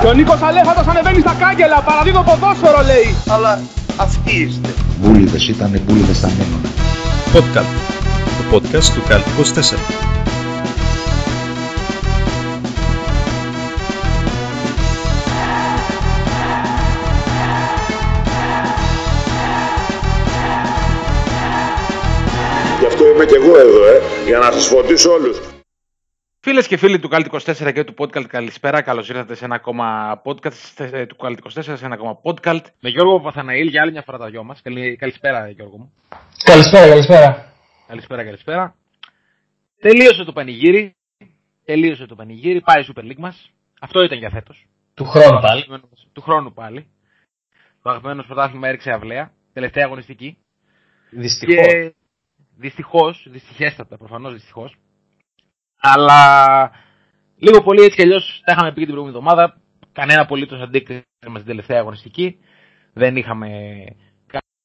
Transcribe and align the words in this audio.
Και 0.00 0.06
ο 0.06 0.12
Νίκος 0.12 0.42
Αλέφατος 0.42 0.86
ανεβαίνει 0.86 1.20
στα 1.20 1.36
κάγκελα, 1.38 1.82
παραδίδω 1.82 2.22
ποδόσφαιρο 2.22 2.82
λέει. 2.82 3.14
Αλλά 3.28 3.60
αυτοί 3.96 4.32
είστε. 4.42 4.68
Μπούλιδες 5.00 5.48
ήταν 5.48 5.80
μπούλιδες 5.84 6.16
στα 6.16 6.28
μείνουν. 6.28 6.62
Podcast. 7.34 7.72
Το 8.38 8.56
podcast 8.56 8.84
του 8.94 9.02
Καλτ 9.08 9.24
24. 9.26 9.78
Γι' 22.80 22.86
αυτό 22.86 23.06
είμαι 23.14 23.24
και 23.24 23.34
εγώ 23.34 23.58
εδώ, 23.58 23.84
ε, 23.86 24.00
για 24.26 24.38
να 24.38 24.52
σας 24.52 24.66
φωτίσω 24.66 25.10
όλους. 25.10 25.57
Φίλες 26.50 26.66
και 26.66 26.76
φίλοι 26.76 26.98
του 26.98 27.08
Κάλτ 27.08 27.26
24 27.30 27.72
και 27.72 27.84
του 27.84 27.94
Podcast, 27.98 28.24
καλησπέρα. 28.24 28.82
Καλώς 28.82 29.08
ήρθατε 29.08 29.34
σε 29.34 29.44
ένα 29.44 29.54
ακόμα 29.54 30.20
podcast 30.24 30.84
ε, 30.92 31.06
του 31.06 31.16
Κάλτ 31.16 31.38
24, 31.44 31.62
σε 31.62 31.84
ένα 31.84 31.94
ακόμα 31.94 32.20
podcast 32.22 32.64
με 32.80 32.88
Γιώργο 32.88 33.20
Ναθαναήλ 33.20 33.68
για 33.68 33.82
άλλη 33.82 33.92
μια 33.92 34.02
φορά 34.02 34.18
τα 34.18 34.30
δυο 34.30 34.44
μας. 34.44 34.62
Καλησπέρα, 34.98 35.48
Γιώργο 35.48 35.78
μου. 35.78 35.92
Καλησπέρα, 36.44 36.88
καλησπέρα. 36.88 37.52
Καλησπέρα, 37.86 38.24
καλησπέρα. 38.24 38.74
Τελείωσε 39.80 40.24
το 40.24 40.32
πανηγύρι. 40.32 40.96
Τελείωσε 41.64 42.06
το 42.06 42.14
πανηγύρι. 42.14 42.60
Πάει 42.60 42.82
η 42.82 42.86
Super 42.94 43.02
League 43.02 43.18
μας. 43.18 43.50
Αυτό 43.80 44.02
ήταν 44.02 44.18
για 44.18 44.30
φέτος. 44.30 44.66
Του 44.94 45.04
χρόνου 45.04 45.40
πάλι. 45.40 45.64
Του 46.12 46.20
χρόνου 46.20 46.52
πάλι. 46.52 46.86
Το 47.82 47.90
αγαπημένο 47.90 48.22
πρωτάθλημα 48.22 48.68
έριξε 48.68 48.90
αυλαία. 48.90 49.32
Τελευταία 49.52 49.84
αγωνιστική. 49.84 50.38
Δυστυχώς. 51.10 51.66
Και 51.66 51.94
δυστυχώς, 52.56 53.26
δυστυχέστατα 53.30 53.96
προφανώς 53.96 54.32
δυστυχώς. 54.32 54.76
Αλλά 55.80 56.70
λίγο 57.36 57.62
πολύ 57.62 57.82
έτσι 57.82 57.96
κι 57.96 58.02
αλλιώς 58.02 58.40
τα 58.44 58.52
είχαμε 58.52 58.72
πει 58.72 58.80
και 58.80 58.86
την 58.86 58.94
προηγούμενη 58.94 59.16
εβδομάδα. 59.18 59.60
Κανένα 59.92 60.20
απολύτως 60.20 60.60
αντίκτυπο 60.60 61.02
στην 61.34 61.44
τελευταία 61.44 61.78
αγωνιστική. 61.78 62.38
Δεν 62.92 63.16
είχαμε 63.16 63.48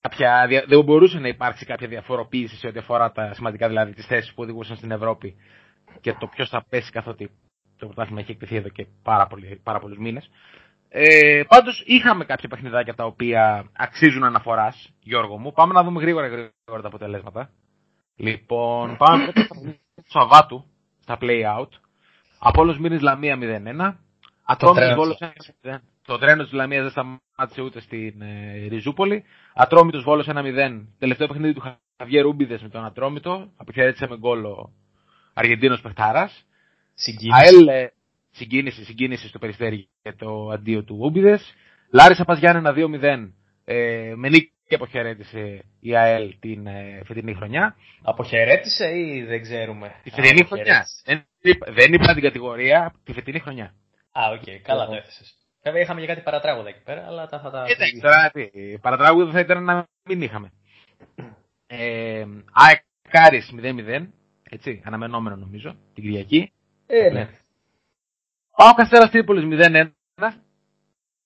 κάποια. 0.01 0.45
δια- 0.47 0.65
Δεν 0.67 0.83
μπορούσε 0.83 1.19
να 1.19 1.27
υπάρξει 1.27 1.65
κάποια 1.65 1.87
διαφοροποίηση 1.87 2.55
σε 2.57 2.67
ό,τι 2.67 2.79
αφορά 2.79 3.11
τα 3.11 3.33
σημαντικά 3.33 3.67
δηλαδή 3.67 3.93
τις 3.93 4.05
θέσεις 4.05 4.33
που 4.33 4.43
οδηγούσαν 4.43 4.75
στην 4.77 4.91
Ευρώπη 4.91 5.35
και 6.01 6.13
το 6.13 6.27
ποιος 6.27 6.49
θα 6.49 6.65
πέσει 6.69 6.91
καθότι 6.91 7.29
το 7.77 7.85
πρωτάθλημα 7.85 8.19
έχει 8.19 8.31
εκτεθεί 8.31 8.55
εδώ 8.55 8.69
και 8.69 8.87
πάρα, 9.03 9.27
πολύ, 9.27 9.59
πάρα 9.63 9.79
πολλούς 9.79 9.97
μήνες. 9.97 10.29
Ε, 10.89 11.41
Πάντως 11.47 11.83
είχαμε 11.85 12.25
κάποια 12.25 12.49
παιχνιδάκια 12.49 12.93
τα 12.93 13.05
οποία 13.05 13.69
αξίζουν 13.73 14.23
αναφοράς, 14.23 14.89
Γιώργο 14.99 15.37
μου. 15.37 15.51
Πάμε 15.51 15.73
να 15.73 15.83
δούμε 15.83 16.01
γρήγορα, 16.01 16.27
γρήγορα 16.27 16.81
τα 16.81 16.87
αποτελέσματα. 16.87 17.49
Λοιπόν, 18.15 18.97
πάμε 18.97 19.23
πρώτα 19.23 19.43
στα 19.43 19.53
παιχνίδια 19.53 19.79
του 19.95 20.03
Σαββάτου, 20.11 20.65
στα 21.03 21.17
play 21.21 21.57
out. 21.57 21.69
Απόλος 22.39 22.79
Μήνης 22.79 23.01
Λαμία 23.01 23.37
0-1. 23.41 23.93
Ατρόμητος 24.43 24.85
τρένο 24.85 24.95
Βόλος 24.95 25.17
1-0. 25.63 25.77
Το 26.05 26.17
τρένος 26.17 26.45
της 26.45 26.53
Λαμίας 26.53 26.81
δεν 26.81 26.91
σταμάτησε 26.91 27.61
ούτε 27.61 27.79
στην 27.79 28.21
ε, 28.21 28.67
Ριζούπολη. 28.67 29.23
Ατρόμητος 29.53 30.03
Βόλος 30.03 30.27
1-0. 30.29 30.85
Τελευταίο 30.99 31.27
παιχνίδι 31.27 31.53
του 31.53 31.77
Χαβιέ 31.97 32.21
Ρούμπιδες 32.21 32.61
με 32.61 32.69
τον 32.69 32.85
Ατρόμητο. 32.85 33.51
Αποχαιρέτησε 33.57 34.07
με 34.09 34.17
γκολ 34.17 34.45
ο 34.45 34.71
Αργεντίνος 35.33 35.81
Πεχτάρας. 35.81 36.45
Συγκίνηση. 36.93 37.39
ΑΕΛ 37.41 37.67
ε, 37.67 37.93
συγκίνηση, 38.31 38.83
συγκίνηση 38.83 39.27
στο 39.27 39.39
περιστέρι 39.39 39.87
για 40.01 40.15
το 40.15 40.49
αντίο 40.49 40.83
του 40.83 40.97
Ούμπιδες. 40.99 41.53
Λάρισα 41.91 42.25
Παζιάννενα 42.25 42.73
2-0. 42.75 43.29
Ε, 43.65 44.13
με 44.15 44.29
νίκη 44.29 44.52
αποχαιρέτησε 44.69 45.63
η 45.79 45.95
ΑΕΛ 45.95 46.35
την 46.39 46.67
ε, 46.67 47.01
φετινή 47.05 47.33
χρονιά. 47.33 47.75
Αποχαιρέτησε 48.01 48.97
ή 48.97 49.23
δεν 49.23 49.41
ξέρουμε; 49.41 49.95
Τη 50.03 50.09
φετινή 50.09 50.41
Α, 50.41 50.45
χρονιά. 50.45 50.85
Δεν 51.05 51.25
είπα, 51.41 51.71
δεν 51.71 51.93
είπα 51.93 52.13
την 52.13 52.23
κατηγορία, 52.23 52.93
τη 53.03 53.13
φετινή 53.13 53.39
χρονιά. 53.39 53.73
Α, 54.11 54.21
οκ, 54.31 54.61
καλά 54.61 54.85
το 54.85 54.93
έθεσες. 54.95 55.37
Βέβαια 55.63 55.81
είχαμε 55.81 56.01
και 56.01 56.07
κάτι 56.07 56.21
παρατράγουδα 56.21 56.69
εκεί 56.69 56.83
πέρα, 56.83 57.05
αλλά 57.07 57.27
τα 57.27 57.39
θα 57.39 57.49
τα. 57.51 57.63
Εντάξει, 57.67 57.99
τώρα 58.01 58.31
τι, 58.33 58.49
παρατράγουδο 58.81 59.31
θα 59.31 59.39
ήταν 59.39 59.63
να 59.63 59.87
μην 60.03 60.21
είχαμε. 60.21 60.51
Ε, 61.67 62.25
ΑΕΚ 62.51 62.81
Άρης 63.09 63.53
0-0, 63.61 64.07
έτσι, 64.49 64.81
αναμενόμενο 64.85 65.35
νομίζω, 65.35 65.75
την 65.93 66.03
Κυριακή. 66.03 66.51
Ε, 66.87 67.09
ναι. 67.09 67.29
ΠΑΟΚ 68.55 68.73
Αστέρας 68.73 69.09
Τρίπολης 69.09 69.43
0-1. 69.45 69.91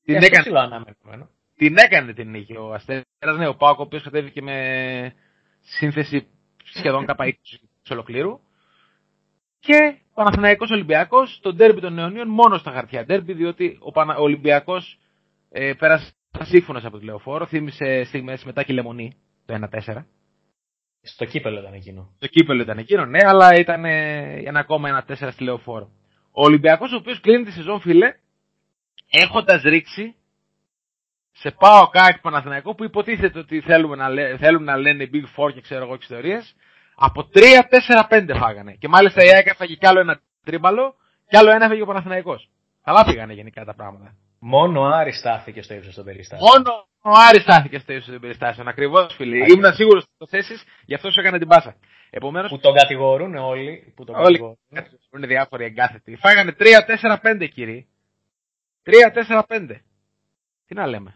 Την 0.04 0.20
Και 0.20 0.26
αυτό 0.26 0.26
έκανε, 0.26 0.42
ψηλό 0.44 0.60
αναμενόμενο. 0.60 1.30
την 1.56 1.78
έκανε 1.78 2.14
την 2.14 2.30
νίκη 2.30 2.56
ο 2.56 2.74
Αστέρας, 2.74 3.04
ναι, 3.20 3.48
ο 3.48 3.56
Πάοκ 3.56 3.80
ο 3.80 3.82
οποίος 3.82 4.04
κατέβηκε 4.04 4.42
με 4.42 5.14
σύνθεση 5.60 6.28
σχεδόν 6.64 7.06
κάπα 7.10 7.26
20 7.26 7.32
της 7.82 7.92
ολοκλήρου. 7.92 8.40
Και 9.60 9.98
ο 10.10 10.14
Παναθηναϊκός 10.14 10.72
Ολυμπιακός, 10.72 11.40
το 11.42 11.54
ντέρμπι 11.54 11.82
των 11.82 11.94
Νεωνίων 11.94 12.28
μόνο 12.28 12.58
στα 12.58 12.72
χαρτιά 12.72 13.06
ντέρμπι, 13.06 13.34
διότι 13.34 13.78
ο, 13.80 13.92
Πανα... 13.92 14.16
ο 14.18 14.22
Ολυμπιακός 14.22 15.00
ε, 15.50 15.74
πέρασε 15.74 16.12
σύμφωνος 16.42 16.86
από 16.86 16.98
τη 16.98 17.06
Λεωφόρο, 17.06 17.46
θύμισε 17.46 18.04
στιγμές 18.04 18.44
μετά 18.44 18.64
και 18.64 18.72
η 18.72 18.76
Λεμονή, 18.76 19.18
το 19.46 19.68
1-4. 19.86 20.04
Στο 21.02 21.26
κύπελο 21.26 21.60
ήταν 21.60 21.74
εκείνο. 21.74 22.16
Το 22.20 22.28
κύπελο 22.28 22.62
ήταν 22.62 22.78
εκείνο, 22.78 23.06
ναι, 23.06 23.20
αλλά 23.24 23.56
ήταν 23.56 23.86
ε, 23.86 24.42
ένα 24.46 24.60
ακόμα 24.60 24.90
ένα 24.90 25.06
4 25.08 25.30
στη 25.32 25.44
Λεωφόρο. 25.44 25.92
Ο 26.32 26.44
Ολυμπιακός 26.44 26.92
ο 26.92 26.96
οποίος 26.96 27.20
κλείνει 27.20 27.44
τη 27.44 27.52
σεζόν, 27.52 27.80
φίλε, 27.80 28.16
έχοντας 29.10 29.62
ρίξει 29.62 30.16
σε 31.40 31.52
πάω 31.52 31.88
κάτι 31.88 32.20
Παναθηναϊκό 32.22 32.76
που 32.76 32.84
υποτίθεται 32.84 33.40
ότι 33.40 33.62
θέλουμε 33.62 33.96
να, 33.96 34.10
λέ, 34.10 34.38
θέλουν 34.38 34.64
να 34.64 34.78
λένε 34.78 35.10
Big 35.14 35.24
Four 35.36 35.54
και 35.54 35.62
ξέρω 35.62 35.84
εγώ 35.84 35.96
και 35.96 36.04
ιστορίες. 36.10 36.56
Από 36.96 37.30
3-4-5 38.10 38.36
φάγανε. 38.40 38.72
Και 38.80 38.88
μάλιστα 38.88 39.24
η 39.24 39.30
ΑΕΚ 39.34 39.48
έφαγε 39.48 39.76
κι 39.76 39.88
άλλο 39.88 40.00
ένα 40.00 40.20
τρίμπαλο 40.44 40.96
και 41.28 41.38
άλλο 41.38 41.52
ένα 41.52 41.66
έφαγε 41.66 41.82
ο 41.82 41.86
Παναθηναϊκός. 41.86 42.50
Καλά 42.84 43.06
πήγανε 43.06 43.34
γενικά 43.34 43.66
τα 43.66 43.76
πράγματα. 43.76 44.16
Μόνο 44.40 44.82
ο 44.82 44.86
Άρης 44.86 45.18
στάθηκε 45.18 45.62
στο 45.62 45.74
ύψος 45.74 45.96
των 45.96 46.06
περιστάσεων. 46.06 46.50
Μόνο 46.54 46.88
ο 47.02 47.10
Άρης 47.30 47.42
στάθηκε 47.42 47.80
στο 47.80 47.94
ύψος 47.94 48.12
των 48.12 48.20
περιστάσεων. 48.22 48.68
Ακριβώς, 48.68 49.14
φίλε. 49.16 49.38
Ήμουν 49.38 49.74
σίγουρος 49.74 50.04
ότι 50.04 50.14
το 50.18 50.28
θέσει, 50.28 50.54
γι' 50.86 50.94
αυτό 50.94 51.12
σου 51.12 51.20
έκανα 51.20 51.38
την 51.38 51.48
πάσα. 51.48 51.76
Επομένω, 52.10 52.48
Που 52.48 52.60
τον 52.60 52.74
κατηγορούν 52.74 53.36
όλοι. 53.36 53.94
Που 53.96 54.04
τον 54.04 54.16
Όλοι 54.16 54.24
κατηγορούν. 54.26 54.58
είναι 55.18 55.28
διάφοροι 55.28 55.66
εγκάθετοι. 55.66 56.16
Φάγανε 56.16 56.56
3-4-5 56.60 57.48
κύριοι. 57.54 57.88
3-4-5. 58.84 59.82
Τι 60.68 60.74
να 60.76 60.88
λέμε. 60.88 61.16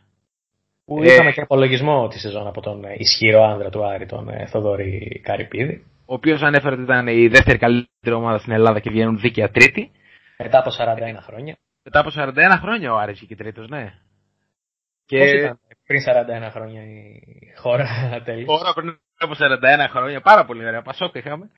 Που 0.91 1.03
Ε, 1.03 1.13
είχαμε 1.13 1.31
και 1.31 1.41
απολογισμό 1.41 2.07
τη 2.07 2.19
σεζόν 2.19 2.47
από 2.47 2.62
τον 2.62 2.84
ε, 2.85 2.94
ισχυρό 2.97 3.44
άνδρα 3.44 3.69
του 3.69 3.85
Άρη, 3.85 4.06
τον 4.06 4.29
ε, 4.29 4.46
Θοδωρή 4.46 5.22
Καρυπίδη. 5.24 5.85
Ο 6.06 6.13
οποίος 6.13 6.41
ανέφερε 6.41 6.74
ότι 6.74 6.84
ήταν 6.84 7.07
η 7.07 7.28
δεύτερη 7.28 7.57
καλύτερη 7.57 8.16
ομάδα 8.16 8.38
στην 8.38 8.53
Ελλάδα 8.53 8.79
και 8.79 8.90
βγαίνουν 8.90 9.19
δίκαια 9.19 9.50
τρίτη. 9.50 9.91
Μετά 10.38 10.59
από 10.59 10.69
41 10.79 11.18
χρόνια. 11.22 11.57
Μετά 11.84 12.00
από 12.00 12.09
41 12.16 12.31
χρόνια 12.62 12.94
ο 12.94 12.97
Άρης 12.97 13.18
βγήκε 13.18 13.35
τρίτος, 13.35 13.68
ναι. 13.69 13.94
Και 15.06 15.18
Πώς 15.18 15.31
ήταν 15.31 15.59
πριν 15.88 16.02
41 16.47 16.50
χρόνια 16.52 16.81
η 16.84 17.22
χώρα 17.58 17.85
τέλει. 18.25 18.46
τώρα 18.46 18.73
πριν 18.73 18.97
από 19.18 19.34
41 19.38 19.88
χρόνια, 19.90 20.22
πάρα 20.22 20.46
πολύ 20.46 20.66
ωραία. 20.66 20.81
Πασόκ 20.81 21.16
είχαμε. 21.16 21.50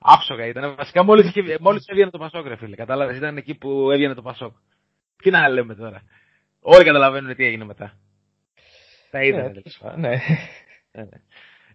Άψογα 0.00 0.46
ήταν. 0.46 0.74
Βασικά 0.76 1.04
μόλις, 1.04 1.28
είχε- 1.34 1.56
μόλις 1.60 1.84
έβγαινε 1.88 2.10
το 2.10 2.18
Πασόκ, 2.18 2.46
ρε 2.46 2.56
φίλε. 2.56 2.76
Κατάλαβες, 2.76 3.16
ήταν 3.16 3.36
εκεί 3.36 3.54
που 3.54 3.90
έβγαινε 3.90 4.14
το 4.14 4.22
Πασόκ. 4.22 4.52
Τι 5.22 5.30
να 5.30 5.48
λέμε 5.48 5.74
τώρα. 5.74 6.02
Όλοι 6.60 6.84
καταλαβαίνουν 6.84 7.34
τι 7.34 7.44
έγινε 7.44 7.64
μετά. 7.64 7.92
Τα 9.16 9.24
είδανε. 9.24 9.42
Ναι, 9.42 9.48
δηλαδή. 9.48 9.62
τέλος 9.62 9.78
πάντων, 9.80 10.00
ναι. 10.00 10.16
Ναι, 10.92 11.02
ναι. 11.02 11.18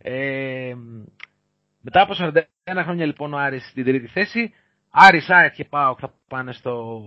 Ε, 0.03 0.75
μετά 1.81 2.01
από 2.01 2.13
41 2.17 2.81
χρόνια 2.83 3.05
λοιπόν 3.05 3.33
ο 3.33 3.37
Άρης 3.37 3.67
στην 3.69 3.85
τρίτη 3.85 4.07
θέση. 4.07 4.53
Άρης, 4.91 5.29
ΑΕΚ 5.29 5.53
και 5.53 5.65
ΠΑΟΚ 5.65 5.97
θα 6.01 6.13
πάνε 6.27 6.51
στο, 6.53 7.01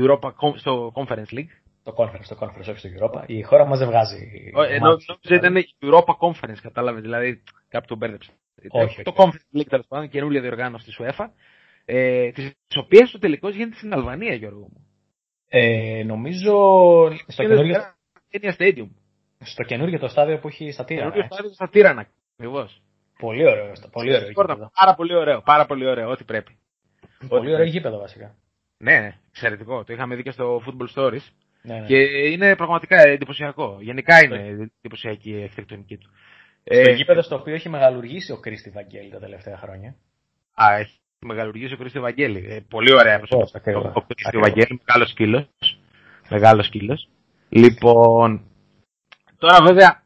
Europa, 0.00 0.30
στο 0.54 0.92
Conference 0.94 1.34
League. 1.34 1.52
Το 1.82 1.94
conference, 1.96 2.26
το 2.28 2.36
conference, 2.40 2.68
όχι 2.68 2.78
στο 2.78 2.88
Europa. 2.88 3.24
Η 3.26 3.42
χώρα 3.42 3.66
μας 3.66 3.78
δεν 3.78 3.88
βγάζει. 3.88 4.52
Ε, 4.56 4.74
Ενώ 4.74 4.88
μάτς. 4.88 5.06
νόμιζα 5.06 5.46
ήταν 5.46 5.56
η 5.56 5.64
Europa 5.80 6.14
Conference, 6.20 6.58
κατάλαβες, 6.62 7.02
δηλαδή 7.02 7.42
κάπου 7.68 7.86
τον 7.86 7.96
μπέρδεψε. 7.96 8.30
Όχι, 8.68 9.02
Το 9.02 9.12
όχι. 9.16 9.30
Conference 9.30 9.58
League 9.60 9.68
τέλος 9.68 9.86
πάντων, 9.88 10.08
καινούργια 10.08 10.40
διοργάνωση 10.40 10.84
της 10.84 10.98
UEFA. 11.00 11.26
Ε, 11.84 12.30
τις 12.30 12.76
οποίες 12.76 13.10
το 13.10 13.18
τελικός 13.18 13.54
γίνεται 13.54 13.76
στην 13.76 13.92
Αλβανία, 13.92 14.34
Γιώργο 14.34 14.68
μου. 14.72 14.86
Ε, 15.48 16.02
νομίζω 16.04 16.52
στο 17.26 17.42
Γίνεται 17.42 17.62
καινούργιο, 17.62 17.74
στο 17.74 18.22
Kenya 18.30 18.52
Stadium. 18.58 18.88
Στο 19.44 19.62
καινούργιο 19.62 19.98
το 19.98 20.08
στάδιο 20.08 20.38
που 20.38 20.48
έχει 20.48 20.70
στα 20.72 20.84
Τύρανα. 20.84 21.10
Καινούργιο 21.10 21.28
ε. 21.30 21.34
στάδιο 21.34 21.52
στα 21.54 21.68
Τύρανα, 21.68 22.06
ακριβώς. 22.36 22.82
Πολύ 23.18 23.46
ωραίο. 23.46 23.74
στο- 23.74 23.88
Πολύ 23.88 24.14
ωραίο 24.14 24.28
γήπεδο. 24.28 24.70
Πάρα 24.80 24.94
πολύ 24.94 25.14
ωραίο, 25.14 25.40
πάρα 25.42 25.66
πολύ 25.66 25.86
ωραίο, 25.86 26.10
ό,τι 26.10 26.24
πρέπει. 26.24 26.58
Πολύ 27.28 27.52
ωραίο 27.54 27.64
γήπεδο 27.66 27.98
βασικά. 27.98 28.34
Ναι, 28.78 28.98
ναι, 29.00 29.14
εξαιρετικό. 29.28 29.84
Το 29.84 29.92
είχαμε 29.92 30.14
δει 30.14 30.22
και 30.22 30.30
στο 30.30 30.62
Football 30.66 30.94
Stories. 31.02 31.26
Ναι, 31.62 31.74
ναι. 31.78 31.86
Και 31.86 31.96
είναι 32.30 32.56
πραγματικά 32.56 33.00
εντυπωσιακό. 33.06 33.78
Γενικά 33.80 34.24
είναι 34.24 34.70
εντυπωσιακή 34.80 35.30
η 35.30 35.42
αρχιτεκτονική 35.42 35.96
του. 35.96 36.10
Στο 36.64 36.90
Ε, 36.90 36.92
γήπεδο 36.92 37.22
στο 37.22 37.36
οποίο 37.36 37.54
έχει 37.54 37.68
μεγαλουργήσει 37.68 38.32
ο 38.32 38.36
Κρίστη 38.40 38.70
Βαγγέλη 38.70 39.10
τα 39.10 39.18
τελευταία 39.18 39.56
χρόνια. 39.56 39.94
Α, 40.54 40.76
έχει 40.78 40.98
μεγαλουργήσει 41.18 41.74
ο 41.74 41.76
Κρίστο 41.76 42.00
Βαγγέλη. 42.00 42.46
Ε, 42.48 42.60
πολύ 42.68 42.92
ωραία 42.92 43.14
Ακριβώς, 43.14 43.28
προσωπικότητα. 43.28 43.58
ακριβώς. 43.58 43.92
Ο 43.94 44.06
Κρίστο 44.06 44.28
Ακριβώς. 44.28 44.48
Βαγγέλη, 44.48 44.80
μεγάλος 44.86 45.10
σκύλος. 45.10 45.46
Μεγάλος 46.28 46.66
σκύλος. 46.66 47.08
Λοιπόν, 47.48 48.44
τώρα 49.40 49.62
βέβαια 49.62 50.02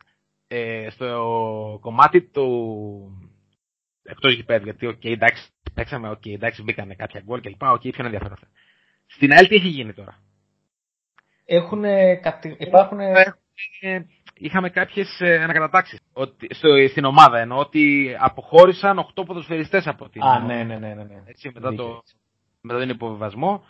ε, 0.49 0.87
στο 0.91 1.79
κομμάτι 1.81 2.23
του. 2.23 2.47
Εκτός 4.03 4.35
γηπέδου, 4.35 4.65
γιατί 4.65 4.87
οκ, 4.87 5.05
εντάξει, 5.05 5.49
παίξαμε, 5.75 6.11
οκ, 6.11 6.27
εντάξει, 6.27 6.63
μπήκανε 6.63 6.95
κάποια 6.95 7.21
γκολ 7.25 7.41
κλπ. 7.41 7.63
Οκ, 7.63 7.81
πιο 7.81 8.05
ενδιαφέρον. 8.05 8.39
Στην 9.07 9.33
ΑΕΛ 9.33 9.47
τι 9.47 9.55
έχει 9.55 9.69
γίνει 9.69 9.93
τώρα; 9.93 10.19
Έχουν, 11.45 11.83
κατη... 12.21 12.57
υπάρχουν... 12.59 13.01
Ε, 13.01 14.07
είχαμε 14.35 14.71
κάποιες 14.71 15.21
ανακατατάξεις 15.21 16.01
στην 16.91 17.05
ομάδα 17.05 17.39
εννοώ 17.39 17.59
ότι 17.59 18.17
αποχώρησαν 18.19 19.07
8 19.15 19.23
ποδοσφαιριστές 19.27 19.87
από 19.87 20.09
την. 20.09 20.23
Α, 20.23 20.39
ναι, 20.39 20.63
ναι, 20.63 20.79
ναι. 20.79 20.95
ναι, 20.95 21.03
ναι. 21.03 21.23
Έτσι, 21.27 21.51
μετά, 21.55 21.75
το, 21.75 22.03
μετά 22.61 22.79
τον 22.79 22.89
υποβιβασμό. 22.89 23.65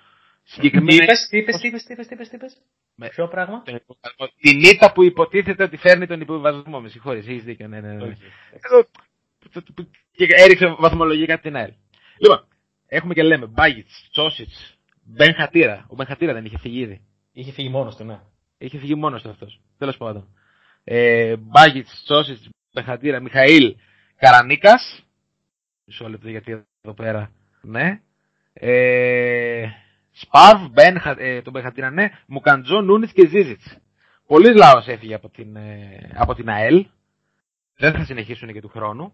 Τι 0.44 0.50
Συγκεκριμένα. 0.50 1.02
είπες, 1.02 1.26
τι 1.31 1.38
είπες, 1.38 1.56
τι 1.61 1.67
είπες, 1.69 1.85
τι 1.85 1.93
είπες, 1.93 2.06
τι 2.06 2.14
είπες, 2.14 2.29
τι 2.29 2.37
είπες; 2.37 2.56
Με- 2.94 3.08
Ποιο 3.08 3.29
πράγμα; 3.29 3.62
τον 3.62 3.75
υποβιβασμό. 3.75 4.26
Την 4.41 4.61
ήττα 4.62 4.93
που 4.93 5.02
υποτίθεται 5.02 5.62
ότι 5.62 5.76
φέρνει 5.76 6.06
τον 6.06 6.20
υποβιβασμό. 6.20 6.81
Με 6.81 6.88
συγχωρείς, 6.88 7.26
έχεις 7.26 7.44
δίκιο. 7.44 7.69
Ναι, 7.69 7.81
ναι, 7.81 7.93
ναι. 7.93 8.02
Όχι. 8.05 8.23
Εδώ, 8.50 8.85
και 10.12 10.26
έριξε 10.29 10.67
βαθμολογία 10.79 11.26
κάτι 11.26 11.43
την 11.43 11.56
άλλη. 11.56 11.76
Λοιπόν, 12.19 12.46
έχουμε 12.87 13.14
και 13.14 13.23
λέμε 13.23 13.46
Μπάγιτς, 13.46 14.08
Τσόσιτς, 14.11 14.76
Μπεν 15.02 15.35
Χατήρα. 15.35 15.87
Ο 15.88 15.94
Μπεν 15.94 16.06
Χατήρα 16.06 16.32
δεν 16.32 16.44
είχε 16.44 16.58
φύγει 16.58 16.81
ήδη. 16.81 17.00
Είχε 17.32 17.52
φύγει 17.52 17.69
μόνος 17.69 17.97
του, 17.97 18.05
ναι. 18.05 18.20
Είχε 18.58 18.79
φύγει 18.79 18.94
μόνος 18.94 19.23
του 19.23 19.31
αυτός. 19.31 19.61
Τέλος 19.79 19.97
πάντων. 19.97 20.29
Ε, 20.85 21.37
Μπάγιτς, 21.37 22.02
Τσόσιτς, 22.05 22.49
Μπεν 22.73 22.85
Χατήρα, 22.85 23.20
Μιχαήλ 23.20 23.76
Καρανίκας. 24.17 25.05
Μισό 25.85 26.08
λεπτό 26.08 26.29
γιατί 26.29 26.50
εδώ 26.82 26.94
πέρα. 26.94 27.31
Ναι. 27.62 28.00
Ε, 28.52 29.69
Σπαρβ, 30.16 30.66
Μπεν, 30.70 31.00
Χα- 31.00 31.20
ε, 31.20 31.43
τον 31.43 31.52
Μπεν 31.52 31.62
Χατήρα, 31.62 31.90
ναι. 31.90 32.08
Μουκαντζό, 32.26 32.81
Νούνιτς 32.81 33.12
και 33.12 33.26
Ζίζιτς. 33.26 33.76
Πολλοί 34.26 34.55
λαός 34.56 34.87
έφυγε 34.87 35.14
από 35.14 35.28
την, 35.28 35.56
ε, 35.56 36.11
από 36.14 36.34
την 36.34 36.49
ΑΕΛ. 36.49 36.87
Δεν 37.76 37.93
θα 37.93 38.05
συνεχίσουν 38.05 38.52
και 38.52 38.61
του 38.61 38.69
χρόνου. 38.69 39.12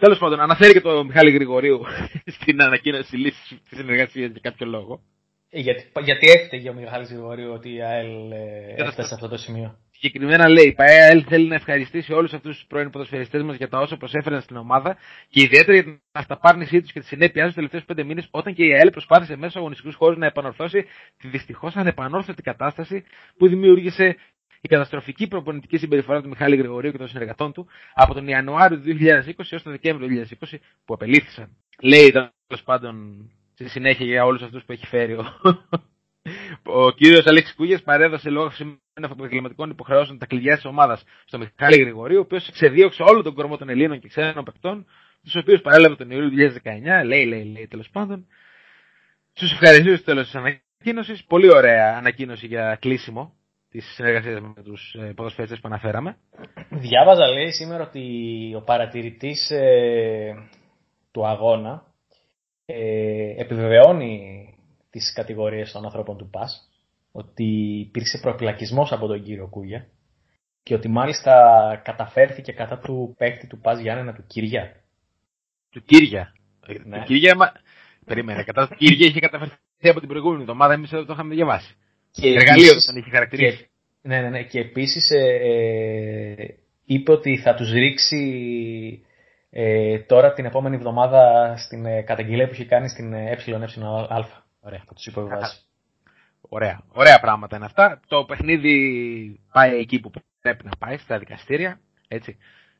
Τέλος 0.00 0.18
πάντων, 0.18 0.40
αναφέρει 0.40 0.72
και 0.72 0.80
το 0.80 1.04
Μιχάλη 1.04 1.30
Γρηγορίου 1.30 1.80
στην 2.40 2.62
ανακοίνωση 2.62 3.16
λύσης 3.16 3.48
της 3.68 3.78
συνεργασίας 3.78 4.30
για 4.30 4.40
κάποιο 4.42 4.66
λόγο. 4.66 5.00
Ε, 5.50 5.60
Γιατί, 5.60 5.90
γιατί 6.02 6.26
έφταιγε 6.30 6.70
ο 6.70 6.74
Μιχάλης 6.74 7.08
Γρηγορίου 7.08 7.52
ότι 7.52 7.74
η 7.74 7.82
ΑΕΛ 7.82 8.30
ε, 8.32 8.66
Για 8.74 8.76
το 8.76 8.88
έφτασε 8.88 9.08
σε 9.08 9.14
αυτό 9.14 9.28
το 9.28 9.36
σημείο; 9.36 9.78
Συγκεκριμένα 9.98 10.48
λέει: 10.48 10.66
Η 10.66 10.72
ΠαΕΑΕΛ 10.72 11.24
θέλει 11.28 11.48
να 11.48 11.54
ευχαριστήσει 11.54 12.12
όλους 12.12 12.32
αυτούς 12.32 12.56
τους 12.56 12.66
πρώην 12.66 12.90
ποδοσφαιριστές 12.90 13.42
μας 13.42 13.56
για 13.56 13.68
τα 13.68 13.78
όσα 13.78 13.96
προσέφεραν 13.96 14.40
στην 14.40 14.56
ομάδα 14.56 14.96
και 15.28 15.42
ιδιαίτερα 15.42 15.72
για 15.72 15.82
την 15.82 16.00
αυταπάρνησή 16.12 16.80
τους 16.80 16.92
και 16.92 17.00
τη 17.00 17.06
συνέπειά 17.06 17.44
τους 17.44 17.44
τους 17.44 17.54
τελευταίους 17.54 17.84
πέντε 17.84 18.02
μήνες, 18.02 18.28
όταν 18.30 18.54
και 18.54 18.64
η 18.64 18.72
ΑΕΛ 18.72 18.90
προσπάθησε 18.90 19.36
μέσω 19.36 19.58
αγωνιστικούς 19.58 19.94
χώρους 19.94 20.18
να 20.18 20.26
επανορθώσει 20.26 20.84
τη 21.16 21.28
δυστυχώς 21.28 21.76
ανεπανόρθωτη 21.76 22.42
κατάσταση 22.42 23.04
που 23.36 23.48
δημιούργησε 23.48 24.16
η 24.60 24.68
καταστροφική 24.68 25.28
προπονητική 25.28 25.76
συμπεριφορά 25.76 26.22
του 26.22 26.28
Μιχάλη 26.28 26.56
Γρηγορίου 26.56 26.90
και 26.90 26.98
των 26.98 27.08
συνεργατών 27.08 27.52
του 27.52 27.68
από 27.94 28.14
τον 28.14 28.28
Ιανουάριο 28.28 28.80
του 28.80 28.84
2020 28.84 29.32
έως 29.50 29.62
τον 29.62 29.72
Δεκέμβριο 29.72 30.08
του 30.08 30.36
2020 30.50 30.58
που 30.84 30.94
απελήθησαν. 30.94 31.56
Λέει 31.80 32.10
τέλος 32.10 32.62
πάντων 32.64 32.94
στη 33.54 33.68
συνέχεια 33.68 34.06
για 34.06 34.24
όλους 34.24 34.42
αυτούς 34.42 34.64
που 34.64 34.72
έχει 34.72 34.86
φέρει 34.86 35.12
ο, 35.12 35.24
ο 36.62 36.90
κύριος 36.90 37.26
Αλέξης 37.26 37.54
Κούγιας 37.54 37.82
παρέδωσε 37.82 38.30
λόγω 38.30 38.46
αυξημένων 38.46 38.80
επαγγελματικών 39.10 39.70
υποχρεώσεων 39.70 40.18
τα 40.18 40.26
κλειδιά 40.26 40.54
της 40.54 40.64
ομάδας 40.64 41.04
στο 41.24 41.38
Μιχάλη 41.38 41.80
Γρηγορίου, 41.80 42.18
ο 42.18 42.20
οποίος 42.20 42.50
ξεδίωξε 42.52 43.02
όλο 43.02 43.22
τον 43.22 43.34
κορμό 43.34 43.56
των 43.56 43.68
Ελλήνων 43.68 44.00
και 44.00 44.08
ξένων 44.08 44.44
παικτών, 44.44 44.86
τους 45.22 45.36
οποίους 45.36 45.60
παρέλαβε 45.60 45.96
τον 45.96 46.10
Ιούλιο 46.10 46.28
του 46.30 46.60
2019. 46.64 47.04
Λέει, 47.04 47.26
λέει, 47.26 47.44
λέει 47.44 47.66
τέλος 47.66 47.88
πάντων. 47.90 48.26
Τους 49.34 49.52
ευχαριστήσω 49.52 49.96
στο 49.96 50.04
τέλος 50.04 50.24
της 50.24 50.34
ανακοίνωσης. 50.34 51.24
Πολύ 51.24 51.52
ωραία 51.52 51.96
ανακοίνωση 51.96 52.46
για 52.46 52.76
κλείσιμο 52.80 53.34
της 53.70 53.94
συνεργασίας 53.94 54.40
με 54.40 54.62
τους 54.62 54.96
ποδοσφαίρτε 55.14 55.54
που 55.54 55.62
αναφέραμε. 55.64 56.16
Διάβαζα 56.70 57.28
λέει 57.28 57.50
σήμερα 57.50 57.82
ότι 57.82 58.02
ο 58.56 58.60
παρατηρητής 58.60 59.50
ε, 59.50 60.34
του 61.12 61.26
αγώνα 61.26 61.86
ε, 62.66 63.40
επιβεβαιώνει 63.40 64.53
τις 64.94 65.12
κατηγορίες 65.12 65.72
των 65.72 65.84
ανθρώπων 65.84 66.16
του 66.16 66.28
ΠΑΣ 66.30 66.70
ότι 67.12 67.44
υπήρξε 67.86 68.18
προπυλακισμός 68.18 68.92
από 68.92 69.06
τον 69.06 69.22
κύριο 69.22 69.48
Κούγια 69.48 69.86
και 70.62 70.74
ότι 70.74 70.88
μάλιστα 70.88 71.32
καταφέρθηκε 71.84 72.52
κατά 72.52 72.78
του 72.78 73.14
παίκτη 73.18 73.46
του 73.46 73.58
ΠΑΣ 73.58 73.80
Γιάννενα 73.80 74.12
του 74.14 74.24
Κυριά. 74.26 74.72
Του 75.70 75.82
Κύρια. 75.82 76.32
Ναι. 76.84 76.98
Του 76.98 77.04
Κύρια, 77.04 77.34
μα... 77.34 77.52
Περίμενε, 78.04 78.42
κατά 78.42 78.68
του 78.68 78.74
Κύρια 78.74 79.06
είχε 79.06 79.20
καταφερθεί 79.20 79.88
από 79.88 80.00
την 80.00 80.08
προηγούμενη 80.08 80.40
εβδομάδα, 80.40 80.72
εμεί 80.72 80.84
εδώ 80.84 81.04
το 81.04 81.12
είχαμε 81.12 81.34
διαβάσει. 81.34 81.74
Και 82.10 82.28
Εργαλείο 82.28 82.70
επίσης- 82.70 82.86
τον 82.86 82.96
είχε 82.96 83.10
χαρακτηρίσει. 83.10 83.56
Και, 83.56 83.68
ναι, 84.02 84.20
ναι, 84.20 84.28
ναι. 84.28 84.42
Και 84.42 84.60
επίσης 84.60 85.10
ε, 85.10 85.24
ε, 85.42 86.54
είπε 86.84 87.12
ότι 87.12 87.36
θα 87.38 87.54
τους 87.54 87.72
ρίξει 87.72 88.22
ε, 89.50 89.98
τώρα 89.98 90.32
την 90.32 90.44
επόμενη 90.44 90.76
εβδομάδα 90.76 91.54
στην 91.56 91.86
ε, 91.86 92.02
καταγγελία 92.02 92.46
που 92.46 92.54
είχε 92.54 92.64
κάνει 92.64 92.88
στην 92.88 93.12
ε, 93.12 93.30
ΕΕΑ. 93.30 94.43
Ωραία, 94.64 94.82
θα 94.86 94.94
τους 94.94 95.06
υποβιβάσεις. 95.06 95.66
Ωραία. 96.48 96.82
Ωραία 96.92 97.20
πράγματα 97.20 97.56
είναι 97.56 97.64
αυτά. 97.64 98.00
Το 98.08 98.24
παιχνίδι 98.24 99.40
πάει 99.52 99.78
εκεί 99.78 100.00
που 100.00 100.10
πρέπει 100.40 100.64
να 100.64 100.70
πάει, 100.78 100.96
στα 100.96 101.18
δικαστήρια. 101.18 101.80
Έτσι. 102.08 102.36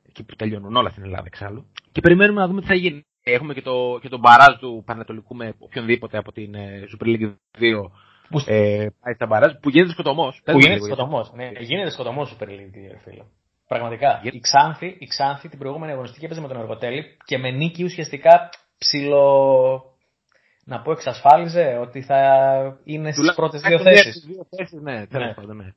Εκεί 0.09 0.25
που 0.25 0.35
τελειώνουν 0.35 0.77
όλα 0.77 0.91
στην 0.91 1.03
Ελλάδα 1.03 1.23
εξάλλου. 1.27 1.67
Και 1.93 2.01
περιμένουμε 2.01 2.41
να 2.41 2.47
δούμε 2.47 2.61
τι 2.61 2.67
θα 2.67 2.75
γίνει. 2.75 3.05
Έχουμε 3.23 3.55
και 3.55 3.63
το, 3.63 3.99
και 4.01 4.09
το 4.09 4.19
μπαράζ 4.19 4.55
του 4.59 4.83
Πανατολικού 4.87 5.35
με 5.37 5.55
οποιονδήποτε 5.59 6.19
από 6.19 6.33
την 6.33 6.55
ε, 6.55 6.83
Super 6.99 7.05
League 7.07 7.35
2 7.59 7.91
Που, 8.29 8.43
ε, 8.47 8.87
πάει 9.01 9.15
στα 9.15 9.27
μπαράζ 9.27 9.53
που 9.63 9.69
γίνεται 9.69 9.93
σκοτωμός. 9.93 10.41
που 10.45 10.59
γίνεται 10.59 10.85
σκοτωμός. 10.85 11.33
Ναι, 11.35 11.51
γίνεται 11.61 11.91
σκοτωμός 11.91 12.37
Super 12.39 12.45
League, 12.49 12.89
ρε 12.91 12.99
φίλε. 12.99 13.23
Πραγματικά. 13.69 14.19
Γιατί- 14.23 14.37
Η 14.37 14.41
Ξάνθη, 14.41 14.97
η 14.99 15.07
Ξάνθη 15.07 15.49
την 15.49 15.59
προηγούμενη 15.59 15.93
αγωνιστική 15.93 16.25
έπαιζε 16.25 16.41
με 16.41 16.49
τον 16.49 16.57
Εργοτέλη 16.57 17.17
και 17.25 17.39
με 17.39 17.51
νίκη 17.51 17.85
ουσιαστικά 17.85 18.49
ψηλο... 18.79 19.94
Να 20.65 20.83
πω 20.83 20.93
εξασφάλιζε 20.93 21.79
ότι 21.81 22.03
θα 22.03 22.79
είναι 22.85 23.13
στις 23.13 23.35
πρώτες 23.35 23.61
δύο 23.61 23.79
θέσεις. 23.79 24.25
Δύο 24.27 24.47
θέσεις, 24.57 24.81
ναι, 24.81 25.07
τέλος 25.07 25.27
Ναι. 25.27 25.35
πάντων, 25.35 25.57
ναι. 25.57 25.73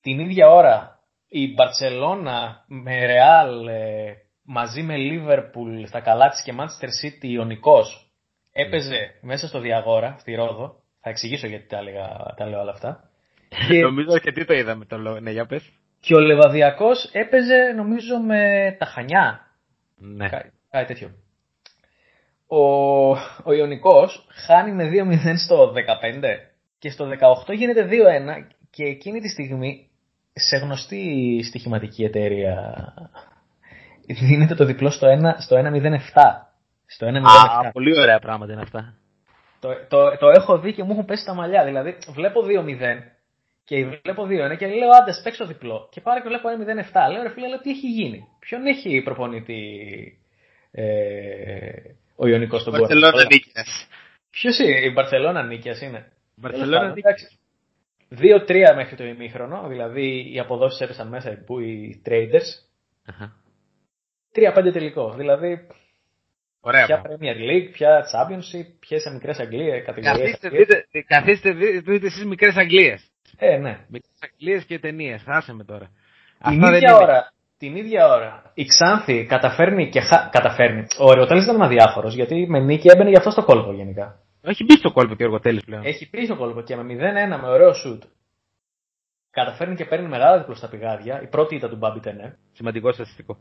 την 0.00 0.18
ίδια 0.18 0.48
ώρα 0.48 0.98
η 1.28 1.52
Μπαρτσελώνα 1.54 2.64
με 2.66 3.06
Ρεάλ 3.06 3.66
ε, 3.66 4.14
μαζί 4.42 4.82
με 4.82 4.96
Λίβερπουλ 4.96 5.84
στα 5.84 6.00
καλά 6.00 6.28
της 6.28 6.42
και 6.42 6.54
Manchester 6.58 6.88
City 7.04 7.24
Ιωνικός 7.28 8.10
έπαιζε 8.52 9.14
μέσα 9.20 9.46
στο 9.48 9.60
Διαγόρα, 9.60 10.16
στη 10.18 10.34
Ρόδο. 10.34 10.76
Θα 11.00 11.10
εξηγήσω 11.10 11.46
γιατί 11.46 11.66
τα, 11.66 11.78
έλεγα, 11.78 12.34
τα 12.36 12.46
λέω 12.46 12.60
όλα 12.60 12.70
αυτά. 12.72 13.08
και, 13.68 13.80
Νομίζω 13.80 14.18
και 14.18 14.32
τι 14.32 14.44
το 14.44 14.54
είδαμε 14.54 14.84
το 14.84 14.98
λόγο. 14.98 15.20
Ναι, 15.20 15.30
για 15.30 15.46
πες. 15.46 15.70
και 16.00 16.14
ο 16.14 16.20
Λεβαδιακός 16.20 17.08
έπαιζε 17.12 17.72
νομίζω 17.76 18.18
με 18.20 18.72
τα 18.78 18.86
Χανιά. 18.86 19.40
Ναι. 19.96 20.28
Κά- 20.28 20.52
κάτι 20.70 20.86
τέτοιο. 20.86 21.10
Ο, 22.56 23.10
ο 23.44 23.52
Ιωνικός 23.52 24.26
χάνει 24.46 24.72
με 24.72 24.90
2-0 24.92 25.34
στο 25.36 25.72
15 25.72 25.78
και 26.78 26.90
στο 26.90 27.08
18 27.46 27.54
γίνεται 27.54 27.88
2-1 27.90 27.90
και 28.70 28.84
εκείνη 28.84 29.20
τη 29.20 29.28
στιγμή 29.28 29.88
σε 30.32 30.56
γνωστή 30.56 31.42
στοιχηματική 31.42 32.04
εταιρεία 32.04 32.84
δίνεται 34.06 34.54
το 34.54 34.64
διπλό 34.64 34.90
στο 34.90 35.08
1, 35.08 35.34
στο 35.38 35.56
1-0-7. 35.56 35.98
Στο 36.86 37.06
1-0-7. 37.06 37.66
Α, 37.66 37.70
πολύ 37.72 38.00
ωραία 38.00 38.18
πράγματα 38.18 38.52
είναι 38.52 38.62
αυτά. 38.62 38.94
Το, 39.60 39.68
το, 39.88 40.16
το 40.16 40.28
έχω 40.28 40.58
δει 40.58 40.72
και 40.72 40.82
μου 40.82 40.92
έχουν 40.92 41.04
πέσει 41.04 41.24
τα 41.24 41.34
μαλλιά. 41.34 41.64
Δηλαδή, 41.64 41.96
βλέπω 42.08 42.40
2-0 42.40 42.46
και 43.64 43.84
βλέπω 43.84 44.22
2-1 44.22 44.56
και 44.56 44.66
λέω 44.66 44.88
άντε, 45.00 45.12
παίξω 45.22 45.46
διπλό. 45.46 45.88
Και 45.90 46.00
πάω 46.00 46.14
και 46.14 46.28
βλέπω 46.28 46.48
1-0-7. 46.48 47.12
Λέω 47.12 47.22
ρε 47.22 47.28
φίλε, 47.28 47.48
λέω, 47.48 47.60
τι 47.60 47.70
έχει 47.70 47.86
γίνει; 47.86 48.28
Ποιον 48.38 48.66
έχει 48.66 49.02
προπονητή 49.02 49.62
ε, 50.70 50.84
ο 52.16 52.26
Ιωνικός 52.26 52.60
στον 52.60 52.72
κόσμο. 52.72 52.86
Μπαρσελόνα 52.86 53.24
νίκης. 53.24 53.86
Ποιος 54.30 54.58
είναι, 54.58 54.80
η 54.80 54.90
Μπαρσελόνα 54.94 55.42
νίκια 55.42 55.76
είναι; 55.82 56.12
Μπαρσελόνα 56.34 56.78
Τέλος 56.78 56.94
νίκης. 56.94 57.02
πάντων, 57.02 57.18
εντάξει. 57.18 57.38
2-3 58.70 58.74
μέχρι 58.74 58.96
το 58.96 59.04
ημίχρονο, 59.04 59.68
δηλαδή 59.68 60.32
οι 60.34 60.38
αποδόσεις 60.38 60.80
έπεσαν 60.80 61.08
μέσα 61.08 61.42
που 61.46 61.60
οι 61.60 62.02
traders. 62.06 62.48
Αχα. 63.06 63.36
3-5 64.34 64.72
τελικό. 64.72 65.14
Δηλαδή, 65.14 65.66
Ωραία. 66.60 66.86
ποια 66.86 67.00
πράγμα. 67.00 67.18
Premier 67.20 67.36
League, 67.36 67.70
ποια 67.72 68.04
Championship, 68.12 68.66
ποιες 68.80 69.10
μικρές 69.12 69.38
Αγγλίες, 69.38 69.84
κατηγορίες. 69.84 70.38
Καθίστε, 70.40 70.48
δείτε, 70.48 70.86
καθίστε, 71.06 71.52
δείτε, 71.52 71.92
δείτε 71.92 72.06
εσείς 72.06 72.24
μικρές 72.24 72.56
Αγγλίες. 72.56 73.10
Ε, 73.36 73.56
ναι. 73.56 73.78
Μικρές 73.88 74.18
Αγγλίες 74.20 74.64
και 74.64 74.78
ταινίες. 74.78 75.22
Άσε 75.26 75.52
με 75.52 75.64
τώρα. 75.64 75.86
Την 75.86 75.92
Αυτά 76.38 76.66
δεν 76.66 76.74
ίδια, 76.74 76.90
είναι. 76.90 77.02
ώρα, 77.02 77.32
την 77.64 77.76
ίδια 77.76 78.08
ώρα 78.08 78.42
η 78.54 78.64
Ξάνθη 78.64 79.26
καταφέρνει 79.26 79.88
και 79.88 80.00
χα... 80.00 80.28
καταφέρνει. 80.28 80.86
Ο 80.98 81.12
Ρεοτέλη 81.12 81.42
ήταν 81.42 81.62
αδιάφορος 81.62 82.14
γιατί 82.14 82.46
με 82.48 82.58
νίκη 82.60 82.88
έμπαινε 82.88 83.10
γι' 83.10 83.16
αυτό 83.16 83.30
στο 83.30 83.44
κόλπο 83.44 83.72
γενικά. 83.72 84.18
Έχει 84.42 84.64
μπει 84.64 84.76
στο 84.76 84.92
κόλπο 84.92 85.14
και 85.14 85.22
ο 85.22 85.26
Εργοτέλης 85.26 85.64
πλέον. 85.64 85.84
Έχει 85.84 86.10
πει 86.10 86.24
στο 86.24 86.36
κόλπο 86.36 86.60
και 86.60 86.76
με 86.76 86.82
0-1 86.82 87.40
με 87.42 87.48
ωραίο 87.48 87.72
σουτ. 87.72 88.02
Καταφέρνει 89.30 89.74
και 89.74 89.84
παίρνει 89.84 90.08
μεγάλα 90.08 90.38
διπλό 90.38 90.54
στα 90.54 90.68
πηγάδια. 90.68 91.22
Η 91.22 91.26
πρώτη 91.26 91.54
ήταν 91.54 91.70
του 91.70 91.76
Μπάμπι 91.76 92.00
Τενέ. 92.00 92.38
Σημαντικό 92.52 92.92
στατιστικό. 92.92 93.38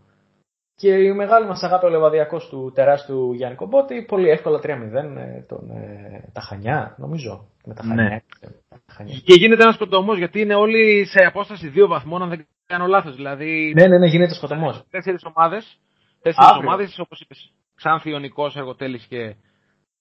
Και 0.76 0.94
η 0.94 1.14
μεγάλη 1.14 1.48
μας 1.48 1.64
αγάπη 1.64 1.86
ο 1.86 1.90
Λεβαδιακός 1.90 2.48
του 2.50 2.72
τεράστιου 2.76 3.34
Γιάννη 3.34 3.56
Κομπότη, 3.56 4.06
πολύ 4.08 4.30
εύκολα 4.30 4.60
3-0 4.64 4.66
ε, 4.66 5.42
τον, 5.48 5.70
ε, 5.70 6.30
τα 6.34 6.42
Χανιά, 6.42 6.96
νομίζω. 6.98 7.48
Με 7.66 7.74
τα 7.74 7.84
Χανιά. 7.84 8.04
Ναι. 8.04 8.16
ε, 8.40 8.48
τα 8.70 8.94
Χανιά. 8.94 9.22
Και 9.24 9.34
γίνεται 9.34 9.64
ένας 9.64 9.76
σκοτωμό 9.76 10.14
γιατί 10.14 10.42
είναι 10.42 10.56
όλοι 10.56 11.06
σε 11.06 11.26
απόσταση 11.26 11.68
δύο 11.68 11.88
βαθμών, 11.88 12.22
αν 12.22 12.30
δεν 12.30 12.48
κάνω 12.66 12.88
λάθος. 12.88 13.16
Δηλαδή, 13.16 13.74
Ναι, 13.76 13.88
ναι, 13.88 13.98
ναι, 13.98 14.08
γίνεται 14.08 14.34
σκοτωμός. 14.34 14.84
τέσσερις 14.90 15.24
ομάδες. 15.36 15.80
Τέσσερις 16.22 16.50
Αύριο. 16.50 16.68
ομάδες, 16.68 17.00
όπως 17.00 17.20
είπες. 17.22 17.54
Ξάνθη, 17.76 18.10
Ιωνικό, 18.10 18.46
Εργοτέλης 18.56 19.06
και 19.06 19.36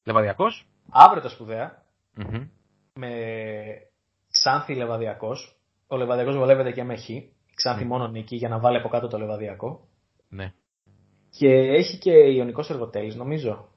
Λεβαδιακός. 0.05 0.67
Αύριο 0.91 1.23
τα 1.23 1.29
σπουδαία. 1.29 1.83
με 2.95 3.11
Ξάνθη 4.31 4.75
Λεβαδιακός. 4.75 5.57
Ο 5.89 5.97
Λεβαδιακός 5.97 6.37
βολεύεται 6.37 6.73
και 6.73 6.85
με 6.85 6.97
Χ. 6.97 7.07
Ξάνθη 7.55 7.83
Ναι. 7.83 7.89
μόνο 7.89 8.09
νίκη 8.09 8.37
για 8.37 8.49
να 8.49 8.59
βάλει 8.59 8.77
από 8.77 8.89
κάτω 8.89 9.09
το 9.09 9.19
Λεβαδιακό. 9.19 9.89
Ναι. 10.29 10.53
Και 11.39 11.49
έχει 11.55 11.99
και 11.99 12.11
Ιωνικός 12.13 12.71
Εργοτέλης 12.71 13.15
νομίζω. 13.15 13.69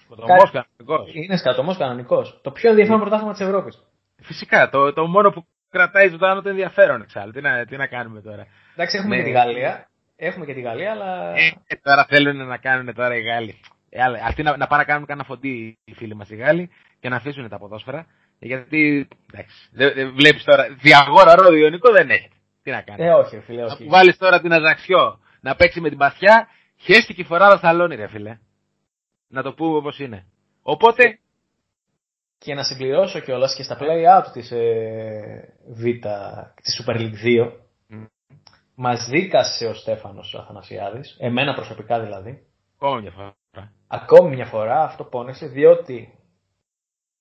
Σκοτωμός 0.00 0.50
κανονικός. 0.50 1.14
Είναι 1.14 1.36
σκατωμός 1.36 1.76
κανονικός. 1.76 2.40
Το 2.42 2.50
πιο 2.50 2.70
ενδιαφέρον 2.70 3.00
πρωτάθλημα 3.00 3.32
της 3.32 3.40
Ευρώπης. 3.40 3.82
Φυσικά, 4.22 4.68
το, 4.70 4.92
το 4.92 5.06
μόνο 5.06 5.30
που 5.30 5.44
κρατάει 5.74 6.08
ζωντανό 6.08 6.42
το 6.42 6.48
ενδιαφέρον 6.48 7.00
εξάλλου. 7.02 7.32
Τι 7.32 7.40
να, 7.40 7.64
τι 7.64 7.76
να 7.76 7.86
κάνουμε 7.86 8.20
τώρα. 8.20 8.46
Εντάξει 8.74 8.96
έχουμε 8.96 9.16
Ναι. 9.16 9.22
και 9.22 9.28
τη 9.28 9.34
Γαλλία. 9.34 9.88
Έχουμε 10.16 10.44
και 10.46 10.54
τη 10.54 10.60
Γαλλία 10.60 10.90
αλλά... 10.90 11.32
Ε, 11.66 11.74
τώρα 11.82 12.04
θέλουν 12.08 12.36
να 12.46 12.56
κάνουν 12.56 12.94
τώρα 12.94 13.16
οι 13.16 13.20
Γάλλοι. 13.22 13.54
Ε, 13.90 14.02
άλλα- 14.02 14.20
αυτοί 14.24 14.42
να, 14.42 14.56
να 14.56 14.66
πάνε 14.66 14.82
να 14.82 14.88
κάνουν 14.90 15.06
κανένα 15.06 15.26
φοντί 15.26 15.78
οι 15.84 15.92
φίλοι 15.94 16.14
μας 16.14 16.30
οι 16.30 16.36
Γάλλοι 16.36 16.70
και 17.00 17.08
να 17.08 17.16
αφήσουν 17.16 17.48
τα 17.48 17.58
ποδόσφαιρα. 17.58 18.06
Γιατί, 18.38 19.08
εντάξει, 19.32 19.68
δεν 19.72 19.92
δεν 19.94 20.12
βλέπεις 20.14 20.44
τώρα, 20.44 20.64
διαγόρα 20.80 21.34
ρόδιο 21.34 21.56
Ιωνικό 21.64 21.92
δεν 21.92 22.10
έχει. 22.10 22.28
Τι 22.62 22.70
να 22.70 22.80
κάνεις. 22.82 23.06
Ε, 23.06 23.08
όχι, 23.10 23.34
ρε 23.34 23.42
φίλε, 23.42 23.60
να 23.60 23.66
όχι. 23.66 23.84
που 23.84 23.90
βάλεις 23.90 24.16
τώρα 24.16 24.40
την 24.40 24.52
Αζαξιό 24.52 25.18
να 25.40 25.54
παίξει 25.54 25.80
με 25.80 25.88
την 25.88 25.98
Παθιά, 25.98 26.48
χέστηκε 26.76 27.20
η 27.20 27.24
φοράδα 27.24 27.58
σαλόνι 27.58 27.94
ρε 27.96 28.06
φίλε. 28.08 28.38
Να 29.28 29.42
το 29.42 29.52
πούμε 29.52 29.76
όπως 29.76 29.98
είναι. 29.98 30.24
Οπότε, 30.62 31.18
Και 32.44 32.54
να 32.54 32.62
συμπληρώσω 32.62 33.20
κιόλας 33.20 33.54
και 33.54 33.62
στα 33.62 33.78
play-out 33.80 34.24
της 34.32 34.50
ε, 34.50 35.54
Β, 35.68 35.82
της 36.62 36.82
Super 36.84 36.96
League 36.96 37.46
2, 37.46 37.52
Μμ. 37.88 38.04
μας 38.74 39.06
δίκασε 39.10 39.66
ο 39.66 39.74
Στέφανος 39.74 40.34
ο 40.34 40.38
Αθανασιάδης, 40.38 41.16
εμένα 41.20 41.54
προσωπικά 41.54 42.00
δηλαδή, 42.00 42.38
ακόμα 42.78 43.00
μια 43.00 43.10
φορά. 43.10 43.34
ακόμη 43.88 44.34
μια 44.34 44.46
φορά 44.46 44.82
αυτό 44.82 45.04
πόνεσε, 45.04 45.46
διότι 45.46 46.08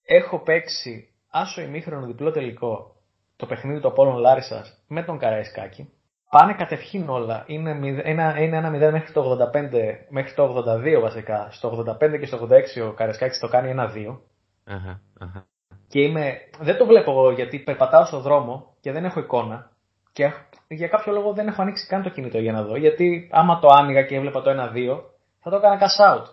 έχω 0.06 0.40
παίξει 0.44 1.10
άσο 1.32 1.62
ημίχρονο 1.62 2.06
διπλό 2.06 2.32
τελικό 2.32 2.96
το 3.36 3.46
παιχνίδι 3.46 3.80
του 3.80 3.88
Απόλλων 3.88 4.16
Λάρισας 4.18 4.84
με 4.88 5.04
τον 5.04 5.18
Καραϊσκάκη. 5.18 5.90
Πάνε 6.30 6.54
κατευχήν 6.54 7.10
όλα. 7.10 7.44
Είναι, 7.48 7.74
μηδε- 7.74 8.06
ένα, 8.08 8.40
είναι 8.42 8.58
ένα 8.58 8.70
0 8.90 8.92
μέχρι 8.92 9.14
το 9.14 9.22
85, 9.54 10.06
μέχρι 10.10 10.34
το 10.34 10.64
82 10.68 11.00
βασικά. 11.02 11.48
Στο 11.52 11.86
85 12.02 12.20
και 12.20 12.26
στο 12.26 12.38
86 12.38 12.88
ο 12.90 12.94
Καραϊσκάκης 12.94 13.40
το 13.40 13.48
κάνει 13.48 13.70
ένα 13.70 13.92
2. 13.96 14.20
Αχα, 14.66 15.02
αχα. 15.20 15.48
Και 15.88 16.02
είμαι, 16.02 16.34
δεν 16.60 16.78
το 16.78 16.86
βλέπω 16.86 17.12
εγώ 17.12 17.32
γιατί 17.32 17.60
περπατάω 17.60 18.06
στον 18.06 18.22
δρόμο 18.22 18.76
και 18.80 18.92
δεν 18.92 19.06
έχω 19.06 19.20
εικόνα. 19.20 19.72
Και 20.12 20.32
για 20.68 20.88
κάποιο 20.88 21.14
λόγο 21.14 21.34
δεν 21.34 21.48
έχω 21.48 21.62
ανοίξει 21.62 21.88
καν 21.88 22.04
το 22.04 22.10
κινητό 22.10 22.38
για 22.40 22.52
να 22.52 22.64
δω. 22.64 22.76
Γιατί 22.76 23.30
άμα 23.32 23.60
το 23.60 23.68
άνοιγα 23.68 24.04
και 24.04 24.16
έβλεπα 24.16 24.42
το 24.42 24.50
1-2, 24.52 25.02
θα 25.40 25.50
το 25.50 25.56
έκανα 25.56 25.80
cash 25.80 26.14
out 26.16 26.26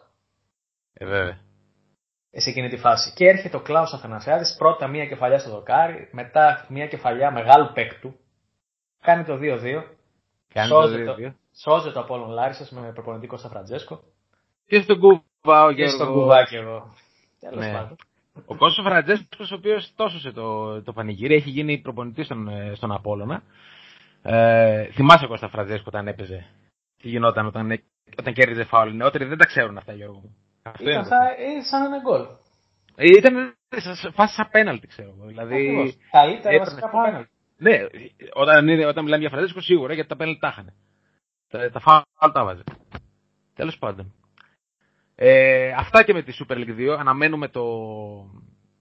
Ε, 0.92 1.06
βέβαια. 1.06 1.38
σε 2.30 2.50
εκείνη 2.50 2.68
τη 2.68 2.76
φάση. 2.76 3.12
Και 3.14 3.26
έρχεται 3.28 3.56
ο 3.56 3.60
Κλάου 3.60 3.82
Αθανασιάδης, 3.82 4.54
πρώτα 4.58 4.86
μία 4.88 5.06
κεφαλιά 5.06 5.38
στο 5.38 5.50
δοκάρι, 5.50 6.08
μετά 6.12 6.66
μία 6.68 6.86
κεφαλιά 6.86 7.30
μεγάλου 7.32 7.72
παίκτου. 7.74 8.14
Κάνει 9.00 9.24
το 9.24 9.34
2-2. 9.40 9.82
Κάνει 10.54 10.68
Σώζει 10.68 10.98
το 10.98 11.04
το, 11.04 11.14
δύο. 11.14 11.34
σώζει 11.62 11.92
το 11.92 12.00
Απόλλων 12.00 12.30
Λάρισας 12.30 12.70
με 12.70 12.92
προπονητή 12.92 13.26
Κώστα 13.26 13.48
Φραντζέσκο. 13.48 14.00
Και 14.66 14.80
στον 14.82 14.98
Κούβα 15.00 15.64
ο 15.64 15.72
Και 15.72 15.86
στον 15.86 15.98
Γιώργο. 16.06 16.20
κουβάκι 16.20 16.54
εγώ. 16.56 16.94
Τέλος 17.40 17.64
Ναι. 17.66 17.72
πάντων. 17.72 17.96
Ο 18.46 18.56
Κώστας 18.56 18.84
Φραντζέσκος, 18.84 19.50
ο 19.50 19.54
οποίος 19.54 19.92
το 19.96 20.06
'σωσε 20.06 20.30
το, 20.32 20.82
το 20.82 20.92
πανηγύρι, 20.92 21.34
έχει 21.34 21.50
γίνει 21.50 21.78
προπονητής 21.78 22.24
στον, 22.26 22.48
ε, 22.48 22.72
στον 22.74 22.92
Απόλλωνα. 22.92 23.42
Ε, 24.22 24.84
θυμάσαι 24.84 25.26
Κώστα 25.26 25.48
Φραντζέσκο 25.48 25.84
όταν 25.86 26.08
έπαιζε. 26.08 26.46
Τι 27.02 27.08
γινόταν 27.08 27.46
όταν, 27.46 27.70
ε- 27.70 27.82
όταν 28.18 28.32
κέρδιζε 28.34 28.64
φάουλ. 28.64 28.88
Οι 28.90 28.94
νεότεροι 28.96 29.24
δεν 29.24 29.38
τα 29.38 29.44
ξέρουν 29.46 29.76
αυτά, 29.76 29.92
Γιώργο 29.92 30.18
μου. 30.22 30.36
Αυτό 30.62 30.82
είναι 30.82 30.92
Ήταν 30.92 31.02
το 31.02 31.08
σαν, 31.08 31.18
θέμα. 31.18 31.56
ε, 31.58 31.62
σαν 31.62 31.84
ένα 31.84 31.98
γκολ. 31.98 32.22
Ε, 32.96 33.06
Ήταν 33.06 33.54
σε 33.92 34.10
φάση 34.10 34.34
σαν 34.34 34.48
πέναλτι, 34.50 34.86
ξέρω 34.86 35.14
εγώ. 35.16 35.26
Δηλαδή, 35.26 35.54
Ακριβώς. 35.54 35.96
Καλύτερα 36.10 36.48
έπαιρνε 36.54 36.64
βασικά 36.64 36.86
από 36.86 36.96
φάουλ. 36.96 37.06
πέναλτι. 37.10 37.30
Ναι, 37.56 37.86
όταν, 38.32 38.68
είναι, 38.68 38.86
όταν 38.86 39.04
μιλάμε 39.04 39.20
για 39.22 39.30
Φραντζέσκο 39.30 39.60
σίγουρα 39.60 39.94
γιατί 39.94 40.08
τα 40.08 40.16
πέναλτι 40.16 40.40
τα 40.40 40.48
είχαν. 40.48 40.72
Τα, 41.48 41.70
τα 41.70 41.80
φάουλ 41.80 42.32
τα 42.32 42.44
βάζε. 42.44 42.62
Τέλος 43.54 43.78
πάντων. 43.78 44.14
Ε, 45.22 45.72
αυτά 45.76 46.02
και 46.02 46.12
με 46.12 46.22
τη 46.22 46.32
Super 46.38 46.54
League 46.54 46.78
2. 46.78 46.96
Αναμένουμε 46.98 47.48
το, 47.48 47.62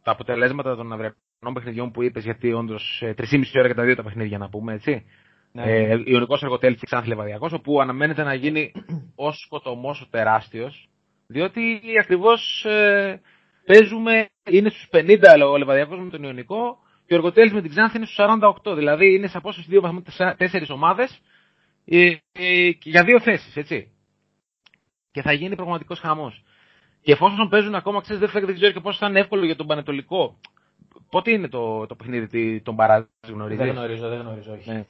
τα 0.03 0.11
αποτελέσματα 0.11 0.75
των 0.75 0.91
αυριανών 0.91 1.53
παιχνιδιών 1.53 1.91
που 1.91 2.03
είπες 2.03 2.23
γιατί 2.23 2.53
όντως 2.53 3.01
ε, 3.01 3.13
3,5 3.17 3.41
ώρα 3.55 3.67
και 3.67 3.73
τα 3.73 3.83
δύο 3.83 3.95
τα 3.95 4.03
παιχνίδια 4.03 4.37
να 4.37 4.49
πούμε, 4.49 4.73
έτσι. 4.73 5.05
Ναι. 5.51 5.63
Ε, 5.63 6.01
Ιωνικός 6.05 6.43
Εργοτέλης 6.43 6.79
και 6.79 6.85
Ξάνθη 6.85 7.07
Λεβαδιακός, 7.07 7.53
όπου 7.53 7.81
αναμένεται 7.81 8.23
να 8.23 8.33
γίνει 8.33 8.71
ο 9.25 9.31
σκοτωμός 9.31 10.01
ο 10.01 10.07
τεράστιος, 10.09 10.89
διότι 11.27 11.81
ακριβώς 11.99 12.65
ε, 12.65 13.21
παίζουμε, 13.65 14.29
είναι 14.49 14.69
στους 14.69 14.87
50 14.91 15.49
ο 15.51 15.57
Λεβαδιακός 15.57 15.99
με 15.99 16.09
τον 16.09 16.23
Ιωνικό 16.23 16.77
και 17.05 17.13
ο 17.13 17.17
Εργοτέλης 17.17 17.53
με 17.53 17.61
την 17.61 17.69
Ξάνθη 17.69 17.97
είναι 17.97 18.05
στους 18.05 18.25
48, 18.65 18.75
δηλαδή 18.75 19.13
είναι 19.13 19.27
σε 19.27 19.37
απόσταση 19.37 19.67
δύο 19.69 19.81
βαθμούς 19.81 20.03
τεσσά- 20.03 20.37
τέσσερις 20.37 20.69
ομάδες 20.69 21.21
ε, 21.85 22.05
ε, 22.31 22.71
και 22.71 22.89
για 22.89 23.03
δύο 23.03 23.19
θέσεις, 23.19 23.55
έτσι. 23.57 23.91
Και 25.11 25.21
θα 25.21 25.31
γίνει 25.31 25.55
πραγματικός 25.55 25.99
χαμός. 25.99 26.43
Και 27.01 27.11
εφόσον 27.11 27.49
παίζουν 27.49 27.75
ακόμα, 27.75 28.01
ξέρεις, 28.01 28.31
δεν, 28.31 28.45
δεν 28.45 28.55
ξέρω 28.55 28.71
και 28.71 28.79
πόσο 28.79 28.97
θα 28.97 29.07
είναι 29.07 29.19
εύκολο 29.19 29.45
για 29.45 29.55
τον 29.55 29.67
Πανετολικό. 29.67 30.37
Πότε 31.09 31.31
είναι 31.31 31.47
το, 31.47 31.85
το 31.85 31.95
παιχνίδι 31.95 32.27
τι- 32.27 32.61
των 32.61 32.73
Μπαράζ, 32.73 33.03
γνωρίζεις; 33.27 33.63
Δεν 33.63 33.73
γνωρίζω, 33.75 34.09
δεν 34.09 34.19
γνωρίζω, 34.19 34.51
όχι. 34.53 34.69
Ναι. 34.69 34.85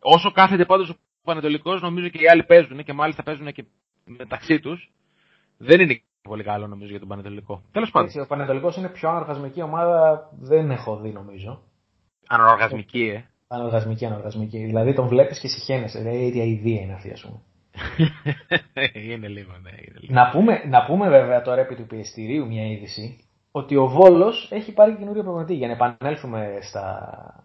Όσο 0.00 0.30
κάθεται 0.32 0.64
πάντως 0.64 0.90
ο 0.90 0.94
Πανετολικός, 1.22 1.80
νομίζω 1.80 2.08
και 2.08 2.22
οι 2.22 2.28
άλλοι 2.28 2.44
παίζουν 2.44 2.84
και 2.84 2.92
μάλιστα 2.92 3.22
παίζουν 3.22 3.52
και 3.52 3.64
μεταξύ 4.04 4.60
τους. 4.60 4.92
Δεν 5.58 5.80
είναι 5.80 6.00
πολύ 6.22 6.42
καλό 6.42 6.66
νομίζω 6.66 6.90
για 6.90 6.98
τον 6.98 7.08
Πανετολικό. 7.08 7.62
Τέλος 7.72 7.90
πάντων. 7.90 8.08
Έτσι, 8.08 8.20
ο 8.20 8.26
Πανετολικός 8.26 8.76
είναι 8.76 8.88
πιο 8.88 9.08
ανοργασμική 9.08 9.62
ομάδα, 9.62 10.30
δεν 10.40 10.70
έχω 10.70 10.96
δει 10.96 11.10
νομίζω. 11.12 11.62
Ανοργασμική, 12.28 13.02
ε. 13.02 13.24
Ανοργασμική, 13.48 14.06
ανοργασμική. 14.06 14.58
Δηλαδή 14.58 14.94
τον 14.94 15.08
βλέπεις 15.08 15.40
και 15.40 15.48
συχαίνεσαι. 15.48 16.02
Λέει 16.02 16.32
η 16.36 16.40
αηδία 16.40 16.80
είναι 16.80 16.92
αυτή, 16.92 17.10
ας 17.10 17.20
πούμε. 17.22 17.40
είναι 19.14 19.28
λίγο, 19.28 19.52
ναι. 19.62 19.70
Είναι 19.70 19.98
λίγο. 20.00 20.14
Να 20.14 20.30
πούμε, 20.30 20.62
να 20.68 20.84
πούμε 20.84 21.08
βέβαια 21.08 21.42
τώρα 21.42 21.60
επί 21.60 21.74
του 21.74 21.86
πιεστηρίου 21.86 22.46
μια 22.46 22.66
είδηση 22.66 23.24
ότι 23.50 23.76
ο 23.76 23.86
Βόλος 23.88 24.48
έχει 24.52 24.72
πάρει 24.72 24.96
καινούριο 24.96 25.22
προπονητή 25.22 25.54
για 25.54 25.66
να 25.66 25.72
επανέλθουμε 25.72 26.58
στα 26.60 27.44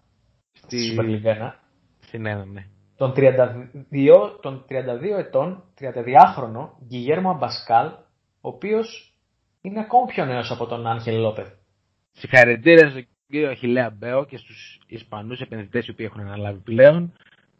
στη 0.51 0.83
Στη- 0.83 0.95
Super 0.97 1.03
League 1.03 1.49
1. 1.49 1.51
Στην 1.99 2.25
ένα, 2.25 2.45
ναι. 2.45 2.65
Τον 2.97 3.13
32, 3.15 4.39
τον 4.41 4.65
32 4.69 5.17
ετών, 5.17 5.63
32χρονο 5.79 6.69
Γκυγέρμο 6.85 7.29
Αμπασκάλ, 7.29 7.87
ο 7.87 8.47
οποίος 8.49 9.13
είναι 9.61 9.79
ακόμη 9.79 10.07
πιο 10.11 10.25
νέος 10.25 10.51
από 10.51 10.65
τον 10.65 10.87
Άγχελ 10.87 11.19
Λόπεθ. 11.19 11.47
Συγχαρητήρια 12.11 12.89
στον 12.89 13.07
κύριο 13.27 13.49
Αχιλέα 13.49 13.89
Μπέο 13.89 14.25
και 14.25 14.37
στους 14.37 14.81
Ισπανούς 14.87 15.39
επενδυτές 15.39 15.87
οι 15.87 15.91
οποίοι 15.91 16.05
έχουν 16.09 16.21
αναλάβει 16.21 16.59
πλέον 16.59 17.13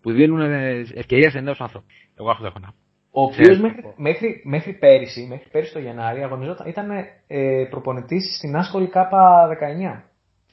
που 0.06 0.12
δίνουν 0.12 0.42
ευκαιρία 0.94 1.30
σε 1.30 1.40
νέους 1.40 1.60
ανθρώπους. 1.62 1.94
Εγώ 2.16 2.30
αυτό 2.32 2.46
έχω 2.46 2.60
να 2.60 2.68
πω. 2.68 2.76
Ο 3.12 3.22
οποίος 3.22 3.38
Ξέρεις. 3.38 3.60
μέχρι, 3.62 3.94
μέχρι, 3.98 4.42
μέχρι 4.46 4.74
πέρυσι, 4.74 5.26
μέχρι 5.30 5.50
πέρυσι 5.52 5.74
το 5.74 5.80
Γενάρη, 5.80 6.24
αγωνιζόταν, 6.24 6.68
ήταν 6.68 6.90
ε, 7.28 7.68
προπονητής 7.70 8.36
στην 8.38 8.56
Άσκολη 8.56 8.88
ΚΑΠΑ 8.88 9.48
19. 9.48 10.04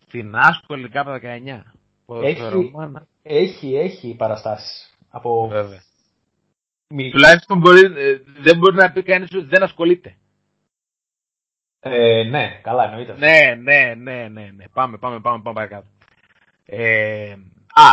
Στην 0.06 0.34
άσκολη 0.36 0.88
ΚΑΠΑ 0.88 1.20
19. 1.22 1.62
Ποδοσφαιρομάνα. 2.06 3.06
Έχει, 3.22 3.76
έχει 3.76 4.14
παραστάσεις. 4.18 4.96
Από 5.10 5.48
Βέβαια. 5.48 5.82
μη- 6.88 7.10
Τουλάχιστον 7.10 7.58
μπορεί, 7.58 7.80
ε, 7.80 8.18
δεν 8.42 8.58
μπορεί 8.58 8.76
να 8.76 8.92
πει 8.92 9.02
κανείς 9.02 9.34
ότι 9.34 9.46
δεν 9.46 9.62
ασχολείται. 9.62 10.16
Ε, 11.80 12.22
ναι, 12.22 12.60
καλά 12.62 12.84
εννοείται. 12.84 13.12
αυτό. 13.12 13.24
Ναι, 13.24 13.54
ναι, 13.54 13.94
ναι, 13.94 14.28
ναι, 14.28 14.50
ναι. 14.50 14.64
Πάμε, 14.72 14.98
πάμε, 14.98 15.20
πάμε, 15.20 15.42
πάμε 15.42 15.54
παρακάτω. 15.54 15.86
Ε, 16.64 17.32
α, 17.74 17.92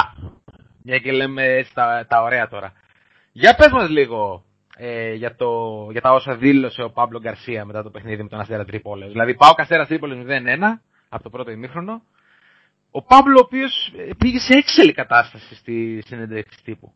μια 0.83 0.97
και 0.99 1.11
λέμε 1.11 1.43
έτσι 1.43 1.73
τα, 1.73 2.05
τα 2.09 2.21
ωραία 2.21 2.47
τώρα. 2.47 2.73
Για 3.31 3.55
πες 3.55 3.71
μας 3.71 3.89
λίγο 3.89 4.43
ε, 4.77 5.13
για, 5.13 5.35
το, 5.35 5.87
για 5.91 6.01
τα 6.01 6.11
όσα 6.13 6.35
δήλωσε 6.35 6.81
ο 6.83 6.91
Παύλο 6.91 7.19
Γκαρσία 7.19 7.65
μετά 7.65 7.83
το 7.83 7.89
παιχνίδι 7.89 8.23
με 8.23 8.29
τον 8.29 8.39
Αστέρα 8.39 8.65
Τρίπολης. 8.65 9.11
Δηλαδή 9.11 9.35
πάω 9.35 9.51
Αστέρα 9.55 9.85
Τρίπολης 9.85 10.25
0-1 10.27 10.31
από 11.09 11.23
το 11.23 11.29
πρώτο 11.29 11.51
ημίχρονο. 11.51 12.01
Ο 12.91 13.03
Παύλο 13.03 13.37
ο 13.39 13.43
οποίος 13.45 13.93
ε, 13.97 14.09
πήγε 14.17 14.39
σε 14.39 14.53
έξελη 14.57 14.91
κατάσταση 14.93 15.55
στη 15.55 16.01
συνέντευξη 16.05 16.63
τύπου. 16.63 16.93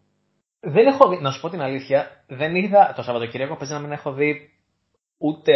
Δεν 0.60 0.86
έχω 0.88 1.10
δει, 1.10 1.18
να 1.22 1.32
σου 1.32 1.42
πω 1.42 1.50
την 1.50 1.62
αλήθεια, 1.62 2.24
δεν 2.28 2.56
είδα, 2.56 2.94
το 2.96 3.02
Σαββατοκύριακο 3.04 3.56
παίζει 3.56 3.74
να 3.74 3.80
μην 3.80 3.92
έχω 3.92 4.14
δει 4.14 4.50
ούτε 5.18 5.54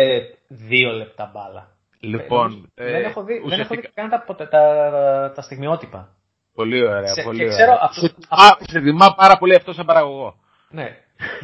δύο 0.47 0.91
λεπτά 0.91 1.31
μπάλα. 1.33 1.75
Λοιπόν, 1.99 2.71
Ε, 2.75 2.91
δεν, 2.91 3.03
έχω 3.03 3.23
δει, 3.23 3.33
δεν 3.33 3.41
έχω 3.41 3.47
ουσιαστικά- 3.47 3.81
δει 3.81 3.89
καν 3.93 4.09
τα, 4.09 4.23
ποτε- 4.23 4.49
τα, 4.49 5.31
τα 5.35 5.41
στιγμιότυπα. 5.41 6.15
Πολύ 6.57 6.81
ωραία, 6.87 7.13
Σε- 7.13 7.23
πολύ 7.23 7.37
και 7.37 7.43
ωραία. 7.43 7.57
ξέρω 7.57 7.77
αυτό- 7.81 7.99
Σε, 8.07 8.15
α, 8.29 8.57
σε 8.67 8.79
τιμά 8.81 9.13
πάρα 9.15 9.37
πολύ 9.37 9.55
αυτό 9.55 9.73
σαν 9.73 9.85
παραγωγό. 9.85 10.35
Ναι. 10.69 10.97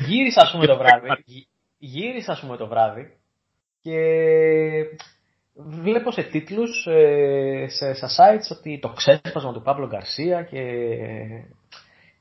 Γύρισα, 0.08 0.42
ας 0.42 0.52
πούμε, 0.52 0.66
το 0.66 0.78
βράδυ. 0.82 1.08
γυ- 1.26 1.48
Γύρισα, 1.78 2.32
ας 2.32 2.40
πούμε, 2.40 2.58
το 2.58 2.68
βράδυ 2.68 3.14
και 3.82 3.98
βλέπω 5.56 6.12
σε 6.12 6.24
τίτλους, 6.24 6.86
ε, 6.88 7.66
σε, 7.70 7.94
σε 7.94 8.06
sites, 8.18 8.56
ότι 8.58 8.80
το 8.82 8.90
ξέσπασμα 8.90 9.54
του 9.54 9.62
Παύλο 9.62 9.88
Γκαρσία 9.88 10.44
και 10.44 10.62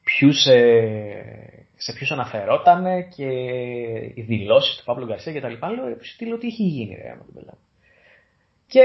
ποιους, 0.05 0.47
ε, 0.47 1.67
σε 1.77 1.93
ποιους 1.93 2.11
αναφερόταν 2.11 2.85
και 3.17 3.27
οι 4.15 4.23
δηλώσεις 4.23 4.77
του 4.77 4.85
Παύλου 4.85 5.07
Γκαρσία 5.07 5.33
και 5.33 5.41
τα 5.41 5.49
λοιπά. 5.49 5.71
Λέω, 5.71 5.87
«Ε, 5.87 5.97
τι 6.19 6.27
λέω, 6.27 6.39
τι 6.39 6.47
έχει 6.47 6.63
γίνει, 6.63 6.95
ρε, 7.03 7.11
άμα 7.11 7.25
την 7.25 7.35
πελάτη». 7.35 7.59
Και 8.67 8.83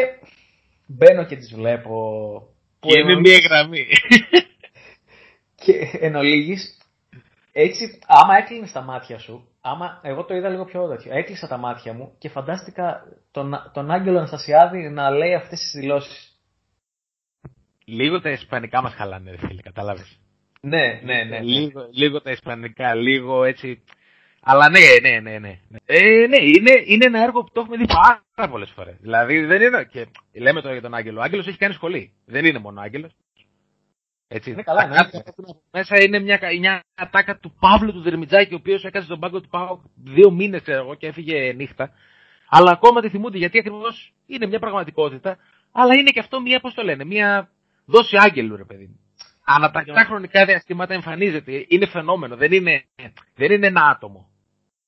μπαίνω 0.87 1.25
και 1.25 1.35
τις 1.35 1.53
βλέπω. 1.55 1.95
Που 2.79 2.88
Και 2.88 3.00
είναι 3.00 3.12
εν- 3.12 3.19
μία 3.19 3.38
γραμμή. 3.38 3.86
Και 5.63 5.98
εν 6.00 6.15
ολίγης, 6.15 6.77
έτσι, 7.51 8.00
άμα 8.07 8.38
έκλεινες 8.38 8.72
τα 8.72 8.81
μάτια 8.81 9.19
σου, 9.19 9.48
άμα, 9.62 10.00
εγώ 10.03 10.25
το 10.25 10.34
είδα 10.36 10.50
λίγο 10.50 10.65
πιο 10.65 10.88
τέτοιο, 10.88 11.12
έκλεισα 11.17 11.48
τα 11.48 11.57
μάτια 11.57 11.93
μου 11.93 12.15
και 12.17 12.29
φαντάστηκα 12.29 13.01
τον, 13.31 13.53
τον 13.74 13.91
Άγγελο 13.91 14.17
Αναστασιάδη 14.17 14.89
να 14.89 15.10
λέει 15.12 15.34
αυτές 15.34 15.60
τις 15.60 15.72
δηλώσεις. 15.79 16.31
λίγο 17.86 18.22
τα 18.22 18.29
ισπανικά 18.29 18.81
μας 18.81 18.93
χαλάνε, 18.93 19.31
ρε 19.31 19.38
φίλε, 19.38 19.62
κατάλαβες; 19.62 20.19
Ναι, 20.62 21.01
ναι, 21.03 21.24
ναι. 21.24 21.24
ναι. 21.24 21.39
Λίγο, 21.39 21.89
λίγο 21.91 22.22
τα 22.22 22.31
ισπανικά, 22.31 22.96
λίγο 22.96 23.43
έτσι. 23.43 23.84
Αλλά 24.50 24.70
ναι, 24.70 24.80
ναι, 25.01 25.20
ναι, 25.20 25.39
ναι. 25.39 25.60
Ε, 25.86 26.27
ναι, 26.27 26.38
είναι, 26.38 26.72
είναι 26.86 27.06
ένα 27.06 27.24
έργο 27.24 27.44
που 27.44 27.51
το 27.54 27.60
έχουμε 27.62 27.77
δει 27.77 27.86
πάρα 28.36 28.50
πολλές 28.50 28.72
φορές. 28.75 28.96
Δηλαδή 29.00 29.46
δεν 29.46 29.62
είναι. 29.62 29.84
Και 29.84 30.08
λέμε 30.34 30.62
τώρα 30.62 30.74
για 30.74 30.82
τον 30.82 30.94
Άγγελο. 30.94 31.20
Ο 31.20 31.24
Άγγελος 31.24 31.48
έχει 31.48 31.58
κάνει 31.58 31.74
σχολή. 31.74 32.13
Δεν 32.25 32.46
είναι 32.46 32.60
μόνο 32.60 32.82
Άγγελος. 32.82 33.12
Έτσι. 34.27 34.51
Είναι 34.51 34.62
καλά, 34.62 34.82
Τα 34.82 34.88
ναι. 34.88 34.96
κάτω 34.96 35.24
από 35.25 35.62
Μέσα 35.72 36.04
είναι 36.04 36.20
μια, 36.20 36.39
μια 36.60 36.84
ατάκα 36.96 37.38
του 37.38 37.56
Παύλου 37.60 37.92
του 37.92 38.01
Δερμιτζάκη, 38.01 38.54
ο 38.54 38.58
οποίος 38.58 38.84
έκανε 38.84 39.06
στον 39.06 39.20
πάγκο 39.20 39.42
του 39.42 39.50
Πάου 39.50 39.92
δύο 40.04 40.32
μήνες, 40.32 40.62
ξέρω 40.62 40.84
εγώ, 40.84 40.96
και 40.96 41.08
έφυγε 41.08 41.54
νύχτα. 41.54 41.92
Αλλά 42.50 42.72
ακόμα 42.72 43.01
τη 43.01 43.10
θυμούνται 43.10 43.38
γιατί 43.38 43.58
ακριβώς 43.58 44.13
είναι 44.25 44.48
μια 44.48 44.60
πραγματικότητα. 44.60 45.38
Αλλά 45.72 45.94
είναι 45.96 46.10
και 46.10 46.20
αυτό 46.20 46.42
μια, 46.42 46.60
πώς 46.60 46.74
το 46.74 46.84
λένε, 46.84 47.06
μια 47.06 47.50
δόση 47.86 48.18
άγγελου, 48.18 48.56
ρε 48.56 48.66
παιδί 48.66 48.86
μου. 48.86 49.00
Ανατακτά 49.46 50.04
χρονικά 50.04 50.46
διαστήματα 50.46 50.94
εμφανίζεται. 50.94 51.66
Είναι 51.68 51.88
φαινόμενο. 51.88 52.36
Δεν 52.36 52.51
είναι, 52.51 52.84
δεν 53.36 53.51
είναι 53.51 53.68
ένα 53.68 53.86
άτομο. 53.86 54.30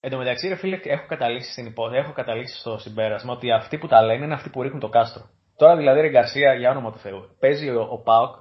Εν 0.01 0.11
τω 0.11 0.17
μεταξύ, 0.17 0.47
ρε 0.47 0.55
φίλε, 0.55 0.79
έχω 0.83 1.05
καταλήξει, 1.07 1.51
στην 1.51 1.65
υπό... 1.65 1.89
έχω 1.93 2.11
καταλήξει 2.11 2.59
στο 2.59 2.77
συμπέρασμα 2.77 3.33
ότι 3.33 3.51
αυτοί 3.51 3.77
που 3.77 3.87
τα 3.87 4.01
λένε 4.01 4.25
είναι 4.25 4.33
αυτοί 4.33 4.49
που 4.49 4.61
ρίχνουν 4.61 4.79
το 4.79 4.89
κάστρο. 4.89 5.29
Τώρα 5.57 5.75
δηλαδή, 5.75 6.01
ρε 6.01 6.09
Γκαρσία, 6.09 6.53
για 6.53 6.69
όνομα 6.69 6.91
του 6.91 6.97
Θεού, 6.97 7.35
παίζει 7.39 7.69
ο, 7.69 7.87
ο 7.91 7.97
Πάοκ 7.97 8.35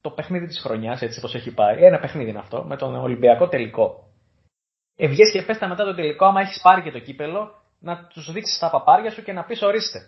το 0.00 0.10
παιχνίδι 0.10 0.46
της 0.46 0.60
χρονιάς, 0.60 1.02
έτσι 1.02 1.18
όπως 1.18 1.34
έχει 1.34 1.54
πάει. 1.54 1.84
Ένα 1.84 1.98
παιχνίδι 1.98 2.30
είναι 2.30 2.38
αυτό, 2.38 2.64
με 2.64 2.76
τον 2.76 2.94
Ολυμπιακό 2.94 3.48
τελικό. 3.48 4.08
Ε, 4.96 5.08
βγες 5.08 5.30
και 5.32 5.42
πες 5.42 5.58
τα 5.58 5.68
μετά 5.68 5.84
το 5.84 5.94
τελικό, 5.94 6.24
άμα 6.26 6.40
έχεις 6.40 6.60
πάρει 6.62 6.82
και 6.82 6.90
το 6.90 6.98
κύπελο, 6.98 7.50
να 7.80 8.06
τους 8.06 8.32
δείξεις 8.32 8.58
τα 8.58 8.70
παπάρια 8.70 9.10
σου 9.10 9.22
και 9.22 9.32
να 9.32 9.44
πεις 9.44 9.62
ορίστε. 9.62 9.98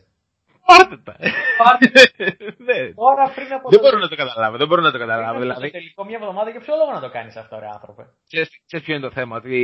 Πάρτε 0.67 0.97
τα. 1.05 1.17
Πάρτε. 1.63 1.89
Ναι. 2.69 2.79
Τώρα 3.03 3.25
πριν 3.35 3.53
από 3.53 3.69
Δεν 3.69 3.79
το, 3.79 3.85
μπορώ 3.85 3.99
να 3.99 4.09
το 4.09 4.17
καταλάβω. 4.17 4.57
Δεν 4.57 4.67
μπορώ 4.67 4.83
να 4.83 4.91
το 4.91 4.99
πριν 4.99 5.09
καταλάβω. 5.09 5.31
από 5.31 5.39
το 5.39 5.45
Δηλαδή, 5.45 5.71
τελικό 5.71 6.05
μια 6.05 6.19
εβδομάδα, 6.21 6.51
για 6.51 6.61
ποιο 6.61 6.75
λόγο 6.77 6.93
να 6.93 7.01
το 7.01 7.11
κάνεις 7.11 7.37
αυτό, 7.37 7.59
ρε 7.59 7.69
άνθρωπε; 7.75 8.03
ξέρεις, 8.29 8.49
ξέρεις 8.67 8.85
ποιο 8.87 8.95
είναι 8.95 9.07
το 9.09 9.13
θέμα. 9.19 9.37
Ότι 9.37 9.59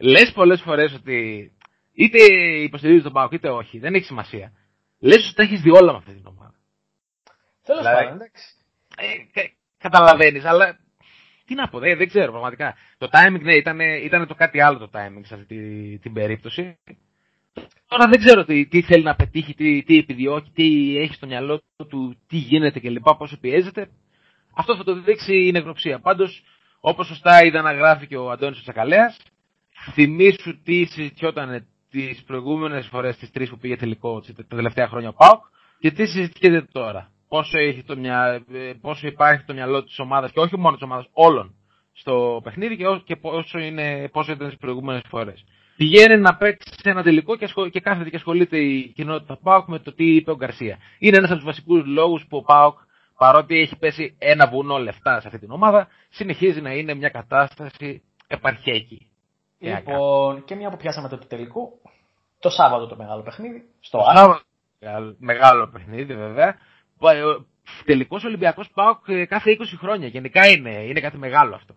λες 0.00 0.32
πολλές 0.32 0.60
φορές 0.62 0.92
ότι 0.94 1.50
είτε 1.92 2.18
υποστηρίζεις 2.62 3.02
τον 3.02 3.12
Πάοκ 3.12 3.32
είτε 3.32 3.48
όχι. 3.50 3.78
Δεν 3.78 3.94
έχει 3.94 4.04
σημασία. 4.04 4.52
Λες 4.98 5.26
ότι 5.26 5.34
τα 5.34 5.42
έχεις 5.42 5.60
δει 5.60 5.70
όλα 5.70 5.92
με 5.92 5.98
αυτή 5.98 6.14
την 6.14 6.26
ομάδα. 6.26 6.54
Τέλος 7.64 7.82
Δηλαδή- 7.82 8.04
πάντων, 8.04 8.20
εντάξει. 8.20 8.44
Ε, 8.96 9.42
Καταλαβαίνεις, 9.78 10.44
αλλά 10.44 10.78
τι 11.44 11.54
να 11.54 11.68
πω, 11.68 11.78
δεν, 11.78 11.98
δεν 11.98 12.08
ξέρω 12.08 12.30
πραγματικά. 12.30 12.74
Το 12.98 13.08
timing, 13.12 13.40
ναι, 13.40 13.54
ήταν, 13.54 13.80
ήταν 13.80 14.26
το 14.26 14.34
κάτι 14.34 14.60
άλλο 14.60 14.78
το 14.78 14.90
timing 14.94 15.20
σε 15.22 15.34
αυτή 15.34 15.46
τη- 15.46 15.98
την 15.98 16.12
περίπτωση. 16.12 16.78
Τώρα 17.88 18.06
δεν 18.08 18.18
ξέρω 18.18 18.44
τι, 18.44 18.66
τι 18.66 18.82
θέλει 18.82 19.02
να 19.02 19.14
πετύχει, 19.16 19.54
τι, 19.54 19.82
τι 19.82 19.98
επιδιώκει, 19.98 20.50
τι 20.54 20.96
έχει 20.98 21.14
στο 21.14 21.26
μυαλό 21.26 21.62
του, 21.88 22.16
τι 22.26 22.36
γίνεται 22.36 22.80
κλπ. 22.80 23.08
Πόσο 23.18 23.38
πιέζεται. 23.40 23.90
Αυτό 24.54 24.76
θα 24.76 24.84
το 24.84 25.00
δείξει 25.00 25.46
η 25.46 25.50
νεκροψία. 25.52 25.98
Πάντως, 26.00 26.42
όπως 26.80 27.06
σωστά 27.06 27.44
είδα 27.44 27.62
να 27.62 27.72
γράφει 27.72 28.06
και 28.06 28.16
ο 28.16 28.30
Αντώνης 28.30 28.58
ο 28.58 28.62
Τσακαλέας, 28.62 29.16
θυμήσου 29.92 30.62
τι 30.62 30.84
συζητιόταν 30.84 31.66
τις 31.90 32.22
προηγούμενες 32.26 32.86
φορές, 32.86 33.16
τις 33.16 33.30
τρεις 33.30 33.50
που 33.50 33.58
πήγε 33.58 33.76
τελικό 33.76 34.20
τα 34.20 34.56
τελευταία 34.56 34.88
χρόνια 34.88 35.08
ο 35.08 35.12
Πάουκ 35.12 35.44
και 35.78 35.90
τι 35.90 36.06
συζητιέται 36.06 36.68
τώρα. 36.72 37.10
Πόσο, 37.28 37.58
έχει 37.58 37.82
το 37.82 37.96
μυα... 37.96 38.44
ε, 38.52 38.72
πόσο 38.80 39.06
υπάρχει 39.06 39.44
το 39.44 39.52
μυαλό 39.52 39.84
της 39.84 39.98
ομάδας 39.98 40.32
και 40.32 40.40
όχι 40.40 40.58
μόνο 40.58 40.74
της 40.76 40.84
ομάδας, 40.84 41.08
όλων 41.12 41.54
στο 41.92 42.40
παιχνίδι 42.42 42.76
και, 42.76 42.86
ό- 42.86 43.02
και 43.04 43.16
πόσο, 43.16 43.58
είναι, 43.58 44.08
πόσο 44.12 44.32
ήταν 44.32 44.48
τις 44.48 44.58
προηγούμενες 44.58 45.02
φορές. 45.08 45.44
Πηγαίνει 45.76 46.16
να 46.16 46.36
παίξει 46.36 46.72
σε 46.82 46.90
ένα 46.90 47.02
τελικό 47.02 47.36
και, 47.36 47.44
ασχολ... 47.44 47.70
και 47.70 47.80
κάθεται 47.80 48.10
και 48.10 48.16
ασχολείται 48.16 48.58
η 48.58 48.92
κοινότητα 48.94 49.38
Πάουκ 49.42 49.68
με 49.68 49.78
το 49.78 49.92
τι 49.92 50.14
είπε 50.14 50.30
ο 50.30 50.36
Γκαρσία. 50.36 50.78
Είναι 50.98 51.16
ένας 51.16 51.30
από 51.30 51.38
τους 51.38 51.46
βασικούς 51.48 51.86
λόγους 51.86 52.26
που 52.28 52.36
ο 52.36 52.42
Πάουκ, 52.42 52.78
παρότι 53.18 53.58
έχει 53.58 53.76
πέσει 53.76 54.14
ένα 54.18 54.46
βουνό 54.48 54.78
λεφτά 54.78 55.20
σε 55.20 55.26
αυτή 55.26 55.38
την 55.38 55.50
ομάδα, 55.50 55.88
συνεχίζει 56.08 56.60
να 56.60 56.72
είναι 56.72 56.94
μια 56.94 57.08
κατάσταση 57.08 58.02
επαρχιακή. 58.26 59.09
Τι 59.60 59.68
να 59.68 59.80
κάνουμε. 59.80 59.92
Λοιπόν, 60.04 60.44
και 60.44 60.54
μια 60.54 60.70
που 60.70 60.76
πιάσαμε 60.76 61.08
το 61.08 61.18
του 61.18 61.26
τελικού, 61.26 61.80
το 62.38 62.50
Σάββατο 62.50 62.86
το 62.86 62.96
μεγάλο 62.96 63.22
παιχνίδι, 63.22 63.62
στο 63.80 63.98
Το 63.98 64.04
Άσο. 64.04 64.18
Σάββατο, 64.18 64.42
μεγάλο- 64.80 65.16
Μεγάλο 65.18 65.68
παιχνίδι 65.68 66.14
βέβαια. 66.14 66.56
Τελικός 67.84 68.24
Ολυμπιακός 68.24 68.70
Πάοκ 68.74 69.08
ε, 69.08 69.24
κάθε 69.26 69.56
20 69.58 69.76
χρόνια. 69.78 70.08
Γενικά 70.08 70.46
είναι, 70.48 70.70
είναι 70.84 71.00
κάτι 71.00 71.16
μεγάλο 71.18 71.54
αυτό. 71.54 71.74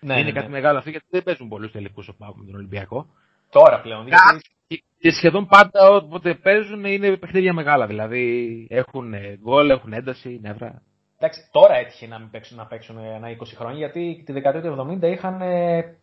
Ναι, 0.00 0.14
είναι 0.14 0.22
ναι, 0.22 0.32
κάτι 0.32 0.46
ναι. 0.46 0.52
μεγάλο 0.52 0.78
αυτό 0.78 0.90
γιατί 0.90 1.06
δεν 1.10 1.22
παίζουν 1.22 1.48
πολλούς 1.48 1.72
τελικούς 1.72 2.08
ο 2.08 2.14
Πάοκ 2.18 2.36
με 2.36 2.44
τον 2.44 2.54
Ολυμπιακό. 2.54 3.06
Τώρα 3.50 3.80
πλέον. 3.80 4.06
γιατί- 4.06 4.40
Και- 4.66 4.82
Και 5.00 5.10
σχεδόν 5.10 5.46
πάντα 5.46 5.88
όποτε 5.90 6.34
παίζουν 6.34 6.84
είναι 6.84 7.16
παιχνίδια 7.16 7.52
μεγάλα. 7.52 7.86
Δηλαδή 7.86 8.66
έχουν 8.70 9.14
ε, 9.14 9.36
γκολ, 9.42 9.70
έχουν 9.70 9.92
ένταση, 9.92 10.38
νεύρα. 10.42 10.82
Εντάξει, 11.18 11.48
τώρα 11.50 11.74
έτυχε 11.74 12.06
να 12.06 12.18
μην 12.18 12.30
παίξουν, 12.30 12.56
να 12.56 12.66
παίξουν 12.66 12.98
ένα 12.98 13.28
20 13.30 13.34
χρόνια, 13.56 13.78
γιατί 13.78 14.22
τη 14.26 14.32
δεκαετία 14.32 14.62
του 14.62 14.98
70 15.02 15.06
είχαν 15.10 15.40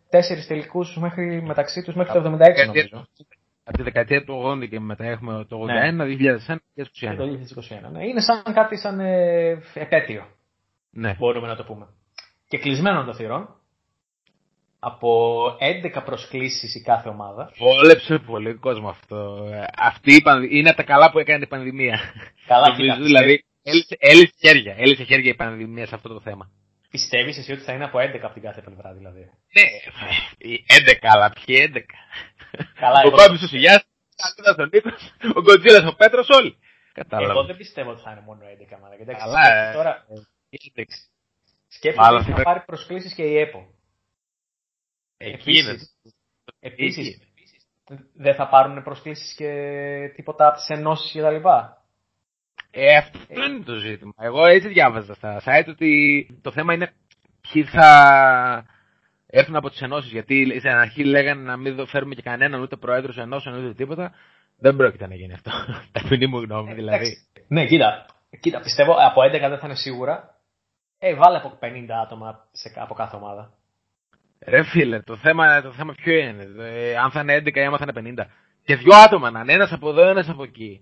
τέσσερις 0.08 0.46
τελικούς 0.46 0.98
μεταξύ 1.42 1.82
τους 1.82 1.94
μέχρι 1.94 2.12
το 2.12 2.28
76 2.40 2.66
νομίζω. 2.66 3.06
Από 3.66 3.76
τη 3.76 3.82
δεκαετία 3.82 4.24
του 4.24 4.42
80 4.46 4.68
και 4.68 4.80
μετά 4.80 5.04
έχουμε 5.04 5.44
το 5.48 5.56
81, 5.62 5.92
Ναι. 5.94 6.04
2001 6.04 6.56
και 6.74 6.82
Και 6.92 7.08
2021. 7.10 7.16
το 7.16 7.24
2021. 7.24 7.90
Ναι, 7.92 8.06
είναι 8.06 8.20
σαν 8.20 8.42
κάτι 8.54 8.76
σαν 8.78 9.00
ε, 9.00 9.62
επέτειο, 9.74 10.26
Ναι. 10.90 11.14
μπορούμε 11.18 11.46
να 11.46 11.56
το 11.56 11.64
πούμε. 11.64 11.86
Και 12.48 12.58
κλεισμένο 12.58 13.04
των 13.04 13.14
θυρών, 13.14 13.48
από 14.78 15.08
11 15.60 16.02
προσκλήσεις 16.04 16.74
η 16.74 16.82
κάθε 16.82 17.08
ομάδα. 17.08 17.50
Βόλεψε 17.58 18.18
πολύ 18.18 18.54
κόσμο 18.54 18.88
αυτό. 18.88 19.48
Ε, 19.52 19.64
Αυτή 19.78 20.14
η 20.14 20.22
πανδη- 20.22 20.52
είναι 20.52 20.68
από 20.68 20.76
τα 20.76 20.82
καλά 20.84 21.10
που 21.10 21.18
έκανε 21.18 21.44
η 21.44 21.46
πανδημία. 21.46 21.98
Καλά, 22.46 22.68
Νομίζω, 22.68 22.92
κοίτα, 22.94 23.04
δηλαδή, 23.04 23.44
έλυσε, 23.64 23.96
έλυσε 23.98 24.32
χέρια. 24.40 24.74
Έλυσε 24.78 25.04
χέρια 25.04 25.30
η 25.30 25.34
πανδημία 25.34 25.86
σε 25.86 25.94
αυτό 25.94 26.08
το 26.08 26.20
θέμα. 26.20 26.50
Πιστεύεις 26.90 27.38
εσύ 27.38 27.52
ότι 27.52 27.62
θα 27.62 27.72
είναι 27.72 27.84
από 27.84 27.98
11 27.98 28.18
από 28.22 28.32
την 28.32 28.42
κάθε 28.42 28.60
πλευρά 28.60 28.92
δηλαδή; 28.94 29.20
Ναι, 29.52 29.62
οι 30.38 30.64
11, 30.68 30.94
αλλά 31.00 31.30
ποιοι 31.30 31.70
11. 31.74 31.80
Καλά, 32.74 33.00
ο 33.04 33.06
εγώ- 33.06 33.16
Πάπης 33.16 33.42
ο 33.42 33.46
Σιγιάς, 33.46 33.82
ο 34.56 34.62
ο 34.62 34.66
Νίκος, 34.72 35.12
ο 35.36 35.40
Γκοτζίλας, 35.40 35.84
ο 35.92 35.94
Πέτρος, 35.96 36.28
όλοι. 36.28 36.48
Εγώ 36.96 37.08
Κατάλαβα. 37.08 37.44
δεν 37.44 37.56
πιστεύω 37.56 37.90
ότι 37.90 38.02
θα 38.02 38.10
είναι 38.10 38.20
μόνο 38.20 38.40
11 38.44 38.78
μάνα. 38.80 38.94
Εντάξει, 38.94 39.24
Καλά, 39.24 39.44
σκέφτεσαι 39.44 39.68
ε. 39.70 39.72
τώρα 39.72 40.06
σκέφτομαι 41.68 42.06
Μάλλον 42.06 42.20
ότι 42.20 42.30
θα 42.30 42.36
θα- 42.36 42.42
πάρει 42.42 42.60
προσκλήσεις 42.66 43.14
και 43.14 43.22
η 43.22 43.38
ΕΠΟ. 43.38 43.66
Εκεί 45.16 45.58
είναι. 45.58 45.70
Επίσης, 46.60 47.06
Εκεί 47.06 47.20
επίσης, 47.32 47.66
δεν 48.14 48.34
θα 48.34 48.48
πάρουν 48.48 48.82
προσκλήσεις 48.82 49.34
και 49.36 49.50
τίποτα 50.14 50.46
από 50.46 50.56
τις 50.56 50.68
ενώσεις 50.68 51.10
και 51.10 51.20
τα 51.20 51.30
λοιπά. 51.30 51.83
Ε, 52.76 52.96
αυτό 52.96 53.18
είναι 53.44 53.64
το 53.64 53.74
ζήτημα. 53.74 54.12
Εγώ 54.18 54.44
έτσι 54.46 54.68
διάβαζα 54.68 55.14
στα 55.14 55.42
site 55.44 55.66
ότι 55.68 56.26
το 56.42 56.50
θέμα 56.52 56.74
είναι 56.74 56.92
ποιοι 57.40 57.64
θα 57.64 58.66
έρθουν 59.26 59.56
από 59.56 59.70
τις 59.70 59.80
ενώσεις. 59.82 60.10
Γιατί 60.10 60.58
στην 60.58 60.70
αρχή 60.70 61.04
λέγανε 61.04 61.42
να 61.42 61.56
μην 61.56 61.74
δω- 61.74 61.86
φέρουμε 61.86 62.14
και 62.14 62.22
κανέναν, 62.22 62.60
ούτε 62.60 62.76
πρόεδρος 62.76 63.16
ενώσεων, 63.18 63.64
ούτε 63.64 63.74
τίποτα. 63.74 64.12
Δεν 64.58 64.76
πρόκειται 64.76 65.06
να 65.06 65.14
γίνει 65.14 65.32
αυτό. 65.32 65.50
Ταπεινή 65.92 66.26
μου 66.26 66.40
γνώμη, 66.40 66.74
δηλαδή. 66.74 66.96
Εντάξει. 66.96 67.26
Ναι, 67.48 67.66
κοίτα, 67.66 68.06
κοίτα, 68.40 68.60
πιστεύω 68.60 68.94
από 68.98 69.20
11 69.22 69.30
δεν 69.30 69.58
θα 69.58 69.60
είναι 69.66 69.74
σίγουρα. 69.74 70.38
Ε, 70.98 71.14
βάλε 71.14 71.36
από 71.36 71.58
50 71.62 71.86
άτομα 72.04 72.44
σε, 72.52 72.72
από 72.80 72.94
κάθε 72.94 73.16
ομάδα. 73.16 73.52
Ρε 74.46 74.62
φίλε, 74.62 75.00
το 75.00 75.16
θέμα, 75.16 75.62
το 75.62 75.72
θέμα 75.72 75.92
ποιο 75.94 76.12
είναι; 76.14 76.46
Ε, 76.58 76.96
αν 76.96 77.10
θα 77.10 77.20
είναι 77.20 77.36
11 77.36 77.56
ή 77.56 77.60
άμα 77.64 77.78
θα 77.78 77.86
είναι 77.96 78.14
50. 78.22 78.26
Και 78.64 78.76
δυο 78.76 78.94
άτομα 78.96 79.30
να 79.30 79.40
είναι, 79.40 79.52
ένας 79.52 79.72
από 79.72 79.88
εδώ, 79.88 80.08
ένας 80.08 80.28
από 80.28 80.42
εκεί. 80.42 80.80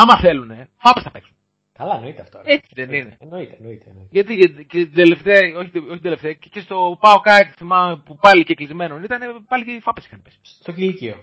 Άμα 0.00 0.18
θέλουνε, 0.20 0.68
φάπε 0.82 1.00
θα 1.00 1.10
παίξουν. 1.10 1.36
Καλά, 1.72 1.94
εννοείται 1.94 2.22
αυτό. 2.22 2.40
ρε. 2.44 2.52
Έτσι 2.52 2.70
δεν 2.74 2.92
είναι. 2.92 3.16
Εννοείται, 3.20 3.54
εννοείται. 3.58 3.84
εννοείται. 3.88 4.08
Γιατί 4.10 4.34
γιατί 4.34 4.64
και 4.64 4.78
την 4.84 4.94
τελευταία, 4.94 5.38
όχι, 5.38 5.58
όχι 5.58 5.70
την 5.70 6.02
τελευταία, 6.02 6.32
και 6.32 6.48
και 6.52 6.60
στο 6.60 6.96
Πάο 7.00 7.20
Κάκ 7.20 7.52
θυμάμαι 7.56 7.96
που 8.04 8.16
πάλι 8.16 8.44
και 8.44 8.54
κλεισμένο 8.54 9.00
ήταν, 9.04 9.44
πάλι 9.48 9.64
και 9.64 9.70
οι 9.70 9.80
φάπες 9.80 10.04
είχαν 10.06 10.22
πέσει. 10.22 10.38
Στο 10.42 10.72
κηλικείο. 10.72 11.16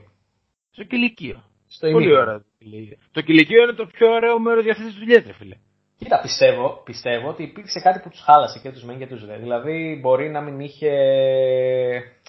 Στο 0.71 0.83
κηλικείο. 0.83 1.43
Στο 1.67 1.91
Πολύ 1.91 2.03
ημίχρονο. 2.05 2.21
ωραίο 2.21 2.37
το 2.39 2.45
κηλικείο. 2.59 2.97
Το 3.11 3.21
κηλικείο 3.21 3.63
είναι 3.63 3.73
το 3.73 3.85
πιο 3.85 4.11
ωραίο 4.11 4.39
μέρος 4.39 4.63
για 4.63 4.71
αυτέ 4.71 4.83
τι 4.85 4.91
δουλειέ, 4.99 5.19
ρε 5.25 5.33
φίλε. 5.33 5.55
Κοίτα, 5.97 6.21
πιστεύω, 6.21 6.81
πιστεύω 6.85 7.27
ότι 7.29 7.43
υπήρξε 7.43 7.79
κάτι 7.79 7.99
που 7.99 8.09
τους 8.09 8.21
χάλασε 8.21 8.59
και 8.59 8.71
τους 8.71 8.83
μεν 8.83 8.97
και 8.97 9.07
τους 9.07 9.25
δε. 9.25 9.37
Δηλαδή, 9.37 9.99
μπορεί 10.01 10.29
να 10.29 10.41
μην 10.41 10.59
είχε 10.59 10.89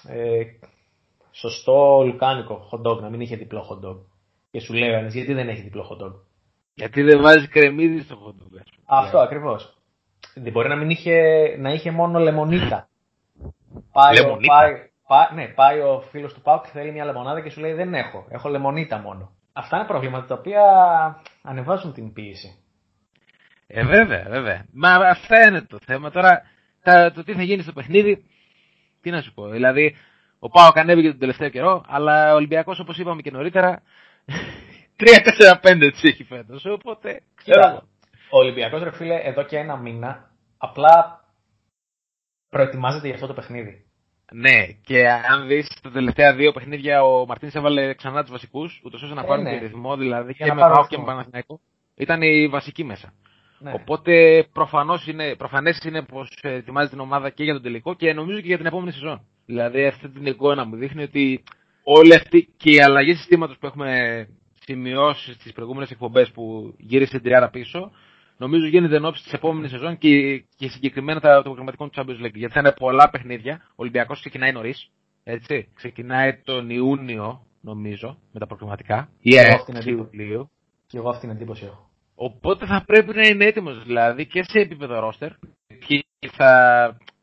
ε, 0.07 0.43
σωστό 1.31 2.03
λουκάνικο 2.05 2.69
hot 2.71 2.91
dog, 2.91 2.99
να 3.01 3.09
μην 3.09 3.21
είχε 3.21 3.35
διπλό 3.35 3.61
hot 3.69 3.87
dog. 3.87 3.97
Και 4.51 4.59
σου 4.59 4.73
λέει 4.73 4.89
ο 4.89 4.97
ένας, 4.97 5.13
γιατί 5.13 5.33
δεν 5.33 5.49
έχει 5.49 5.61
διπλό 5.61 5.87
hot 5.89 6.05
dog; 6.05 6.13
Γιατί 6.81 7.01
δεν 7.01 7.21
βάζει 7.21 7.47
κρεμμύδι 7.47 8.01
στο 8.01 8.17
hot 8.25 8.55
dog. 8.55 8.61
Αυτό 8.85 9.19
ακριβώς. 9.19 9.77
Δεν 10.35 10.51
μπορεί 10.51 10.69
να 10.69 10.75
μην 10.75 10.89
είχε, 10.89 11.15
να 11.57 11.71
είχε 11.71 11.91
μόνο 11.91 12.19
λεμονίτα. 12.19 12.87
πάει, 13.93 14.19
ο, 14.19 14.23
Λεμονίτα; 14.23 14.53
πάει, 14.53 14.71
πάει- 15.07 15.29
ναι, 15.33 15.53
πάει 15.53 15.79
ο 15.79 16.03
φίλος 16.11 16.33
του 16.33 16.41
Πάου 16.41 16.61
και 16.61 16.69
θέλει 16.73 16.91
μια 16.91 17.05
λεμονάδα 17.05 17.41
και 17.41 17.49
σου 17.49 17.59
λέει 17.59 17.73
δεν 17.73 17.93
έχω. 17.93 18.25
Έχω 18.29 18.49
λεμονίτα 18.49 18.97
μόνο. 18.97 19.31
Αυτά 19.53 19.77
είναι 19.77 19.85
προβλήματα 19.85 20.25
τα 20.25 20.35
οποία 20.35 20.61
ανεβάζουν 21.41 21.93
την 21.93 22.13
πίεση. 22.13 22.55
Ε, 23.67 23.83
βέβαια, 23.83 24.25
βέβαια. 24.29 24.65
Μα 24.73 24.89
αυτά 24.95 25.47
είναι 25.47 25.61
το 25.61 25.77
θέμα. 25.85 26.11
Τώρα, 26.11 26.41
τα, 26.83 27.11
το 27.11 27.23
τι 27.23 27.33
θα 27.33 27.43
γίνει 27.43 27.61
στο 27.61 27.73
παιχνίδι, 27.73 28.25
τι 29.01 29.09
να 29.09 29.21
σου 29.21 29.33
πω. 29.33 29.47
Δηλαδή, 29.47 29.95
ο 30.39 30.49
Πάοκ 30.49 30.77
ανέβηκε 30.77 31.09
τον 31.09 31.19
τελευταίο 31.19 31.49
καιρό, 31.49 31.85
αλλά 31.87 32.31
ο 32.31 32.35
Ολυμπιακός, 32.35 32.79
όπως 32.79 32.97
είπαμε 32.97 33.21
και 33.21 33.31
νωρίτερα, 33.31 33.81
3-4-5 35.01 35.81
έτσι 35.81 36.07
έχει 36.07 36.23
φέτος. 36.23 36.65
Οπότε, 36.65 37.21
ξέρω 37.35 37.67
εγώ. 37.67 37.83
Ο 38.29 38.37
Ολυμπιακός, 38.37 38.83
ρε 38.83 38.91
φίλε, 38.91 39.15
εδώ 39.23 39.43
και 39.43 39.57
ένα 39.57 39.77
μήνα 39.77 40.31
απλά 40.57 41.23
προετοιμάζεται 42.49 43.05
για 43.05 43.15
αυτό 43.15 43.27
το 43.27 43.33
παιχνίδι. 43.33 43.85
Ναι, 44.33 44.65
και 44.65 45.09
αν 45.09 45.47
δεις 45.47 45.67
τα 45.81 45.91
τελευταία 45.91 46.35
δύο 46.35 46.51
παιχνίδια, 46.51 47.03
ο 47.03 47.25
Μαρτίνς 47.25 47.55
έβαλε 47.55 47.93
ξανά 47.93 48.21
τους 48.21 48.31
βασικούς, 48.31 48.81
ούτως 48.83 49.01
ώστε 49.01 49.15
να 49.15 49.21
Ε, 49.21 49.25
πάρουν 49.25 49.43
ναι. 49.43 49.51
και 49.51 49.65
ρυθμό, 49.65 49.97
δηλαδή 49.97 50.33
Για 50.37 50.45
και 50.45 50.51
να 50.51 50.55
με 50.55 50.61
πάρουν 50.61 50.75
Πάοκ 50.75 50.89
και 50.89 50.97
με 50.97 51.01
ρυθμό. 51.03 51.15
Παναθηναϊκό. 51.15 51.59
Ήταν 51.95 52.21
η 52.21 52.47
βασική 52.47 52.83
μέσα. 52.83 53.13
Ναι. 53.59 53.71
Οπότε 53.73 54.45
προφανώς 54.53 55.07
είναι, 55.07 55.35
προφανές 55.35 55.79
είναι 55.83 56.01
πως 56.01 56.37
ε, 56.41 56.53
ετοιμάζει 56.53 56.89
την 56.89 56.99
ομάδα 56.99 57.29
και 57.29 57.43
για 57.43 57.53
τον 57.53 57.61
τελικό 57.61 57.93
και 57.93 58.13
νομίζω 58.13 58.39
και 58.39 58.47
για 58.47 58.57
την 58.57 58.65
επόμενη 58.65 58.91
σεζόν. 58.91 59.25
Δηλαδή 59.45 59.85
αυτή 59.85 60.09
την 60.09 60.25
εικόνα 60.25 60.65
μου 60.65 60.75
δείχνει 60.75 61.03
ότι 61.03 61.43
όλοι 61.83 62.15
αυτοί 62.15 62.53
και 62.57 62.71
οι 62.71 62.81
αλλαγές 62.81 63.17
συστήματος 63.17 63.57
που 63.57 63.65
έχουμε 63.65 64.27
σημειώσεις 64.65 65.35
στις 65.35 65.51
προηγούμενες 65.51 65.91
εκπομπές 65.91 66.31
που 66.31 66.73
γύρισε 66.77 67.11
την 67.11 67.21
τριάρα 67.21 67.49
πίσω, 67.49 67.91
νομίζω 68.37 68.65
γίνεται 68.67 68.95
εν 68.95 69.05
ώψη 69.05 69.23
της 69.23 69.33
επόμενης 69.33 69.71
σεζόν 69.71 69.97
και, 69.97 70.37
και 70.55 70.67
συγκεκριμένα 70.69 71.19
τα- 71.19 71.35
το 71.35 71.41
προγραμματικό 71.41 71.89
του 71.89 72.01
Champions 72.01 72.25
League. 72.25 72.33
Γιατί 72.33 72.53
θα 72.53 72.59
είναι 72.59 72.71
πολλά 72.71 73.09
παιχνίδια. 73.09 73.61
Ο 73.69 73.73
Ολυμπιακός 73.75 74.19
ξεκινάει 74.19 74.51
νωρίς. 74.51 74.89
Έτσι. 75.23 75.67
Ξεκινάει 75.73 76.37
τον 76.43 76.69
Ιούνιο, 76.69 77.45
νομίζω, 77.61 78.17
με 78.31 78.39
τα 78.39 78.47
προγραμματικά. 78.47 79.09
Ή 79.21 79.35
Εγώ 79.35 79.53
αυτή 79.53 79.65
την 79.71 79.75
6 79.81 79.87
εντύπωση. 79.87 80.09
Ιουλίου. 80.17 80.49
Και 80.87 80.97
εγώ 80.97 81.09
αυτή 81.09 81.21
την 81.21 81.29
εντύπωση 81.35 81.65
έχω. 81.65 81.89
Οπότε 82.15 82.65
θα 82.65 82.83
πρέπει 82.87 83.13
να 83.15 83.21
είναι 83.27 83.45
έτοιμος 83.45 83.83
δηλαδή 83.83 84.25
και 84.25 84.43
σε 84.43 84.59
επίπεδο 84.59 84.99
ρόστερ. 84.99 85.31
Ποιοι 85.87 86.03
θα, 86.31 86.51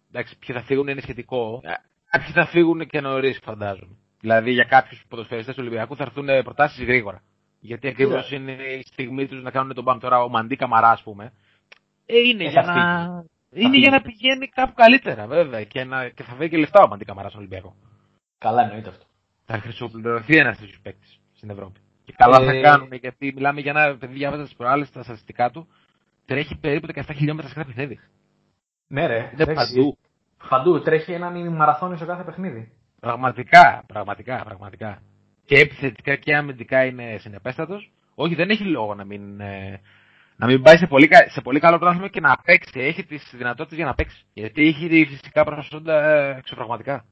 εντάξει, 0.08 0.38
ποιοι 0.38 0.56
θα 0.56 0.62
φύγουν 0.62 0.88
είναι 0.88 1.00
σχετικό. 1.00 1.60
Ε, 1.62 1.72
Κάποιοι 2.10 2.32
θα 2.32 2.46
φύγουν 2.46 2.86
και 2.86 3.00
νωρίς, 3.00 3.40
φαντάζομαι. 3.42 3.96
Δηλαδή 4.20 4.50
για 4.52 4.64
κάποιους 4.64 5.04
ποδοσφαιριστές 5.08 5.54
του 5.54 5.60
Ολυμπιακού 5.64 5.96
θα 5.96 6.02
έρθουν 6.02 6.26
προτάσεις 6.44 6.84
γρήγορα. 6.84 7.22
Γιατί 7.60 7.88
ακριβώς 7.88 8.24
Κοίτα. 8.28 8.36
είναι 8.36 8.52
η 8.62 8.82
στιγμή 8.82 9.26
τους 9.26 9.42
να 9.42 9.50
κάνουν 9.50 9.74
τον 9.74 9.84
μπαμ 9.84 9.98
τώρα. 9.98 10.22
Ο 10.22 10.28
Μαντί 10.28 10.56
Καμαρά, 10.56 10.88
ας 10.90 11.02
πούμε. 11.02 11.32
Ε, 12.06 12.18
είναι 12.18 12.44
Ε, 12.44 12.48
για 12.48 12.62
θα 12.62 12.72
να. 12.74 13.22
φύγει. 13.50 13.66
Είναι 13.66 13.76
για 13.78 13.90
να 13.90 14.00
πηγαίνει 14.00 14.46
κάπου 14.48 14.72
καλύτερα, 14.74 15.26
βέβαια. 15.26 15.64
Και, 15.64 15.84
να, 15.84 16.08
και 16.08 16.22
θα 16.22 16.34
φέρει 16.34 16.48
και 16.48 16.56
λεφτά 16.56 16.82
ο 16.82 16.88
Μαντί 16.88 17.04
Καμαράς 17.04 17.30
στον 17.30 17.42
Ολυμπιακό. 17.42 17.74
Καλά 18.38 18.62
εννοείται 18.62 18.88
αυτό. 18.88 19.04
Θα 19.44 19.58
χρησιμοποιηθεί 19.58 20.36
ένας 20.36 20.58
τέτοιος 20.58 20.78
παίκτης 20.82 21.20
στην 21.36 21.50
Ευρώπη. 21.50 21.80
Και 22.04 22.12
καλά 22.16 22.44
θα 22.44 22.52
Ε, 22.52 22.60
κάνουν 22.60 22.88
γιατί 22.92 23.32
μιλάμε 23.34 23.60
για 23.60 23.70
ένα 23.70 23.96
παιδί, 23.96 24.14
διάβαζα 24.14 24.42
τις 24.42 24.54
προάλλες 24.54 24.90
τα 24.90 25.02
στατιστικά 25.02 25.50
του. 25.50 25.68
Τρέχει 26.26 26.56
περίπου 26.60 26.86
17 26.94 27.02
χιλιόμετρα 27.14 27.48
σε 27.48 27.54
κάθε 27.54 27.72
παιχνίδι. 27.72 28.00
Ναι, 28.88 29.06
ρε. 29.06 29.16
Είναι 29.18 29.42
εντάξει. 29.42 29.54
παντού. 29.74 29.98
Παντού 30.48 30.80
τρέχει 30.80 31.12
έναν 31.12 31.52
μαραθώνιο 31.56 31.96
σε 31.96 32.04
κάθε 32.04 32.24
παιχνίδι. 32.24 32.72
Πραγματικά, 33.00 33.84
πραγματικά, 33.86 34.42
πραγματικά. 34.44 35.02
Και 35.44 35.58
επιθετικά 35.58 36.16
και 36.16 36.36
αμυντικά 36.36 36.84
είναι 36.84 37.16
συνεπέστατος. 37.18 37.92
Όχι, 38.14 38.34
δεν 38.34 38.50
έχει 38.50 38.64
λόγο 38.64 38.94
να 38.94 39.04
μην, 39.04 39.40
ε, 39.40 39.80
να 40.36 40.46
μην 40.46 40.62
πάει 40.62 40.76
σε 40.76 40.86
πολύ, 40.86 41.08
κα- 41.08 41.28
σε 41.30 41.40
πολύ 41.40 41.60
καλό 41.60 41.78
πρωτάθλημα 41.78 42.08
και 42.08 42.20
να 42.20 42.36
παίξει. 42.44 42.80
Έχει 42.80 43.04
τις 43.04 43.30
δυνατότητες 43.36 43.76
για 43.78 43.86
να 43.86 43.94
παίξει. 43.94 44.24
Γιατί 44.32 44.66
έχει 44.66 45.06
φυσικά 45.06 45.44
προσόντα 45.44 46.04
ε, 46.04 46.36
εξωπραγματικά. 46.38 47.04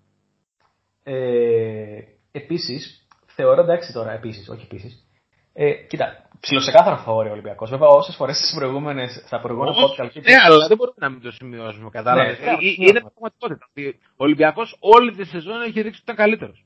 Ε, 1.02 2.00
Επίσης, 2.32 3.06
θεωρώ 3.26 3.60
εντάξει 3.62 3.92
τώρα, 3.92 4.12
επίσης, 4.12 4.48
όχι 4.48 4.62
επίσης. 4.64 5.06
Ε, 5.52 5.72
κοίτα, 5.72 6.25
ψιλοσεκάθαρο 6.40 6.96
φαβόρη 6.96 7.28
ο 7.28 7.32
Ολυμπιακός. 7.32 7.70
Βέβαια, 7.70 7.88
όσες 7.88 8.16
φορές 8.16 8.36
στι 8.36 8.56
προηγούμενες, 8.56 9.22
στα 9.26 9.40
προηγούμενα 9.40 9.76
Όχι, 9.76 9.96
podcast. 9.98 10.22
Ναι, 10.22 10.34
αλλά 10.44 10.66
δεν 10.66 10.76
μπορούμε 10.76 10.96
να 11.00 11.08
μην 11.08 11.20
το 11.20 11.30
σημειώσουμε, 11.30 11.90
κατάλαβες. 11.90 12.38
Ναι, 12.38 12.44
ναι, 12.44 12.56
είναι 12.60 12.92
ναι. 12.92 13.00
πραγματικότητα. 13.00 13.68
Ο 14.16 14.24
Ολυμπιακός 14.24 14.76
όλη 14.80 15.14
τη 15.16 15.24
σεζόν 15.24 15.60
έχει 15.62 15.82
δείξει 15.82 15.88
ότι 15.88 16.00
ήταν 16.02 16.16
καλύτερος. 16.16 16.64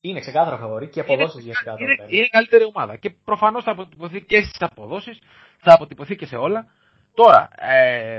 Είναι 0.00 0.20
ξεκάθαρο 0.20 0.56
φαβόρη 0.56 0.88
και 0.88 1.00
αποδόσεις 1.00 1.44
για 1.44 1.52
ξεκάθαρο. 1.52 1.84
είναι, 1.84 1.94
φαβορί. 1.96 2.16
είναι 2.16 2.28
καλύτερη 2.30 2.64
ομάδα. 2.64 2.96
Και 2.96 3.10
προφανώς 3.24 3.64
θα 3.64 3.70
αποτυπωθεί 3.70 4.20
και 4.20 4.40
στις 4.40 4.60
αποδόσεις, 4.62 5.18
θα 5.58 5.72
αποτυπωθεί 5.72 6.16
και 6.16 6.26
σε 6.26 6.36
όλα. 6.36 6.66
Τώρα, 7.14 7.48
ε, 7.56 8.18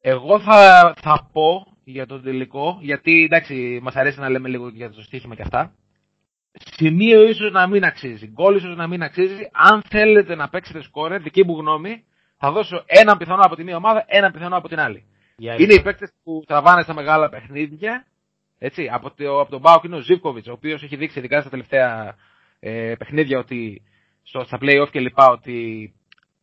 εγώ 0.00 0.40
θα, 0.40 0.94
θα 1.00 1.28
πω 1.32 1.66
για 1.84 2.06
τον 2.06 2.22
τελικό, 2.22 2.78
γιατί 2.80 3.24
εντάξει, 3.24 3.78
μας 3.82 3.94
αρέσει 3.94 4.20
να 4.20 4.28
λέμε 4.28 4.48
λίγο 4.48 4.68
για 4.68 4.90
το 4.90 5.02
στοίχημα 5.02 5.34
και 5.34 5.42
αυτά. 5.42 5.72
Σημείο 6.64 7.28
ίσως 7.28 7.52
να 7.52 7.66
μην 7.66 7.84
αξίζει. 7.84 8.26
Γκολ 8.26 8.56
ίσως 8.56 8.76
να 8.76 8.86
μην 8.86 9.02
αξίζει. 9.02 9.48
Αν 9.52 9.82
θέλετε 9.88 10.34
να 10.34 10.48
παίξετε 10.48 10.82
σκόρε, 10.82 11.18
δική 11.18 11.44
μου 11.44 11.58
γνώμη, 11.58 12.04
θα 12.38 12.50
δώσω 12.50 12.84
έναν 12.86 13.16
πιθανό 13.16 13.42
από 13.42 13.56
τη 13.56 13.64
μία 13.64 13.76
ομάδα, 13.76 14.04
έναν 14.06 14.32
πιθανό 14.32 14.56
από 14.56 14.68
την 14.68 14.80
άλλη. 14.80 15.04
Για 15.36 15.54
Είναι 15.58 15.74
οι 15.74 15.82
παίκτες 15.82 16.12
που 16.24 16.42
τραβάνε 16.46 16.82
στα 16.82 16.94
μεγάλα 16.94 17.28
παιχνίδια. 17.28 18.06
Έτσι, 18.58 18.88
από, 18.92 19.10
το, 19.14 19.40
από 19.40 19.50
τον 19.50 19.60
Μπάουκ 19.60 19.84
είναι 19.84 19.96
ο 19.96 20.00
Ζήβκοβιτ, 20.00 20.48
ο 20.48 20.52
οποίος 20.52 20.82
έχει 20.82 20.96
δείξει 20.96 21.18
ειδικά 21.18 21.40
στα 21.40 21.50
τελευταία 21.50 22.16
ε, 22.60 22.94
παιχνίδια 22.98 23.38
ότι 23.38 23.82
στο, 24.22 24.44
στα 24.44 24.58
playoff 24.60 24.88
και 24.90 25.00
λοιπά 25.00 25.28
ότι 25.28 25.92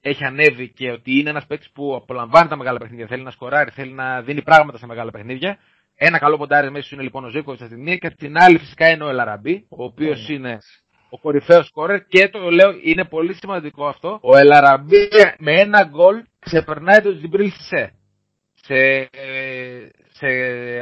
έχει 0.02 0.24
ανέβει 0.24 0.70
και 0.70 0.92
ότι 0.92 1.20
είναι 1.20 1.30
ένας 1.30 1.46
παίκτης 1.46 1.70
που 1.70 1.96
απολαμβάνει 1.96 2.50
τα 2.50 2.58
μεγάλα 2.58 2.78
παιχνίδια. 2.78 3.08
Θέλει 3.08 3.24
να 3.24 3.32
σκοράρει, 3.32 3.72
θέλει 3.72 3.92
να 3.92 4.22
δίνει 4.22 4.42
πράγματα 4.42 4.78
σε 4.78 4.86
μεγάλα 4.86 5.12
παιχνίδια. 5.12 5.58
Ένα 5.96 6.18
καλό 6.20 6.38
ποντάρι 6.38 6.72
μέσα 6.72 6.88
σου 6.88 6.94
είναι 6.94 7.04
λοιπόν 7.04 7.26
ο 7.26 7.30
Ζήβκοβιτ 7.30 7.62
από 7.62 7.70
τη 7.74 7.78
μία 7.80 7.96
και 7.98 8.08
από 8.08 8.16
την 8.16 8.38
άλλη 8.38 8.58
φυσικά 8.58 8.90
είναι 8.90 9.04
ο 9.04 9.10
Ελαραμπή, 9.10 9.66
ο 9.70 9.84
οποίος 9.84 10.30
είναι 10.30 10.58
ο 11.10 11.18
κορυφαίος 11.20 11.66
σκόρερ 11.68 12.06
και 12.06 12.30
το 12.30 12.50
λέω 12.50 12.72
είναι 12.84 13.06
πολύ 13.06 13.34
σημαντικό 13.34 13.88
αυτό. 13.88 14.20
Ο 14.22 14.38
Ελαραμπή 14.38 15.08
με 15.38 15.60
ένα 15.60 15.84
γκολ 15.84 16.24
ξεπερνάει 16.40 17.02
τον 17.02 17.18
Τζιμπρίλ 17.18 17.52
Σισε 17.52 17.94
σε, 18.54 18.76
ε, 19.12 19.90
σε 20.12 20.28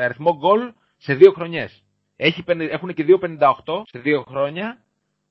αριθμό 0.04 0.38
γκολ 0.38 0.71
σε 0.97 1.13
δύο 1.13 1.32
χρονιές. 1.32 1.84
Έχει, 2.15 2.43
πενι- 2.43 2.71
έχουν 2.71 2.93
και 2.93 3.04
2,58 3.04 3.84
σε 3.89 4.00
δύο 4.00 4.24
χρόνια 4.28 4.78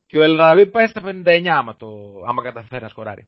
και 0.07 0.19
ο 0.19 0.23
Ελραμπή 0.23 0.67
πάει 0.67 0.87
στα 0.87 1.01
59 1.05 1.47
άμα, 1.47 1.77
το, 1.77 1.89
άμα 2.27 2.43
καταφέρει 2.43 2.83
να 2.83 2.89
σκοράρει. 2.89 3.27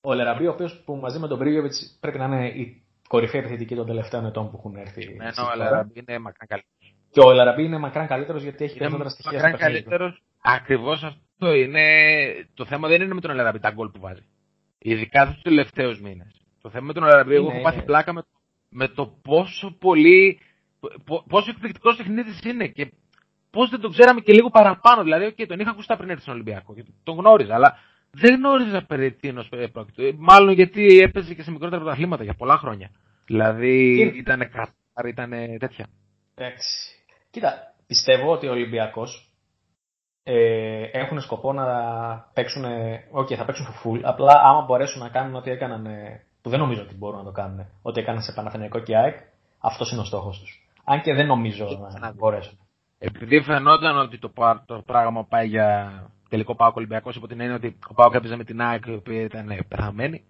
Ο 0.00 0.14
Λεραμπή, 0.14 0.46
ο 0.46 0.50
οποίος 0.50 0.82
που 0.84 0.96
μαζί 0.96 1.18
με 1.18 1.28
τον 1.28 1.38
Μπρίγεβιτ 1.38 1.72
πρέπει 2.00 2.18
να 2.18 2.24
είναι 2.24 2.48
η 2.48 2.82
κορυφαία 3.08 3.40
επιθετική 3.40 3.74
των 3.74 3.86
τελευταίων 3.86 4.26
ετών 4.26 4.50
που 4.50 4.56
έχουν 4.58 4.76
έρθει. 4.76 5.16
Ενώ 5.20 5.30
στη 5.30 5.40
ο 5.40 5.44
χώρα. 5.44 5.64
Ελραμπή 5.66 5.92
είναι 6.08 6.18
μακράν 6.18 6.48
καλύτερος. 6.48 6.94
Και 7.10 7.20
ο 7.20 7.32
Λεραμπή 7.32 7.64
είναι 7.64 7.78
μακράν 7.78 8.06
καλύτερος 8.06 8.42
γιατί 8.42 8.64
έχει 8.64 8.72
Είναι 8.72 8.78
περισσότερα 8.80 9.08
στοιχεία 9.08 9.38
στο 9.38 9.48
μακράν 9.48 9.60
παιχνίδι. 9.60 9.82
του. 9.84 9.88
καλύτερος. 9.90 10.22
Ακριβώς 10.42 11.02
αυτό 11.04 11.52
είναι. 11.54 11.82
Το 12.54 12.64
θέμα 12.64 12.88
δεν 12.88 13.02
είναι 13.02 13.14
με 13.14 13.20
τον 13.20 13.30
Ελραμπή 13.30 13.58
τα 13.58 13.70
γκολ 13.70 13.88
που 13.88 14.00
βάζει. 14.00 14.26
Ειδικά 14.78 15.26
τους 15.26 15.42
τελευταίους 15.42 16.00
μήνες. 16.00 16.40
Το 16.62 16.70
θέμα 16.70 16.86
με 16.86 16.92
τον 16.92 17.02
Ελραμπή, 17.04 17.34
εγώ 17.34 17.44
Είναι, 17.44 17.52
έχω 17.54 17.62
πάθει 17.62 17.76
είναι. 17.76 17.84
πλάκα 17.84 18.12
με, 18.12 18.22
με 18.68 18.88
το 18.88 19.06
πόσο 19.22 19.76
πολύ. 19.78 20.38
πο- 21.04 21.24
πόσο 21.28 21.50
εκπληκτικός 21.50 21.96
τεχνίτης 21.96 22.40
είναι 22.44 22.66
και 22.68 22.92
πώς 23.50 23.70
δεν 23.70 23.80
τον 23.80 23.90
ξέραμε 23.90 24.20
και 24.20 24.32
λίγο 24.32 24.50
παραπάνω. 24.50 25.02
Δηλαδή, 25.02 25.26
okay, 25.36 25.44
τον 25.48 25.60
είχα 25.60 25.70
ακούσει 25.70 25.94
πριν 25.96 26.08
έρθει 26.10 26.22
στον 26.22 26.34
Ολυμπιακό 26.34 26.74
και 26.74 26.84
τον 27.02 27.16
γνώριζα, 27.16 27.54
αλλά 27.54 27.78
δεν 28.20 28.34
γνώριζα 28.34 28.84
περί 28.86 29.12
τίνος 29.12 29.48
πρόκειται. 29.72 30.12
Μάλλον 30.18 30.52
γιατί 30.52 30.98
έπαιζε 31.00 31.34
και 31.34 31.42
σε 31.42 31.50
μικρότερα 31.50 31.80
πρωταθλήματα 31.82 32.24
για 32.24 32.34
πολλά 32.34 32.56
χρόνια. 32.58 32.90
Δηλαδή 33.26 34.00
Είναι. 34.00 34.10
ήταν 34.16 34.38
κατάρ, 34.38 35.06
ήταν 35.06 35.30
τέτοια. 35.58 35.86
Εντάξει. 36.34 36.94
Κοίτα, 37.30 37.74
πιστεύω 37.86 38.32
ότι 38.32 38.46
ο 38.46 38.50
Ολυμπιακός 38.50 39.30
ε, 40.22 40.82
έχουν 40.92 41.20
σκοπό 41.20 41.52
να 41.52 41.66
παίξουν. 42.34 42.64
Οκ, 43.10 43.28
θα 43.36 43.44
παίξουν 43.44 43.66
full. 43.84 44.00
Απλά 44.02 44.40
άμα 44.44 44.60
μπορέσουν 44.60 45.02
να 45.02 45.08
κάνουν 45.08 45.34
ό,τι 45.34 45.50
έκαναν. 45.50 45.86
ε, 45.86 46.20
που 46.42 46.50
δεν 46.52 46.60
νομίζω 46.60 46.82
ότι 46.82 46.94
μπορούν 46.94 47.18
να 47.18 47.24
το 47.24 47.30
κάνουν. 47.32 47.66
Ό,τι 47.82 48.00
έκαναν 48.00 48.22
σε 48.22 48.32
Παναθηναϊκό 48.32 48.78
και 48.78 48.96
ΑΕΚ, 48.96 49.16
αυτός 49.58 49.90
είναι 49.92 50.00
ο 50.00 50.04
στόχος 50.04 50.38
τους. 50.40 50.68
Αν 50.84 51.00
και 51.02 51.14
δεν 51.14 51.26
νομίζω 51.26 51.94
να 52.00 52.12
μπορέσουν. 52.12 52.58
Επειδή 52.98 53.40
φαινόταν 53.42 53.96
ότι 53.98 54.18
το, 54.18 54.28
πα- 54.28 54.64
το 54.66 54.82
πράγμα 54.86 55.24
πάει 55.24 55.46
για 55.48 55.92
τελικό 56.28 56.54
Πάοκ 56.54 56.76
Ολυμπιακός, 56.76 57.16
υπό 57.16 57.26
την 57.26 57.40
έννοια 57.40 57.56
ότι 57.56 57.78
ο 57.88 57.94
Πάοκ 57.94 58.14
έπαιζε 58.14 58.36
με 58.36 58.44
την 58.44 58.60
ΑΕΚ, 58.60 58.86
η 58.86 58.92
οποία 58.92 59.20
ήταν 59.22 59.50
ε, 59.50 59.58
πεθαμένη, 59.68 60.24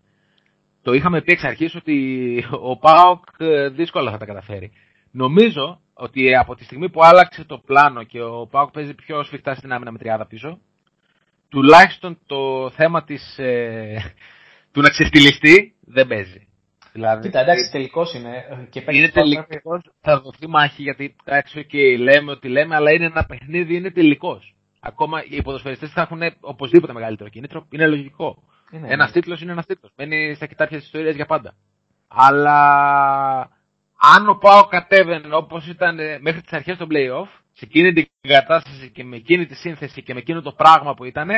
το 0.83 0.93
είχαμε 0.93 1.23
πει 1.23 1.33
εξ 1.33 1.45
αρχής 1.45 1.75
ότι 1.75 2.45
ο 2.61 2.79
Πάοκ 2.79 3.25
ε, 3.39 3.69
δύσκολα 3.69 4.11
θα 4.11 4.19
τα 4.19 4.25
καταφέρει. 4.25 4.73
Νομίζω 5.11 5.81
ότι 5.95 6.37
από 6.37 6.55
τη 6.55 6.65
στιγμή 6.65 6.91
που 6.91 7.05
άλλαξε 7.05 7.45
το 7.45 7.59
πλάνο 7.59 8.03
και 8.03 8.23
ο 8.23 8.47
Πάοκ 8.51 8.71
παίζει 8.71 8.95
πιο 8.95 9.23
σφιχτά 9.23 9.55
στην 9.55 9.73
άμυνα 9.73 9.91
με 9.93 9.99
τριάδα 9.99 10.27
πίσω, 10.27 10.59
τουλάχιστον 11.49 12.19
το 12.27 12.71
θέμα 12.71 13.05
της, 13.05 13.39
ε, 13.39 14.15
του 14.73 14.81
να 14.81 14.89
ξεστηλιστεί 14.89 15.75
δεν 15.81 16.07
παίζει. 16.07 16.47
Δηλαδή, 16.93 17.23
Κοίτα, 17.23 17.41
εντάξει, 17.41 17.71
τελικός 17.71 18.15
είναι. 18.15 18.37
ε, 18.37 18.67
Και 18.71 18.81
παίκτης 18.81 18.97
είναι 18.99 19.07
που 19.07 19.13
πρέπει- 19.13 19.47
τελικός, 19.49 19.81
θα 20.01 20.21
δοθεί 20.21 20.49
μάχη 20.49 20.83
γιατί 20.83 21.17
εντάξει, 21.25 21.67
okay, 21.71 21.99
λέμε 21.99 22.31
ότι 22.31 22.49
λέμε, 22.49 22.75
αλλά 22.75 22.93
είναι 22.93 23.05
ένα 23.05 23.25
παιχνίδι, 23.25 23.77
είναι 23.77 23.91
τελικός. 23.91 24.55
Ακόμα 24.87 25.25
οι 25.29 25.43
ποδοσφαιριστές 25.43 25.91
θα 25.93 26.01
έχουν 26.01 26.21
οπωσδήποτε 26.41 26.93
μεγαλύτερο 26.93 27.29
κίνητρο, 27.31 27.67
είναι 27.71 27.87
λογικό. 27.87 28.43
Είναι, 28.71 28.89
ένας 28.91 29.07
ναι. 29.07 29.13
τίτλος 29.13 29.41
είναι 29.41 29.53
ένας 29.53 29.67
τίτλος. 29.67 29.93
Μένει 29.97 30.35
στα 30.35 30.47
κοιτάπια 30.47 30.77
της 30.77 30.87
ιστορίας 30.87 31.15
για 31.15 31.27
πάντα. 31.27 31.55
Αλλά 32.09 32.59
αν 34.15 34.29
ο 34.29 34.35
Πάο 34.35 34.65
κατέβαινε 34.67 35.35
όπως 35.37 35.67
ήταν 35.67 35.99
ε, 35.99 36.19
μέχρι 36.19 36.41
τις 36.41 36.53
αρχές 36.53 36.77
των 36.77 36.89
playoff, 36.91 37.27
σε 37.53 37.65
εκείνη 37.65 37.93
την 37.93 38.07
κατάσταση 38.21 38.91
και 38.91 39.05
με 39.05 39.17
εκείνη 39.17 39.47
τη 39.47 39.55
σύνθεση 39.55 40.03
και 40.03 40.15
με 40.15 40.21
εκείνο 40.21 40.43
το 40.43 40.53
πράγμα 40.53 40.95
που 40.95 41.05
ήταν, 41.05 41.29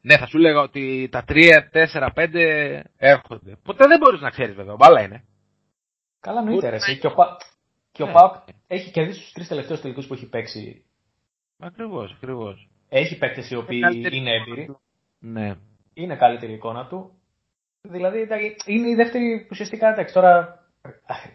Ναι, 0.00 0.16
θα 0.18 0.26
σου 0.26 0.38
λέγα 0.38 0.60
ότι 0.60 1.08
τα 1.10 1.24
3, 1.28 1.34
4, 1.72 2.08
5 2.14 2.80
έρχονται. 2.96 3.56
Ποτέ 3.62 3.86
δεν 3.86 3.98
μπορείς 3.98 4.20
να 4.20 4.30
ξέρεις 4.30 4.54
βέβαια, 4.54 4.74
μπάλα 4.74 5.02
είναι. 5.02 5.24
Καλά 6.20 6.42
νοείται 6.42 6.68
ρε. 6.68 6.76
Ούτε 6.76 6.84
εσύ. 6.84 6.90
να- 6.92 6.98
Και 6.98 7.06
ο, 7.06 7.14
Πα... 7.14 7.36
και 7.92 8.02
ο 8.02 8.06
Ναι. 8.06 8.12
Πάοκ 8.12 8.34
έχει 8.66 8.90
κερδίσει 8.90 9.20
τους 9.22 9.32
τρεις 9.32 9.48
τελευταίους 9.48 9.80
τελικούς 9.80 10.06
που 10.06 10.14
έχει 10.14 10.28
παίξει. 10.28 10.84
Ακριβώς, 11.58 12.12
ακριβώς. 12.16 12.69
Έχει 12.92 13.18
παίκτες 13.18 13.50
οι 13.50 13.56
οποίοι 13.56 13.80
Καλύτερη- 13.80 14.16
είναι 14.16 14.30
έμπειροι. 14.34 14.76
Ναι. 15.18 15.54
Είναι 15.94 16.16
καλύτερη 16.16 16.52
η 16.52 16.54
εικόνα 16.54 16.86
του. 16.86 17.10
Δηλαδή 17.82 18.20
εντάξει, 18.20 18.56
είναι 18.66 18.88
η 18.88 18.94
δεύτερη 18.94 19.46
ουσιαστικά 19.50 19.88
εντάξει 19.92 20.14
τώρα. 20.14 20.58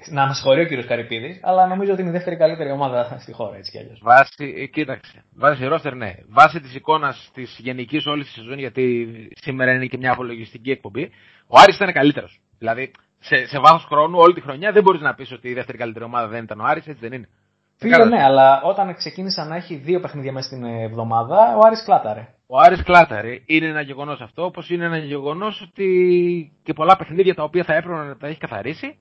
Να 0.10 0.26
μα 0.26 0.34
συγχωρεί 0.34 0.62
ο 0.62 0.66
κύριος 0.66 0.86
Καρυπίδης, 0.86 1.40
αλλά 1.44 1.68
νομίζω 1.68 1.92
ότι 1.92 2.02
είναι 2.02 2.10
η 2.10 2.14
δεύτερη 2.14 2.38
καλύτερη 2.38 2.72
ομάδα 2.72 3.18
στη 3.20 3.32
χώρα 3.32 3.58
έτσι 3.58 3.72
κι 3.72 3.78
αλλιώς. 3.78 4.00
Βάσει, 4.04 4.54
ε, 4.58 4.66
κοίταξε. 4.66 5.24
Βάσει 5.36 5.66
ρόστερ, 5.66 5.96
ναι. 5.96 6.14
Βάσει 6.28 6.60
της 6.60 6.76
εικόνας 6.76 7.30
της 7.34 7.58
γενικής 7.62 8.06
όλης 8.06 8.26
της 8.26 8.34
σεζόν, 8.36 8.60
γιατί 8.60 9.08
σήμερα 9.42 9.72
είναι 9.74 9.86
και 9.86 9.98
μια 9.98 10.12
απολογιστική 10.12 10.72
εκπομπή, 10.72 11.12
ο 11.48 11.60
Άρης 11.60 11.76
ήταν 11.76 11.94
καλύτερος. 11.94 12.42
Δηλαδή, 12.58 12.92
σε, 13.20 13.46
σε 13.46 13.60
βάθος 13.60 13.84
χρόνου, 13.84 14.18
όλη 14.18 14.34
τη 14.34 14.42
χρονιά, 14.42 14.72
δεν 14.72 14.84
μπορείς 14.84 15.02
να 15.02 15.14
πεις 15.16 15.32
ότι 15.32 15.50
η 15.50 15.54
δεύτερη 15.54 15.78
καλύτερη 15.78 16.06
ομάδα 16.06 16.28
δεν 16.28 16.44
ήταν 16.44 16.60
ο 16.60 16.64
Άρης, 16.64 16.88
έτσι 16.88 17.02
δεν 17.02 17.14
είναι. 17.14 17.30
Φίλε, 17.78 17.98
Καλά. 17.98 18.06
ναι, 18.06 18.24
αλλά 18.24 18.62
όταν 18.62 18.96
ξεκίνησα 18.96 19.46
να 19.46 19.56
έχει 19.56 19.76
δύο 19.76 20.00
παιχνίδια 20.00 20.32
μέσα 20.32 20.48
στην 20.48 20.64
εβδομάδα, 20.64 21.56
ο 21.56 21.60
Άρης 21.66 21.84
κλάταρε. 21.84 22.28
Ο 22.48 22.60
Άρης 22.60 22.84
κλάταρε. 22.84 23.40
Είναι 23.46 23.68
ένα 23.68 23.82
γεγονός 23.82 24.22
αυτό, 24.22 24.46
όπως 24.46 24.70
είναι 24.70 24.86
ένα 24.86 24.98
γεγονός 24.98 25.62
ότι 25.62 26.52
και 26.64 26.74
πολλά 26.74 26.96
παιχνίδια 26.96 27.36
τα 27.36 27.44
οποία 27.44 27.64
θα 27.64 27.74
έπρεπε 27.76 27.96
να 27.96 28.18
τα 28.18 28.28
έχει 28.28 28.40
καθαρίσει, 28.40 29.00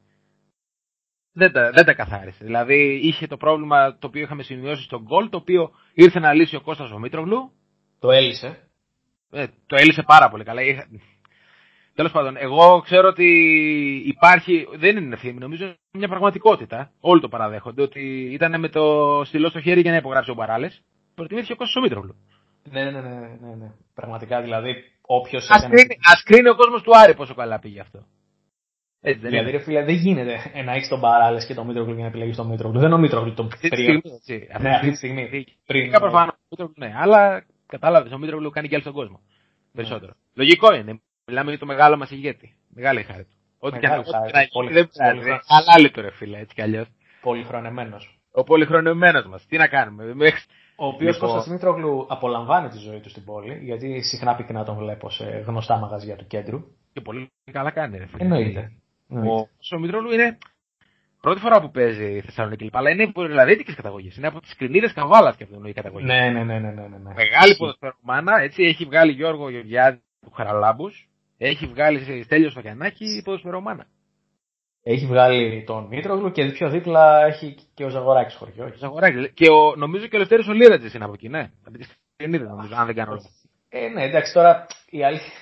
δεν 1.32 1.52
τα, 1.52 1.70
δεν 1.70 1.84
τα 1.84 1.94
καθάρισε. 1.94 2.44
Δηλαδή, 2.44 3.00
είχε 3.02 3.26
το 3.26 3.36
πρόβλημα 3.36 3.98
το 3.98 4.06
οποίο 4.06 4.22
είχαμε 4.22 4.42
σημειώσει 4.42 4.82
στον 4.82 5.02
γκολ, 5.02 5.28
το 5.28 5.36
οποίο 5.36 5.70
ήρθε 5.94 6.18
να 6.18 6.32
λύσει 6.32 6.56
ο 6.56 6.60
Κώστας 6.60 6.90
ο 6.90 6.98
Μήτρογλου, 6.98 7.52
Το 7.98 8.10
έλυσε. 8.10 8.58
Ε, 9.30 9.46
το 9.66 9.76
έλυσε 9.76 10.02
πάρα 10.06 10.28
πολύ 10.28 10.44
καλά. 10.44 10.62
Είχα... 11.94 12.10
Τέλος 12.10 12.12
πάντων, 12.12 12.36
εγώ 12.38 12.80
ξέρω 12.80 13.08
ότι 13.08 13.26
υπάρχει. 14.06 14.66
Δεν 14.76 14.96
είναι 14.96 15.14
ευθύνη, 15.14 15.38
νομίζω 15.38 15.64
είναι 15.64 15.76
μια 15.92 16.08
πραγματικότητα. 16.08 16.90
Όλοι 17.00 17.20
το 17.20 17.28
παραδέχονται 17.28 17.82
ότι 17.82 18.28
ήταν 18.32 18.60
με 18.60 18.68
το 18.68 19.22
στυλό 19.24 19.48
στο 19.48 19.60
χέρι 19.60 19.80
για 19.80 19.90
να 19.90 19.96
υπογράψει 19.96 20.30
ο 20.30 20.34
Μπαράλες. 20.34 20.82
Προτιμήθηκε 21.14 21.52
ο 21.52 21.56
Κώστας 21.56 21.76
ο 21.76 21.80
Μήτρογλου. 21.80 22.14
Ναι, 22.70 22.84
ναι, 22.84 22.90
ναι, 22.90 23.00
ναι, 23.00 23.36
ναι, 23.40 23.54
ναι. 23.54 23.72
Πραγματικά 23.94 24.42
δηλαδή, 24.42 24.74
όποιος. 25.00 25.50
Α 25.50 25.68
κρίνει, 25.68 25.96
ας 26.12 26.22
κρίνει 26.22 26.48
ο 26.48 26.54
κόσμος 26.54 26.82
του 26.82 26.90
Άρη 26.98 27.14
πόσο 27.14 27.34
καλά 27.34 27.58
πήγε 27.58 27.80
αυτό. 27.80 27.98
Έτσι 29.00 29.20
δεν 29.20 29.30
Δηλαδή, 29.30 29.48
είναι. 29.48 29.58
ρε 29.58 29.64
φίλε, 29.64 29.84
δεν 29.84 29.94
γίνεται 29.94 30.38
να 30.64 30.72
έχει 30.72 30.88
τον 30.88 31.00
Παράλε 31.00 31.44
και 31.46 31.54
τον 31.54 31.66
Μήτρογλου 31.66 31.92
για 31.92 32.02
να 32.02 32.08
επιλέγεις 32.08 32.36
τον 32.36 32.46
Μήτρογλου. 32.46 32.78
Δεν 32.78 32.86
είναι 32.86 32.94
ο 32.94 32.98
Μήτρογλου 32.98 33.34
τον 33.34 33.46
Αυτή 33.46 33.60
τη 33.60 33.68
περίεργο. 33.68 34.00
στιγμή, 34.00 34.42
έτσι. 34.46 34.62
Ναι, 34.62 34.70
αυτή 34.74 34.90
τη 34.90 34.96
στιγμή. 34.96 35.28
Πριν. 35.66 35.80
Φυσικά 35.82 36.00
προφανώς. 36.00 36.34
Ναι, 36.74 36.92
αλλά 36.96 37.44
κατάλαβες, 37.66 38.12
ο 38.12 38.18
Μήτρογλου 38.18 38.50
κάνει 38.50 38.68
και 38.68 38.74
άλλο 38.74 38.82
στον 38.82 38.94
κόσμο. 38.94 39.20
Περισσότερο. 39.72 40.12
Λογικό 40.34 40.74
είναι. 40.74 41.00
Μιλάμε 41.26 41.50
για 41.50 41.58
το 41.58 41.66
μεγάλο 41.66 41.96
μας 41.96 42.10
ηγέτη. 42.10 42.54
Μεγάλη 42.68 43.02
χάρη 43.02 43.22
του. 43.24 43.36
Ό,τι 43.58 43.78
και 43.78 43.86
να 43.86 43.96
Μεγάλη 43.96 44.10
χάρη 44.12 44.24
ό,τι 44.26 44.36
να 44.36 44.42
του. 44.44 44.48
Πολύ- 44.52 44.68
γίνει, 44.68 44.80
δεν 44.80 44.90
πολύ 45.12 45.20
πειράζει. 45.20 45.42
χάρη. 45.46 45.64
Χαλάλη 45.64 45.90
το 45.90 46.00
ρε 46.00 46.10
φίλε, 46.10 46.38
έτσι 46.38 46.54
κι 46.54 46.62
αλλιώς. 46.62 46.86
Πολυχρονεμένος. 47.20 48.18
Ο 48.32 48.44
πολυχρονεμένος 48.44 49.26
μας. 49.26 49.46
Τι 49.46 49.56
να 49.56 49.66
κάνουμε. 49.68 50.14
Μέχρι- 50.14 50.42
Ο 50.76 50.86
οποίος 50.86 51.14
Λοιπόν. 51.14 51.28
Κώστας 51.30 51.52
Μήτρογλου 51.52 52.06
απολαμβάνει 52.08 52.68
τη 52.68 52.78
ζωή 52.78 53.00
του 53.00 53.08
στην 53.10 53.24
πόλη, 53.24 53.58
γιατί 53.62 54.02
συχνά 54.02 54.34
πυκνά 54.34 54.64
τον 54.64 54.76
βλέπω 54.76 55.10
σε 55.10 55.24
γνωστά 55.24 55.76
μαγαζιά 55.76 56.16
του 56.16 56.26
κέντρου. 56.26 56.60
Και 56.92 57.00
πολύ 57.00 57.30
καλά 57.52 57.70
κάνει, 57.70 57.98
ρε 57.98 58.06
φίλε. 58.06 58.22
Εννοείται. 58.24 58.72
Ο, 59.08 59.34
ο 59.76 59.78
Μητρόλου 59.78 60.12
είναι 60.12 60.38
πρώτη 61.20 61.40
φορά 61.40 61.60
που 61.60 61.70
παίζει 61.70 62.20
Θεσσαλονίκη 62.20 62.64
λοιπά, 62.64 62.78
αλλά 62.78 62.90
είναι 62.90 63.12
πολυελλαδίτικη 63.12 63.74
καταγωγή. 63.74 64.12
Είναι 64.16 64.26
από 64.26 64.40
τις 64.40 64.54
κρινίδες 64.56 64.92
καβάλας 64.92 65.36
και 65.36 65.42
αυτό 65.44 65.68
η 65.68 65.72
καταγωγή. 65.72 66.04
Ναι, 66.04 66.30
ναι, 66.30 66.44
ναι, 66.44 66.58
ναι, 66.58 66.70
ναι, 66.70 66.70
ναι. 66.88 66.98
ναι. 66.98 67.12
Μεγάλη 67.14 67.56
ποδοσφαιρομάνα, 67.56 68.40
έτσι 68.40 68.62
έχει 68.62 68.84
βγάλει 68.84 69.12
Γιώργο 69.12 69.50
Γεωργιάδη 69.50 70.02
του 70.20 70.30
Χαραλάμπους, 70.30 71.08
έχει 71.46 71.66
βγάλει 71.66 72.22
Στέλιο 72.24 72.50
Φακιανάκη 72.50 73.22
ποδοσφαιρομάνα. 73.24 73.86
Έχει 74.82 75.06
βγάλει 75.06 75.64
τον 75.64 75.86
Μήτρογλου 75.86 76.30
και 76.30 76.50
πιο 76.50 76.70
δίπλα 76.70 77.24
έχει 77.26 77.56
και 77.74 77.84
ο 77.84 77.88
Ζαγοράκης 77.88 78.34
χωριό. 78.34 78.72
Ζαγοράκης. 78.76 79.30
Και 79.34 79.50
ο, 79.50 79.76
νομίζω 79.76 80.06
και 80.06 80.16
ο 80.16 80.18
Ελευθέρω 80.18 80.42
Ολίρατζη 80.48 80.90
είναι 80.94 81.04
από 81.04 81.12
εκεί, 81.12 81.28
ναι. 81.28 81.50
Από 81.64 81.78
τι 81.78 81.84
Κρηνίδες 82.16 82.44
νομίζω, 82.44 82.74
αν 82.76 82.86
δεν 82.86 82.94
κάνω 82.94 83.12
λάθος. 83.12 83.30
Ε, 83.68 83.88
ναι, 83.88 84.02
εντάξει, 84.02 84.32
τώρα 84.32 84.66
η 84.90 85.04
αλήθεια. 85.04 85.32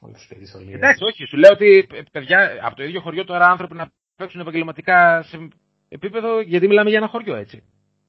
Όλοι 0.00 0.14
του 0.14 0.26
παιδί 0.28 0.46
όλοι. 0.56 0.72
Εντάξει, 0.72 1.04
όχι, 1.04 1.24
σου 1.24 1.36
λέω 1.36 1.50
ότι 1.52 1.86
ε, 1.92 2.02
παιδιά 2.12 2.58
από 2.62 2.76
το 2.76 2.82
ίδιο 2.82 3.00
χωριό 3.00 3.24
τώρα 3.24 3.46
άνθρωποι 3.46 3.74
να 3.74 3.92
παίξουν 4.16 4.40
επαγγελματικά 4.40 5.22
σε 5.22 5.48
επίπεδο, 5.88 6.40
γιατί 6.40 6.68
μιλάμε 6.68 6.88
για 6.88 6.98
ένα 6.98 7.08
χωριό 7.08 7.36
έτσι. 7.36 7.62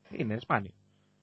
Είναι 0.10 0.40
σπάνιο. 0.40 0.72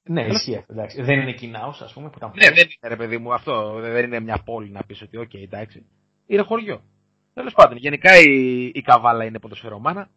Ναι, 0.05 0.27
ισχύει 0.27 0.57
αυτό. 0.57 0.73
Εντάξει. 0.73 1.03
Δεν 1.03 1.21
είναι 1.21 1.33
κοινά 1.33 1.59
ας 1.59 1.93
πούμε 1.95 2.09
που 2.11 2.15
ήταν. 2.17 2.33
Ναι, 2.35 2.47
δεν 2.47 2.67
είναι 2.67 2.89
ρε 2.89 2.97
παιδί 2.97 3.19
μου 3.19 3.33
αυτό. 3.33 3.81
Δεν 3.81 4.05
είναι 4.05 4.21
μια 4.21 4.43
πόλη 4.45 4.71
να 4.71 4.83
πεις 4.83 5.03
ότι, 5.03 5.17
οκ, 5.17 5.35
εντάξει. 5.35 5.87
Είναι 6.31 6.43
χωριό. 6.43 6.83
Τέλος 7.35 7.55
πάντων, 7.55 7.77
γενικά 7.77 8.19
η, 8.19 8.65
η 8.75 8.83
Καβάλα 8.83 9.25
είναι 9.25 9.39
ποδοσφαιρομάνα. 9.39 10.09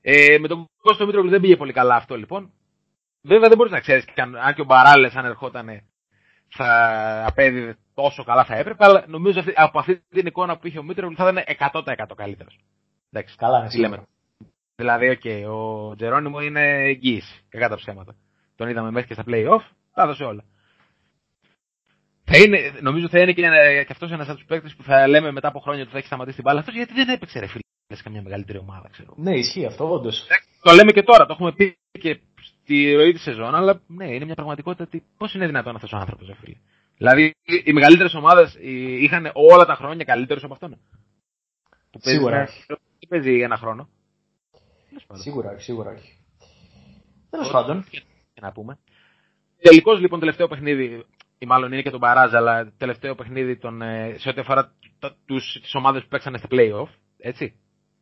Ε, 0.00 0.38
με 0.38 0.48
τον 0.48 0.68
Κώστα 0.82 1.06
Μήτρογλου 1.06 1.30
δεν 1.30 1.40
πήγε 1.40 1.56
πολύ 1.56 1.72
καλά 1.72 1.94
αυτό 1.94 2.16
λοιπόν. 2.16 2.52
Βέβαια 3.22 3.48
δεν 3.48 3.56
μπορείς 3.56 3.72
να 3.72 3.80
ξέρεις 3.80 4.04
αν, 4.16 4.36
αν 4.36 4.54
και 4.54 4.60
ο 4.60 4.64
Μπαράλες 4.64 5.14
αν 5.14 5.24
ερχόταν 5.24 5.68
θα 6.48 6.68
απέδιδε 7.26 7.76
τόσο 7.94 8.24
καλά 8.24 8.44
θα 8.44 8.54
έπρεπε, 8.56 8.84
αλλά 8.84 9.04
νομίζω 9.06 9.38
αυτή, 9.40 9.52
από 9.56 9.78
αυτή 9.78 10.02
την 10.08 10.26
εικόνα 10.26 10.58
που 10.58 10.66
είχε 10.66 10.78
ο 10.78 10.82
Μήτρογλου 10.82 11.16
θα 11.16 11.28
ήταν 11.28 11.44
100% 11.72 12.14
καλύτερος. 12.16 12.58
Εντάξει, 13.12 13.36
Καλά, 13.36 13.62
ναι, 13.62 13.68
τι 13.68 13.78
λέμε. 13.78 13.94
σίγουρα. 13.94 14.08
Δηλαδή, 14.76 15.08
οκ, 15.08 15.50
ο 15.54 15.94
Τζερόνιμο 15.96 16.40
είναι 16.40 16.60
εγγύηση. 16.88 17.44
Κακά 17.48 17.68
τα 17.68 17.76
ψέματα. 17.76 18.14
Τον 18.56 18.68
είδαμε 18.68 18.90
μέχρι 18.90 19.08
και 19.08 19.14
στα 19.14 19.24
playoff, 19.26 19.62
τα 19.94 20.02
έδωσε 20.02 20.24
όλα. 20.24 20.44
Θα 22.30 22.38
είναι, 22.38 22.72
νομίζω 22.80 23.08
θα 23.08 23.18
είναι 23.20 23.32
και, 23.32 23.44
ένα- 23.44 23.82
και 23.82 23.92
αυτός 23.92 24.10
ένας 24.10 24.28
από 24.28 24.36
τους 24.36 24.46
παίκτες 24.46 24.74
που 24.74 24.82
θα 24.82 25.06
λέμε 25.08 25.30
μετά 25.32 25.48
από 25.48 25.60
χρόνια 25.60 25.82
ότι 25.82 25.90
θα 25.92 25.98
έχει 25.98 26.06
σταματήσει 26.06 26.34
την 26.36 26.44
μπάλα. 26.44 26.60
Αυτός 26.60 26.74
γιατί 26.74 26.92
δεν 26.94 27.08
έπαιξε 27.08 27.38
ρε 27.38 27.46
φίλε 27.46 27.60
σε 27.94 28.02
καμιά 28.02 28.22
μεγαλύτερη 28.22 28.58
ομάδα, 28.58 28.88
ξέρω. 28.92 29.14
Ναι, 29.16 29.34
ισχύει 29.38 29.66
αυτό, 29.66 29.90
όντως. 29.92 30.26
Το 30.62 30.72
λέμε 30.72 30.92
και 30.92 31.02
τώρα, 31.02 31.26
το 31.26 31.32
έχουμε 31.32 31.52
πει 31.52 31.76
και 31.90 32.20
στη 32.42 32.92
ροή 32.94 33.12
της 33.12 33.22
σεζόν, 33.22 33.54
αλλά 33.54 33.80
ναι, 33.86 34.14
είναι 34.14 34.24
μια 34.24 34.34
πραγματικότητα 34.34 34.84
ότι 34.84 35.02
πώς 35.16 35.34
είναι 35.34 35.46
δυνατόν 35.46 35.74
αυτός 35.74 35.92
ο 35.92 35.96
άνθρωπος, 35.96 36.26
ρε 36.28 36.34
φίλε. 36.34 36.56
Δηλαδή, 36.96 37.34
οι 37.64 37.72
μεγαλύτερες 37.72 38.14
ομάδες 38.14 38.56
είχαν 39.00 39.30
όλα 39.34 39.64
τα 39.64 39.74
χρόνια 39.74 40.04
καλύτερους 40.04 40.44
από 40.44 40.52
αυτόν. 40.52 40.70
Που 41.90 41.98
παίζει 41.98 42.18
Σίγουρα 42.18 42.36
ένα- 42.36 42.44
όχι. 42.44 42.64
Τι 42.98 43.06
παίζει 43.06 43.40
ένα 43.40 43.56
χρόνο. 43.56 43.88
Τέλος 44.88 45.04
πάντων. 45.06 45.22
Σίγουρα 45.22 45.50
όχι, 45.50 45.62
σίγουρα 45.62 45.90
όχι. 45.90 46.18
Τέλος 47.30 47.50
πάντων. 47.50 47.84
Και 47.90 48.40
να 48.40 48.52
πούμε. 48.52 48.78
Τελικώ 49.62 49.92
λοιπόν 49.94 50.20
τελευταίο 50.20 50.48
παιχνίδι, 50.48 51.04
ή 51.38 51.46
μάλλον 51.46 51.72
είναι 51.72 51.82
και 51.82 51.90
τον 51.90 51.98
Μπαράζ, 51.98 52.34
αλλά 52.34 52.72
τελευταίο 52.76 53.14
παιχνίδι 53.14 53.56
των, 53.56 53.82
ε, 53.82 54.14
σε 54.18 54.28
ό,τι 54.28 54.40
αφορά 54.40 54.72
τις 55.26 55.74
ομάδες 55.74 56.02
που 56.02 56.08
παίξανε 56.08 56.38
στα 56.38 56.48
playoff. 56.50 56.88
Έτσι. 57.18 57.54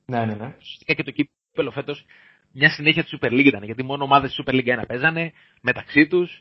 Ναι, 0.07 0.19
ναι, 0.25 0.35
ναι. 0.35 0.55
Ουσιαστικά 0.59 0.93
και 0.95 1.03
το 1.03 1.11
κύπελο 1.11 1.71
φέτος 1.71 2.05
μια 2.53 2.71
συνέχεια 2.71 3.03
της 3.03 3.19
Super 3.21 3.31
League 3.31 3.45
ήταν. 3.47 3.63
Γιατί 3.65 3.83
μόνο 3.83 4.05
ομάδες 4.05 4.35
της 4.35 4.45
Super 4.45 4.53
League 4.55 4.81
1 4.83 4.87
παίζανε 4.87 5.33
μεταξύ 5.61 6.07
τους. 6.07 6.41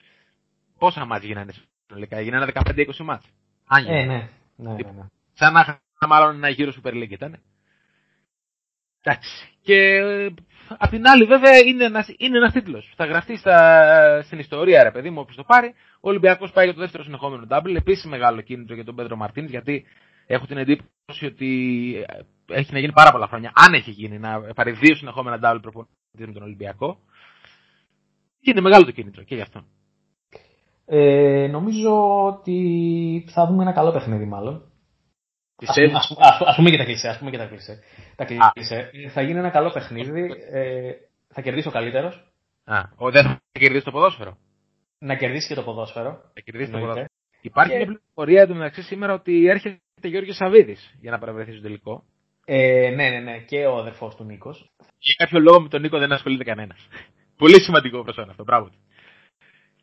Πόσα 0.77 1.05
μάτς 1.05 1.25
γίνανε 1.25 1.53
συνολικά, 1.87 2.21
γίνανε 2.21 2.51
15-20 2.53 2.97
μάτς. 3.03 3.25
Αν 3.67 3.85
Ε, 3.85 3.99
γίνανε. 4.01 4.05
ναι. 4.55 4.69
Ναι, 4.69 4.73
ναι, 4.73 4.91
ναι. 4.91 5.05
Σαν 5.33 5.53
να 5.53 5.59
είχαμε 5.59 5.79
μάλλον 6.07 6.35
ένα 6.35 6.49
γύρο 6.49 6.73
Super 6.83 6.91
League 6.93 7.09
ήταν. 7.11 7.39
Εντάξει. 9.01 9.49
Και 9.61 9.75
ε, 9.95 10.33
απ' 10.67 10.89
την 10.89 11.07
άλλη, 11.07 11.25
βέβαια, 11.25 11.57
είναι 11.57 11.83
ένας 11.83 12.07
είναι 12.17 12.37
ένας 12.37 12.53
τίτλος. 12.53 12.93
Θα 12.95 13.05
γραφτεί 13.05 13.37
στα, 13.37 14.21
στην 14.23 14.39
ιστορία, 14.39 14.83
ρε 14.83 14.91
παιδί 14.91 15.09
μου, 15.09 15.19
όποιος 15.19 15.35
το 15.35 15.43
πάρει. 15.43 15.73
Ο 16.01 16.09
Ολυμπιακός 16.09 16.51
πάει 16.51 16.65
για 16.65 16.73
το 16.73 16.79
δεύτερο 16.79 17.03
συνεχόμενο 17.03 17.47
double. 17.49 17.75
Επίσης 17.75 18.05
μεγάλο 18.05 18.41
κίνητρο 18.41 18.75
για 18.75 18.83
τον 18.83 18.95
Πέντρο 18.95 19.15
Μαρτίνς, 19.15 19.49
γιατί 19.49 19.85
έχω 20.25 20.45
την 20.45 20.57
εντύπωση 20.57 21.25
ότι 21.25 21.49
ε, 22.07 22.19
έχει 22.53 22.73
να 22.73 22.79
γίνει 22.79 22.93
πάρα 22.93 23.11
πολλά 23.11 23.27
χρόνια. 23.27 23.51
Αν 23.55 23.73
έχει 23.73 23.91
γίνει, 23.91 24.19
να 24.19 24.41
πάρει 24.55 24.71
δύο 24.71 24.95
συνεχόμενα 24.95 25.39
double 25.43 25.61
προπονητής 25.61 26.27
με 26.27 26.33
τον 26.33 26.43
Ολυμπιακό. 26.43 26.99
Και 28.39 28.51
είναι 28.51 28.61
μεγάλο 28.61 28.85
το 28.85 28.91
κίνητρο 28.91 29.23
και 29.23 29.35
γι' 29.35 29.41
αυτό. 29.41 29.63
Ε, 30.85 31.47
νομίζω 31.51 32.25
ότι 32.25 33.25
θα 33.29 33.47
δούμε 33.47 33.63
ένα 33.63 33.73
καλό 33.73 33.91
παιχνίδι 33.91 34.25
μάλλον. 34.25 34.72
Ας, 35.55 35.65
Πιστεύεις; 35.67 35.93
ας, 35.95 36.15
ας, 36.19 36.41
ας 36.41 36.55
πούμε 36.55 36.69
και 36.69 36.77
τα 36.77 36.83
κλεισέ, 36.83 37.07
ας 37.09 37.17
πούμε 37.17 37.31
και 37.31 37.37
τα 37.37 37.45
κλεισέ. 37.45 37.79
Τα 38.15 38.25
κλεισέ. 38.25 38.89
Ε, 38.93 39.09
Θα 39.09 39.21
γίνει 39.21 39.39
ένα 39.39 39.49
καλό 39.49 39.69
παιχνίδι. 39.71 40.29
Ε, 40.51 40.91
θα 41.27 41.41
κερδίσει 41.41 41.67
ο 41.67 41.71
καλύτερος. 41.71 42.31
Α, 42.65 42.79
ο, 42.95 43.11
δεν 43.11 43.23
θα 43.23 43.41
κερδίσει 43.51 43.83
το 43.85 43.91
ποδόσφαιρο. 43.91 44.37
Να 44.99 45.15
κερδίσει 45.15 45.47
και 45.47 45.53
το 45.55 45.63
ποδόσφαιρο. 45.63 46.11
Θα 46.33 46.41
κερδίσει 46.43 46.71
το 46.71 46.77
Εννοείται. 46.77 46.85
ποδόσφαιρο. 46.87 47.07
Υπάρχει 47.41 47.71
Και- 47.71 47.77
μια 47.77 47.85
πληροφορία 47.85 48.41
εντωμεταξύ 48.41 48.81
σήμερα 48.81 49.13
ότι 49.13 49.47
έρχεται 49.47 49.79
Γιώργος 50.01 50.35
Σαββίδης 50.35 50.95
για 50.99 51.11
να 51.11 51.19
παραβρεθεί 51.19 51.51
στο 51.51 51.61
τελικό. 51.61 52.03
Ε, 52.45 52.89
ναι, 52.95 53.09
ναι, 53.09 53.19
ναι. 53.19 53.37
Και 53.39 53.65
ο 53.65 53.77
αδερφός 53.77 54.15
του 54.15 54.23
Νίκος. 54.23 54.71
Για 54.99 55.15
κάποιο 55.17 55.39
λόγο 55.39 55.61
με 55.61 55.69
τον 55.69 55.81
Νίκο 55.81 55.97
δεν 55.99 56.11
ασχολείται 56.11 56.43
κανένας. 56.43 56.87
Πολύ 57.41 57.61
σημαντικό 57.61 58.03
προσόν 58.03 58.29
αυτό, 58.29 58.43
μπράβο 58.43 58.69
του. 58.69 58.77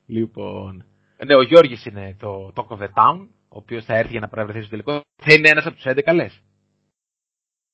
Λοιπόν. 0.06 0.85
Ναι, 1.26 1.35
ο 1.35 1.42
Γιώργης 1.42 1.85
είναι 1.87 2.16
το 2.18 2.52
Talk 2.56 2.66
of 2.76 2.78
the 2.78 2.88
Town, 2.94 3.28
ο 3.53 3.59
οποίος 3.59 3.85
θα 3.85 3.95
έρθει 3.95 4.11
για 4.11 4.21
να 4.21 4.29
παραβρεθεί 4.29 4.61
στο 4.61 4.71
τελικό. 4.71 5.03
Θα 5.17 5.33
είναι 5.33 5.49
ένας 5.49 5.67
από 5.67 5.75
τους 5.75 5.85
11 5.87 6.15
λες; 6.15 6.43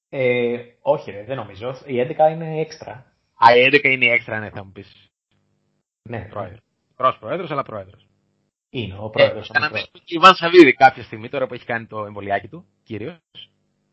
Ε, 0.09 0.57
όχι, 0.81 1.11
ρε, 1.11 1.25
δεν 1.25 1.37
νομίζω. 1.37 1.77
Η 1.87 2.01
11 2.01 2.31
είναι 2.31 2.61
έξτρα. 2.61 2.93
Α, 3.35 3.57
η 3.57 3.69
11 3.73 3.85
είναι 3.85 4.05
η 4.05 4.11
έξτρα, 4.11 4.39
ναι, 4.39 4.51
θα 4.51 4.65
μου 4.65 4.73
πεις. 4.73 5.11
Ναι. 6.03 6.29
Πρόεδρος. 6.31 6.61
Προ 6.97 7.17
πρόεδρος, 7.21 7.51
αλλά 7.51 7.63
πρόεδρος. 7.63 8.07
Είναι 8.71 8.97
ο 8.99 9.11
πρόεδρος. 9.11 9.51
Ε, 9.55 9.59
να 9.59 9.67
ο 9.67 9.71
Ιβάν 10.05 10.35
Σαββίδη 10.35 10.73
κάποια 10.73 11.03
στιγμή 11.03 11.29
τώρα 11.29 11.47
που 11.47 11.55
έχει 11.55 11.65
κάνει 11.65 11.87
το 11.87 12.05
εμβολιάκι 12.05 12.49
του, 12.49 12.67
κυρίως. 12.83 13.19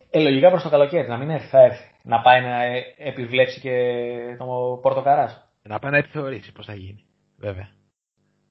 Ε, 0.10 0.20
λογικά 0.20 0.50
προς 0.50 0.64
το 0.64 0.70
καλοκαίρι, 0.70 1.08
να 1.08 1.18
μην 1.18 1.30
έρθει, 1.30 1.48
θα 1.48 1.62
έρθει. 1.62 1.92
Να 2.04 2.22
πάει 2.22 2.42
να 2.42 2.64
ε, 2.64 2.94
επιβλέψει 2.98 3.60
και 3.60 4.36
το 4.38 4.80
Πορτοκαράς. 4.82 5.54
Να 5.62 5.80
πάει 5.80 5.92
να 5.92 5.98
επιθεωρήσει 5.98 6.52
πώς 6.52 6.66
θα 6.66 6.74
γίνει. 6.74 7.06
Βέβαια. 7.38 7.70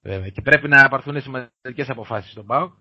Βέβαια. 0.03 0.29
Και 0.29 0.40
πρέπει 0.42 0.68
να 0.68 0.88
πάρθουν 0.88 1.21
σημαντικές 1.21 1.90
αποφάσεις 1.90 2.31
στον 2.31 2.47
ΠΑΟΚ 2.47 2.73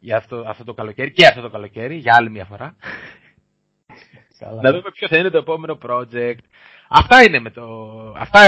για 0.00 0.16
αυτό, 0.16 0.44
αυτό 0.46 0.64
το 0.64 0.74
καλοκαίρι 0.74 1.12
και 1.12 1.26
αυτό 1.26 1.40
το 1.40 1.50
καλοκαίρι, 1.50 1.96
για 1.96 2.14
άλλη 2.16 2.30
μια 2.30 2.44
φορά. 2.44 2.76
Καλά. 4.38 4.62
να 4.62 4.70
δούμε 4.70 4.90
ποιο 4.90 5.08
θα 5.08 5.16
είναι 5.16 5.30
το 5.30 5.38
επόμενο 5.38 5.78
project. 5.82 6.38
Αυτά 6.88 7.22
είναι 7.22 7.40
με 7.40 7.50
το. 7.50 7.64
Αυτά 8.16 8.40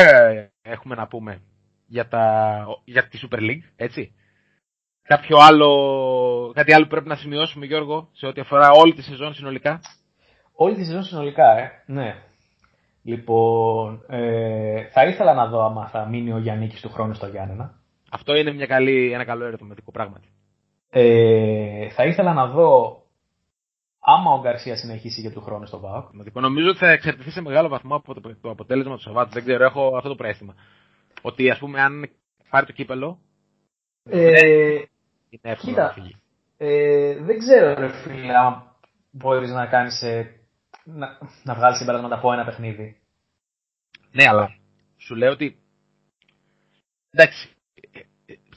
έχουμε 0.63 0.95
να 0.95 1.07
πούμε 1.07 1.43
για, 1.87 2.09
τα, 2.09 2.67
για 2.85 3.09
τη 3.09 3.19
Super 3.23 3.39
League, 3.39 3.63
έτσι. 3.77 4.15
Κάποιο 5.03 5.37
άλλο, 5.39 6.53
κάτι 6.55 6.73
άλλο 6.73 6.87
πρέπει 6.87 7.09
να 7.09 7.17
σημειώσουμε, 7.17 7.67
Γιώργο, 7.67 8.09
σε 8.13 8.27
ό,τι 8.27 8.41
αφορά 8.41 8.71
όλη 8.71 8.93
τη 8.93 9.03
σεζόν 9.03 9.35
συνολικά; 9.35 9.81
Όλη 10.53 10.75
τη 10.75 10.85
σεζόν 10.85 11.03
συνολικά, 11.03 11.59
ε. 11.59 11.83
Ναι. 11.87 12.17
Λοιπόν, 13.03 14.05
ε, 14.09 14.85
θα 14.85 15.05
ήθελα 15.05 15.35
να 15.35 15.47
δω 15.47 15.65
άμα 15.65 15.89
θα 15.89 16.07
μείνει 16.09 16.33
ο 16.33 16.39
Γιάννη 16.39 16.73
του 16.83 16.91
χρόνου 16.91 17.15
στο 17.15 17.27
Γιάννενα. 17.27 17.75
Αυτό 18.11 18.35
είναι 18.35 18.53
μια 18.53 18.67
καλή, 18.67 19.13
ένα 19.13 19.25
καλό 19.25 19.45
ερωτηματικό 19.45 19.91
πράγματι. 19.91 20.29
Ε, 20.95 21.89
θα 21.89 22.05
ήθελα 22.05 22.33
να 22.33 22.47
δω 22.47 23.03
άμα 24.01 24.33
ο 24.33 24.41
Γκαρσία 24.41 24.77
συνεχίσει 24.77 25.21
για 25.21 25.33
του 25.33 25.41
χρόνου 25.41 25.67
στο 25.67 25.81
ΒΑΟΚ. 25.81 26.09
Νομίζω 26.33 26.69
ότι 26.69 26.79
θα 26.79 26.91
εξαρτηθεί 26.91 27.31
σε 27.31 27.41
μεγάλο 27.41 27.69
βαθμό 27.69 27.95
από 27.95 28.21
το, 28.21 28.37
το 28.41 28.51
αποτέλεσμα 28.51 28.97
του 28.97 29.03
Σαββάτου. 29.03 29.31
Δεν 29.33 29.43
ξέρω, 29.43 29.65
έχω 29.65 29.97
αυτό 29.97 30.09
το 30.09 30.15
πρέστημα. 30.15 30.55
Ότι 31.23 31.51
ας 31.51 31.59
πούμε, 31.59 31.81
αν 31.81 32.11
πάρει 32.51 32.67
το 32.67 32.73
κύπελο. 32.73 33.19
Ε, 34.05 34.83
είναι 35.29 35.53
εύκολο 35.53 35.73
κοίτα, 35.73 35.83
να 35.83 35.93
φύγει. 35.93 36.17
Ε, 36.57 37.15
δεν 37.15 37.39
ξέρω, 37.39 37.75
ρε 37.75 37.89
φίλε, 37.89 38.37
αν 38.37 38.77
μπορείς 39.11 39.51
να 39.51 39.67
κάνεις. 39.67 40.03
Ε, 40.03 40.41
να, 40.85 41.19
να 41.43 41.55
βγάλεις 41.55 41.79
συμπεράσματα 41.79 42.15
από 42.15 42.33
ένα 42.33 42.45
παιχνίδι. 42.45 43.01
Ναι, 44.13 44.29
αλλά 44.29 44.57
σου 44.97 45.15
λέω 45.15 45.31
ότι. 45.33 45.57
Εντάξει, 47.11 47.52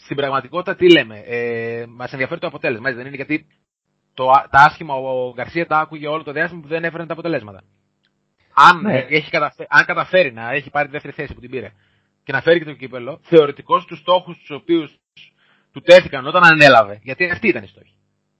στην 0.05 0.15
πραγματικότητα 0.15 0.75
τι 0.75 0.91
λέμε. 0.91 1.19
Ε, 1.25 1.85
Μας 1.87 2.11
ενδιαφέρει 2.11 2.39
το 2.39 2.47
αποτέλεσμα, 2.47 2.91
δεν 2.91 3.05
είναι; 3.05 3.15
Γιατί 3.15 3.47
το, 4.13 4.25
τα 4.25 4.59
άσχημα 4.59 4.93
ο 4.95 5.33
Γκαρσία 5.33 5.67
τα 5.67 5.77
άκουγε 5.77 6.07
όλο 6.07 6.23
το 6.23 6.31
διάστημα 6.31 6.61
που 6.61 6.67
δεν 6.67 6.83
έφεραν 6.83 7.07
τα 7.07 7.13
αποτελέσματα. 7.13 7.63
Αν, 8.53 8.81
ναι. 8.81 9.05
έχει 9.09 9.29
καταφέρει, 9.29 9.67
αν 9.71 9.85
καταφέρει 9.85 10.33
να 10.33 10.51
έχει 10.51 10.69
πάρει 10.69 10.85
τη 10.85 10.91
δεύτερη 10.91 11.13
θέση 11.13 11.33
που 11.33 11.39
την 11.39 11.49
πήρε 11.49 11.71
και 12.23 12.31
να 12.31 12.41
φέρει 12.41 12.59
και 12.59 12.65
το 12.65 12.73
κύπελο, 12.73 13.19
θεωρητικώ 13.23 13.83
τους 13.83 13.99
στόχους 13.99 14.37
του 14.37 14.55
οποίους 14.61 14.99
του 15.71 15.81
τέθηκαν 15.81 16.27
όταν 16.27 16.43
ανέλαβε, 16.43 16.99
γιατί 17.03 17.29
αυτή 17.29 17.47
ήταν 17.47 17.63
η 17.63 17.67
στόχη. 17.67 17.93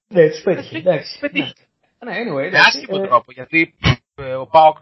Ναι, 0.08 0.30
του 0.30 0.41
πέτυχε. 0.43 0.78
Εντάξει. 0.78 1.19
Πετύχει. 1.19 1.54
Ναι, 2.06 2.12
anyway, 2.12 2.51
Με 2.51 2.60
άσχημο 2.60 2.99
ε... 3.04 3.08
τρόπο, 3.08 3.32
γιατί 3.32 3.75
ε, 4.15 4.34
ο 4.34 4.47
Πάοκ 4.47 4.78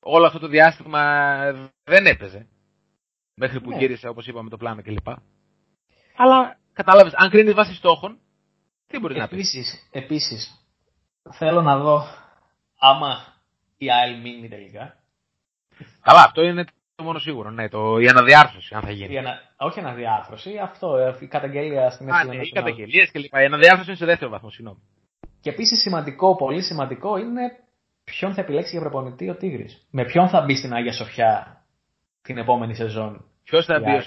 όλο 0.00 0.26
αυτό 0.26 0.38
το 0.38 0.48
διάστημα 0.48 1.36
δεν 1.84 2.06
έπαιζε. 2.06 2.46
Μέχρι 3.34 3.60
που 3.60 3.70
ναι. 3.70 3.76
γύρισε, 3.76 4.08
όπως 4.08 4.26
είπαμε, 4.26 4.50
το 4.50 4.56
πλάνο 4.56 4.82
κλπ. 4.82 5.08
Αλλά 6.22 6.56
κατάλαβες, 6.72 7.12
αν 7.14 7.30
κρίνεις 7.30 7.54
βάσει 7.54 7.74
στόχων, 7.74 8.18
τι 8.86 8.98
μπορείς 8.98 9.16
να 9.16 9.28
πεις; 9.28 9.88
Επίσης, 9.90 10.66
θέλω 11.32 11.62
να 11.62 11.78
δω 11.78 12.02
άμα 12.78 13.24
η 13.76 13.90
ΑΕΛ 13.90 14.20
μείνει 14.20 14.48
τελικά. 14.48 14.94
Καλά, 16.00 16.22
αυτό 16.22 16.42
είναι 16.42 16.64
το 16.94 17.04
μόνο 17.04 17.18
σίγουρο. 17.18 17.50
Ναι, 17.50 17.68
το, 17.68 17.98
η 17.98 18.08
αναδιάρθρωση, 18.08 18.74
αν 18.74 18.82
θα 18.82 18.90
γίνει. 18.90 19.14
Η 19.14 19.18
ανα... 19.18 19.40
Όχι 19.56 19.80
αναδιάρθρωση, 19.80 20.58
αυτό, 20.58 21.16
η 21.20 21.26
καταγγελία 21.26 21.90
στην 21.90 22.08
Ελλάδα. 22.08 22.34
Ναι, 22.34 22.42
οι 22.42 22.50
καταγγελίες 22.50 23.10
κλπ. 23.10 23.34
Η 23.34 23.44
αναδιάρθρωση 23.44 23.88
είναι 23.88 23.98
σε 23.98 24.06
δεύτερο 24.06 24.30
βαθμό, 24.30 24.50
συγγνώμη. 24.50 24.80
Και 25.40 25.50
επίσης 25.50 25.80
σημαντικό, 25.80 26.36
πολύ 26.36 26.62
σημαντικό 26.62 27.16
είναι 27.16 27.42
ποιον 28.04 28.34
θα 28.34 28.40
επιλέξει 28.40 28.70
για 28.70 28.80
προπονητή 28.80 29.30
ο 29.30 29.36
Τίγρης. 29.36 29.86
Με 29.90 30.04
ποιον 30.04 30.28
θα 30.28 30.40
μπει 30.40 30.56
στην 30.56 30.72
Άγια 30.72 30.92
Σοφιά 30.92 31.64
την 32.22 32.38
επόμενη 32.38 32.74
σεζόν. 32.74 33.24
Ποιος 33.44 33.64
θα 33.64 33.80
μπει 33.80 34.00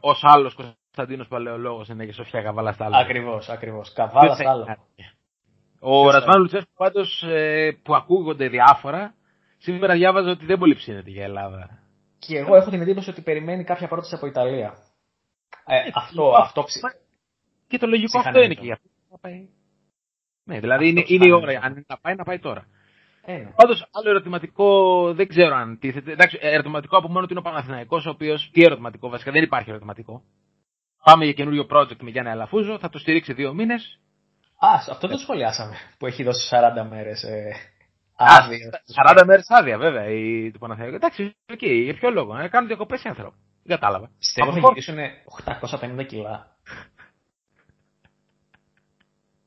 ως 0.00 0.20
άλλος 0.22 0.54
Κωνσταντίνο 0.94 1.28
Παλαιολόγο 1.28 1.84
είναι 1.90 2.06
και 2.06 2.12
Σοφιά 2.12 2.42
Καβάλα 2.42 2.72
στα 2.72 2.84
άλλα. 2.84 2.98
Ακριβώς, 2.98 3.48
ακριβώς. 3.48 3.92
Καβάλας 3.92 4.36
στα 4.36 4.50
άλλα. 4.50 4.78
Ο 5.80 6.10
Ρασμάν 6.10 6.40
Λουτσέφ 6.40 6.64
πάντως 6.76 7.22
ε, 7.22 7.78
που 7.82 7.94
ακούγονται 7.94 8.48
διάφορα, 8.48 9.14
σήμερα 9.58 9.94
διάβαζα 9.94 10.30
ότι 10.30 10.44
δεν 10.44 10.58
πολύ 10.58 10.74
ψήνεται 10.74 11.10
για 11.10 11.24
Ελλάδα. 11.24 11.78
Και 12.18 12.38
εγώ 12.38 12.56
έχω 12.56 12.70
την 12.70 12.80
εντύπωση 12.80 13.10
ότι 13.10 13.20
περιμένει 13.20 13.64
κάποια 13.64 13.88
πρόταση 13.88 14.14
από 14.14 14.26
Ιταλία. 14.26 14.74
Ε, 15.66 15.76
ε 15.76 15.90
αυτό, 15.94 16.32
αυτό 16.36 16.62
ψη... 16.62 16.80
Και 17.66 17.78
το 17.78 17.86
λογικό 17.86 18.18
αυτό 18.18 18.40
είναι 18.40 18.54
και 18.54 18.64
για 18.64 18.72
αυτό. 18.72 19.28
Ναι, 20.44 20.60
δηλαδή 20.60 20.88
είναι, 20.88 21.02
είναι 21.06 21.26
η 21.26 21.30
ώρα. 21.30 21.60
Αν 21.62 21.84
να 21.88 21.98
πάει, 21.98 22.14
να 22.14 22.24
πάει 22.24 22.38
τώρα. 22.38 22.66
Ε, 23.22 23.32
ναι. 23.32 23.52
Πάντως, 23.56 23.88
άλλο 23.92 24.10
ερωτηματικό 24.10 24.68
δεν 25.14 25.28
ξέρω 25.28 25.54
αν 25.54 25.78
τίθεται. 25.78 26.12
Εντάξει, 26.12 26.38
ερωτηματικό 26.40 26.96
από 26.96 27.08
μόνο 27.08 27.20
ότι 27.20 27.32
είναι 27.32 27.40
ο 27.40 27.50
Παναθηναϊκός, 27.50 28.06
ο 28.06 28.10
οποίος. 28.10 28.50
Τι 28.52 28.64
ερωτηματικό, 28.64 29.08
βασικά 29.08 29.30
δεν 29.32 29.42
υπάρχει 29.42 29.70
ερωτηματικό. 29.70 30.22
Πάμε 31.04 31.24
για 31.24 31.32
καινούριο 31.32 31.66
project 31.70 32.00
με 32.00 32.10
Γιάννη 32.10 32.30
Αλαφούζο, 32.30 32.78
θα 32.78 32.88
το 32.88 32.98
στηρίξει 32.98 33.32
δύο 33.32 33.54
μήνες. 33.54 34.00
Α, 34.58 34.68
αυτό 34.90 35.08
δεν 35.08 35.18
σχολιάσαμε. 35.18 35.76
Που 35.98 36.06
έχει 36.06 36.22
δώσει 36.22 36.48
40 36.50 36.86
μέρες 36.90 37.22
ε, 37.22 37.52
άδεια. 38.16 38.82
40 39.16 39.22
μέρες 39.26 39.46
άδεια, 39.48 39.78
βέβαια, 39.78 40.08
η, 40.08 40.50
του 40.50 40.58
Παναθηναϊκού. 40.58 40.94
Εντάξει, 40.94 41.36
εκεί, 41.46 41.74
για 41.74 41.94
ποιο 41.94 42.10
λόγο. 42.10 42.34
Να 42.34 42.48
κάνουν 42.48 42.68
διακοπές 42.68 43.02
οι 43.02 43.08
άνθρωποι. 43.08 43.36
Δεν 43.62 43.78
κατάλαβα. 43.78 44.10
Πιστεύω 44.18 44.50
ότι 44.50 44.60
θα 44.60 44.68
γυρίσουν 44.68 44.98
850 46.00 46.06
κιλά. 46.06 46.42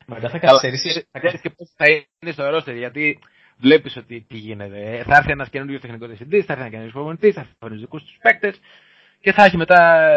Μετά 0.06 0.30
θα 0.30 0.39
καθυστερήσει. 0.39 1.08
Θα 1.12 1.20
και 1.20 1.50
πώς 1.50 1.74
θα 1.76 1.86
είναι 2.20 2.32
στο 2.32 2.50
ρόστερ, 2.50 2.76
γιατί 2.76 3.20
βλέπεις 3.58 3.98
ότι 3.98 4.26
τι 4.28 4.38
γίνεται. 4.38 5.04
Θα 5.08 5.15
έρθει 5.15 5.32
ένας 5.32 5.50
καινούριο 5.50 5.80
τεχνικό 5.80 6.06
διευθυντής, 6.06 6.46
θα 6.46 6.54
έρθει 6.54 6.63
ένας 6.63 6.74
καινούριο 6.74 6.93
προπονητή, 6.93 7.32
θα 7.32 7.39
έρθει 7.39 7.54
του 7.60 7.80
δικούς 7.80 8.04
τους 8.04 8.17
παίκτες 8.22 8.60
και 9.20 9.32
θα 9.32 9.43
έχει 9.43 9.58
μετά 9.58 10.10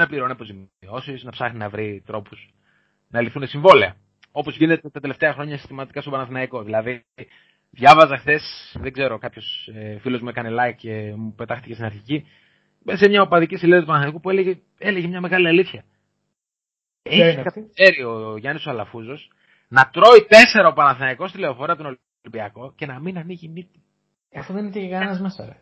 να 0.00 0.06
πληρώνει 0.06 0.32
αποζημιώσεις, 0.32 1.24
να 1.24 1.30
ψάχνει 1.30 1.58
να 1.58 1.68
βρει 1.68 2.02
τρόπους 2.06 2.54
να 3.08 3.20
λυθούν 3.20 3.46
συμβόλαια. 3.46 3.96
Όπως 4.32 4.56
γίνεται 4.56 4.90
τα 4.90 5.00
τελευταία 5.00 5.32
χρόνια 5.32 5.56
συστηματικά 5.56 6.00
στο 6.00 6.10
Παναθηναϊκό. 6.10 6.62
Δηλαδή, 6.62 7.04
διάβαζα 7.70 8.18
χθες, 8.18 8.74
δεν 8.80 8.92
ξέρω, 8.92 9.18
κάποιος 9.18 9.70
ε, 9.74 9.98
φίλος 9.98 10.20
μου 10.20 10.28
έκανε 10.28 10.50
like 10.50 10.74
και 10.76 11.14
μου 11.16 11.34
πετάχτηκε 11.34 11.74
στην 11.74 11.84
αρχική, 11.84 12.26
σε 12.86 13.08
μια 13.08 13.22
οπαδική 13.22 13.56
σελίδα 13.56 13.80
του 13.80 13.86
Παναθηναϊκού 13.86 14.20
που 14.20 14.30
έλεγε, 14.30 14.58
έλεγε 14.78 15.06
μια 15.06 15.20
μεγάλη 15.20 15.48
αλήθεια. 15.48 15.84
Έχει 17.02 17.36
καταφέρει 17.36 18.02
ο 18.02 18.36
Γιάννης 18.36 18.66
Αλαφούζος 18.66 19.30
να 19.68 19.90
τρώει 19.90 20.26
τέσσερα 20.28 20.68
ο 20.68 20.72
Παναθηναϊκός 20.72 21.30
στη 21.30 21.38
λεωφόρα 21.38 21.76
τον 21.76 21.98
Ολυμπιακό 22.22 22.72
και 22.76 22.86
να 22.86 23.00
μην 23.00 23.18
ανοίγει 23.18 23.48
μύτη. 23.48 23.82
Αυτό 24.34 24.52
δεν 24.52 24.64
είναι 24.64 24.72
και 24.72 24.88
κανένας 24.88 25.20
μέσα, 25.20 25.44
ρε. 25.44 25.56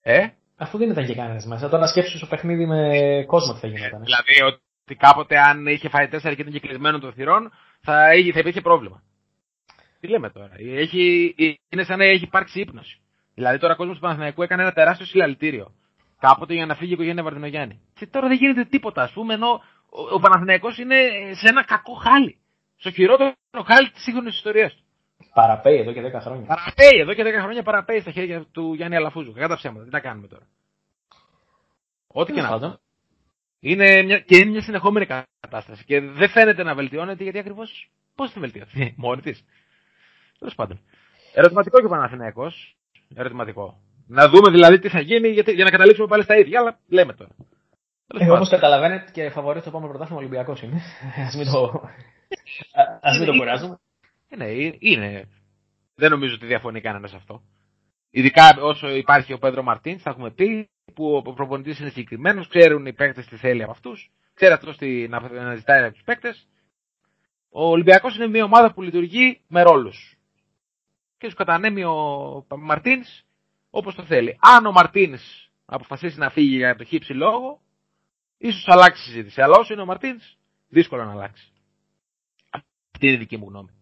Ε; 0.00 0.28
Αφού 0.60 0.78
δεν 0.78 0.90
ήταν 0.90 1.06
και 1.06 1.14
κανένας 1.14 1.46
μέσα. 1.46 1.68
Τώρα 1.68 1.86
σκέψου 1.86 2.18
το 2.18 2.26
παιχνίδι 2.26 2.66
με 2.66 2.88
κόσμο 3.26 3.52
τι 3.52 3.58
θα 3.58 3.66
γινόταν. 3.66 4.02
Δηλαδή 4.02 4.42
ότι 4.42 4.94
κάποτε 4.94 5.38
αν 5.38 5.66
είχε 5.66 5.88
φάει 5.88 6.08
τέσσερα 6.08 6.34
και 6.34 6.40
ήταν 6.40 6.52
και 6.52 6.60
κλεισμένο 6.60 6.98
το 6.98 7.12
θυρών, 7.12 7.52
θα, 7.80 7.94
θα 8.32 8.38
υπήρχε 8.38 8.60
πρόβλημα. 8.60 9.02
Τι 10.00 10.08
λέμε 10.08 10.30
τώρα. 10.30 10.50
Έχει, 10.58 11.34
είναι 11.68 11.84
σαν 11.84 11.98
να 11.98 12.04
έχει 12.04 12.24
υπάρξει 12.24 12.60
ύπνωση. 12.60 13.00
Δηλαδή 13.34 13.58
τώρα 13.58 13.72
ο 13.72 13.76
κόσμος 13.76 13.96
του 13.96 14.02
Παναθηναϊκού 14.02 14.42
έκανε 14.42 14.62
ένα 14.62 14.72
τεράστιο 14.72 15.06
συλλαλητήριο. 15.06 15.74
Κάποτε 16.18 16.54
για 16.54 16.66
να 16.66 16.74
φύγει 16.74 16.90
η 16.90 16.94
οικογένεια 16.94 17.22
Βαρδινογιάννη. 17.22 17.80
Και 17.94 18.06
τώρα 18.06 18.28
δεν 18.28 18.36
γίνεται 18.36 18.64
τίποτα, 18.64 19.02
ας 19.02 19.12
πούμε, 19.12 19.34
ενώ 19.34 19.62
ο, 19.88 20.14
ο 20.14 20.18
Παναθηναϊκός 20.20 20.78
είναι 20.78 20.96
σε 21.32 21.48
ένα 21.48 21.64
κακό 21.64 21.94
χάλι. 21.94 22.38
Στο 22.76 22.90
χειρότερο 22.90 23.34
χάλι 23.64 23.90
της 23.90 24.02
σύγχρονης 24.02 24.34
ιστορίας 24.34 24.74
του. 24.74 24.82
Παραπέει 25.34 25.78
εδώ 25.78 25.92
και 25.92 26.02
10 26.16 26.20
χρόνια. 26.20 26.46
Παραπέει 26.46 27.00
εδώ 27.00 27.14
και 27.14 27.22
10 27.22 27.42
χρόνια, 27.42 27.62
παραπέει 27.62 28.00
στα 28.00 28.10
χέρια 28.10 28.44
του 28.52 28.74
Γιάννη 28.74 28.96
Αλαφούζου. 28.96 29.32
Κατά 29.32 29.56
ψέματα, 29.56 29.84
τι 29.84 29.90
τα 29.90 30.00
κάνουμε 30.00 30.26
τώρα. 30.26 30.46
Ό,τι 32.06 32.32
και 32.32 32.40
να 32.40 32.78
είναι 33.60 34.02
μια, 34.02 34.18
και 34.18 34.36
είναι 34.36 34.50
μια 34.50 34.62
συνεχόμενη 34.62 35.06
κατάσταση. 35.40 35.84
Και 35.84 36.00
δεν 36.00 36.28
φαίνεται 36.28 36.62
να 36.62 36.74
βελτιώνεται 36.74 37.22
γιατί 37.22 37.38
ακριβώς 37.38 37.90
πώς 38.14 38.30
θα 38.30 38.40
βελτιωθεί 38.40 38.94
μόνη 39.04 39.20
της. 39.20 39.44
Τέλος 40.38 40.54
πάντων. 40.54 40.80
Ερωτηματικό 41.34 41.78
και 41.78 41.86
ο 41.86 41.88
Παναθυναϊκό. 41.88 42.52
Ερωτηματικό. 43.14 43.80
Να 44.06 44.28
δούμε 44.28 44.50
δηλαδή 44.50 44.78
τι 44.78 44.88
θα 44.88 45.00
γίνει 45.00 45.28
για, 45.28 45.44
για 45.46 45.64
να 45.64 45.70
καταλήξουμε 45.70 46.06
πάλι 46.06 46.22
στα 46.22 46.36
ίδια. 46.38 46.60
Αλλά 46.60 46.78
λέμε 46.88 47.12
τώρα. 47.12 47.30
Ε, 48.18 48.30
Όπως 48.30 48.48
καταλαβαίνετε 48.48 49.10
και 49.12 49.30
φαβορείς 49.30 49.62
το 49.62 49.68
επόμενο 49.68 49.90
πρωτάθλημα 49.90 50.20
Ολυμπιακός 50.20 50.62
είναι. 50.62 50.76
Α 51.26 51.36
μην 51.36 51.52
το, 51.52 51.82
ας 53.08 53.18
μην 53.18 53.26
το 53.26 53.32
κουράζουμε. 53.32 53.78
Ε, 54.28 54.36
ναι, 54.36 54.46
είναι. 54.78 55.28
Δεν 55.94 56.10
νομίζω 56.10 56.34
ότι 56.34 56.46
διαφωνεί 56.46 56.80
κανένας 56.80 57.10
σε 57.10 57.16
αυτό. 57.16 57.42
Ειδικά 58.10 58.56
όσο 58.60 58.88
υπάρχει 58.88 59.32
ο 59.32 59.38
Πέντρο 59.38 59.62
Μαρτίν, 59.62 59.98
θα 59.98 60.10
έχουμε 60.10 60.30
πει 60.30 60.70
που 60.94 61.16
ο 61.16 61.32
προπονητής 61.32 61.78
είναι 61.78 61.88
συγκεκριμένος, 61.88 62.48
ξέρουν 62.48 62.86
οι 62.86 62.92
παίκτες 62.92 63.26
τι 63.26 63.36
θέλει 63.36 63.62
από 63.62 63.70
αυτούς, 63.70 64.10
ξέρει 64.34 64.52
αυτός 64.52 64.78
να, 65.08 65.30
να 65.30 65.54
ζητάει 65.54 65.82
από 65.82 65.92
τους 65.92 66.02
παίκτες. 66.02 66.48
Ο 67.50 67.64
Ολυμπιακός 67.68 68.16
είναι 68.16 68.26
μια 68.26 68.44
ομάδα 68.44 68.72
που 68.72 68.82
λειτουργεί 68.82 69.40
με 69.48 69.62
ρόλους. 69.62 70.18
Και 71.18 71.28
του 71.28 71.34
κατανέμει 71.34 71.84
ο 71.84 72.46
Μαρτίνς 72.58 73.24
όπως 73.70 73.94
το 73.94 74.04
θέλει. 74.04 74.38
Αν 74.40 74.66
ο 74.66 74.72
Μαρτίνς 74.72 75.50
αποφασίσει 75.64 76.18
να 76.18 76.30
φύγει 76.30 76.56
για 76.56 76.76
το 76.76 76.84
χύψη 76.84 77.12
λόγο, 77.12 77.60
ίσως 78.38 78.68
αλλάξει 78.68 79.02
η 79.02 79.04
συζήτηση. 79.04 79.42
Αλλά 79.42 79.56
όσο 79.58 79.72
είναι 79.72 79.82
ο 79.82 79.86
Μαρτίνς, 79.86 80.36
δύσκολο 80.68 81.04
να 81.04 81.10
αλλάξει. 81.10 81.52
Αυτή 82.50 83.06
είναι 83.06 83.14
η 83.14 83.18
δική 83.18 83.36
μου 83.36 83.48
γνώμη. 83.48 83.77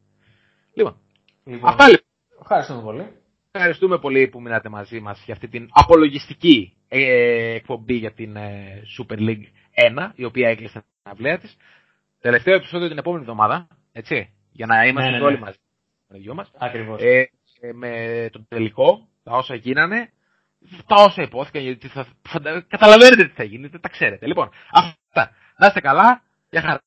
Λοιπόν, 0.76 0.96
Λοιπόν, 1.44 1.68
αυτά 1.68 1.88
λοιπόν. 1.88 2.06
Ευχαριστούμε 2.40 2.82
πολύ. 2.82 3.12
Ευχαριστούμε 3.50 3.98
πολύ 3.98 4.28
που 4.28 4.40
μείνατε 4.40 4.68
μαζί 4.68 5.00
μας 5.00 5.22
για 5.24 5.34
αυτή 5.34 5.48
την 5.48 5.68
απολογιστική 5.72 6.76
ε, 6.88 7.54
εκπομπή 7.54 7.94
για 7.94 8.12
την 8.12 8.36
ε, 8.36 8.82
Super 8.98 9.18
League 9.18 9.44
1, 9.98 10.10
η 10.14 10.24
οποία 10.24 10.48
έκλεισε 10.48 10.78
την 10.78 11.10
αυλαία 11.12 11.38
της. 11.38 11.56
Τελευταίο 12.20 12.54
επεισόδιο 12.54 12.88
την 12.88 12.98
επόμενη 12.98 13.22
εβδομάδα, 13.22 13.68
έτσι, 13.92 14.34
για 14.52 14.66
να 14.66 14.86
είμαστε 14.86 15.10
ναι, 15.10 15.18
ναι. 15.18 15.24
όλοι 15.24 15.38
μαζί. 15.38 15.58
Με 16.08 16.18
δυο 16.18 16.34
μας. 16.34 16.50
Ακριβώς. 16.58 17.02
Ε, 17.02 17.30
ε, 17.60 17.72
με 17.72 18.28
το 18.32 18.44
τελικό, 18.48 19.08
τα 19.22 19.32
όσα 19.32 19.54
γίνανε, 19.54 20.12
τα 20.86 20.96
όσα 21.04 21.22
υπόθηκαν, 21.22 21.62
γιατί 21.62 21.88
θα, 21.88 22.06
φαντα- 22.28 22.64
καταλαβαίνετε 22.68 23.24
τι 23.24 23.34
θα 23.34 23.42
γίνει, 23.42 23.66
δεν 23.66 23.80
τα 23.80 23.88
ξέρετε. 23.88 24.26
Λοιπόν, 24.26 24.50
αυτά. 24.72 25.30
Να 25.58 25.66
είστε 25.66 25.80
καλά, 25.80 26.22
για 26.50 26.60
χαρά. 26.60 26.80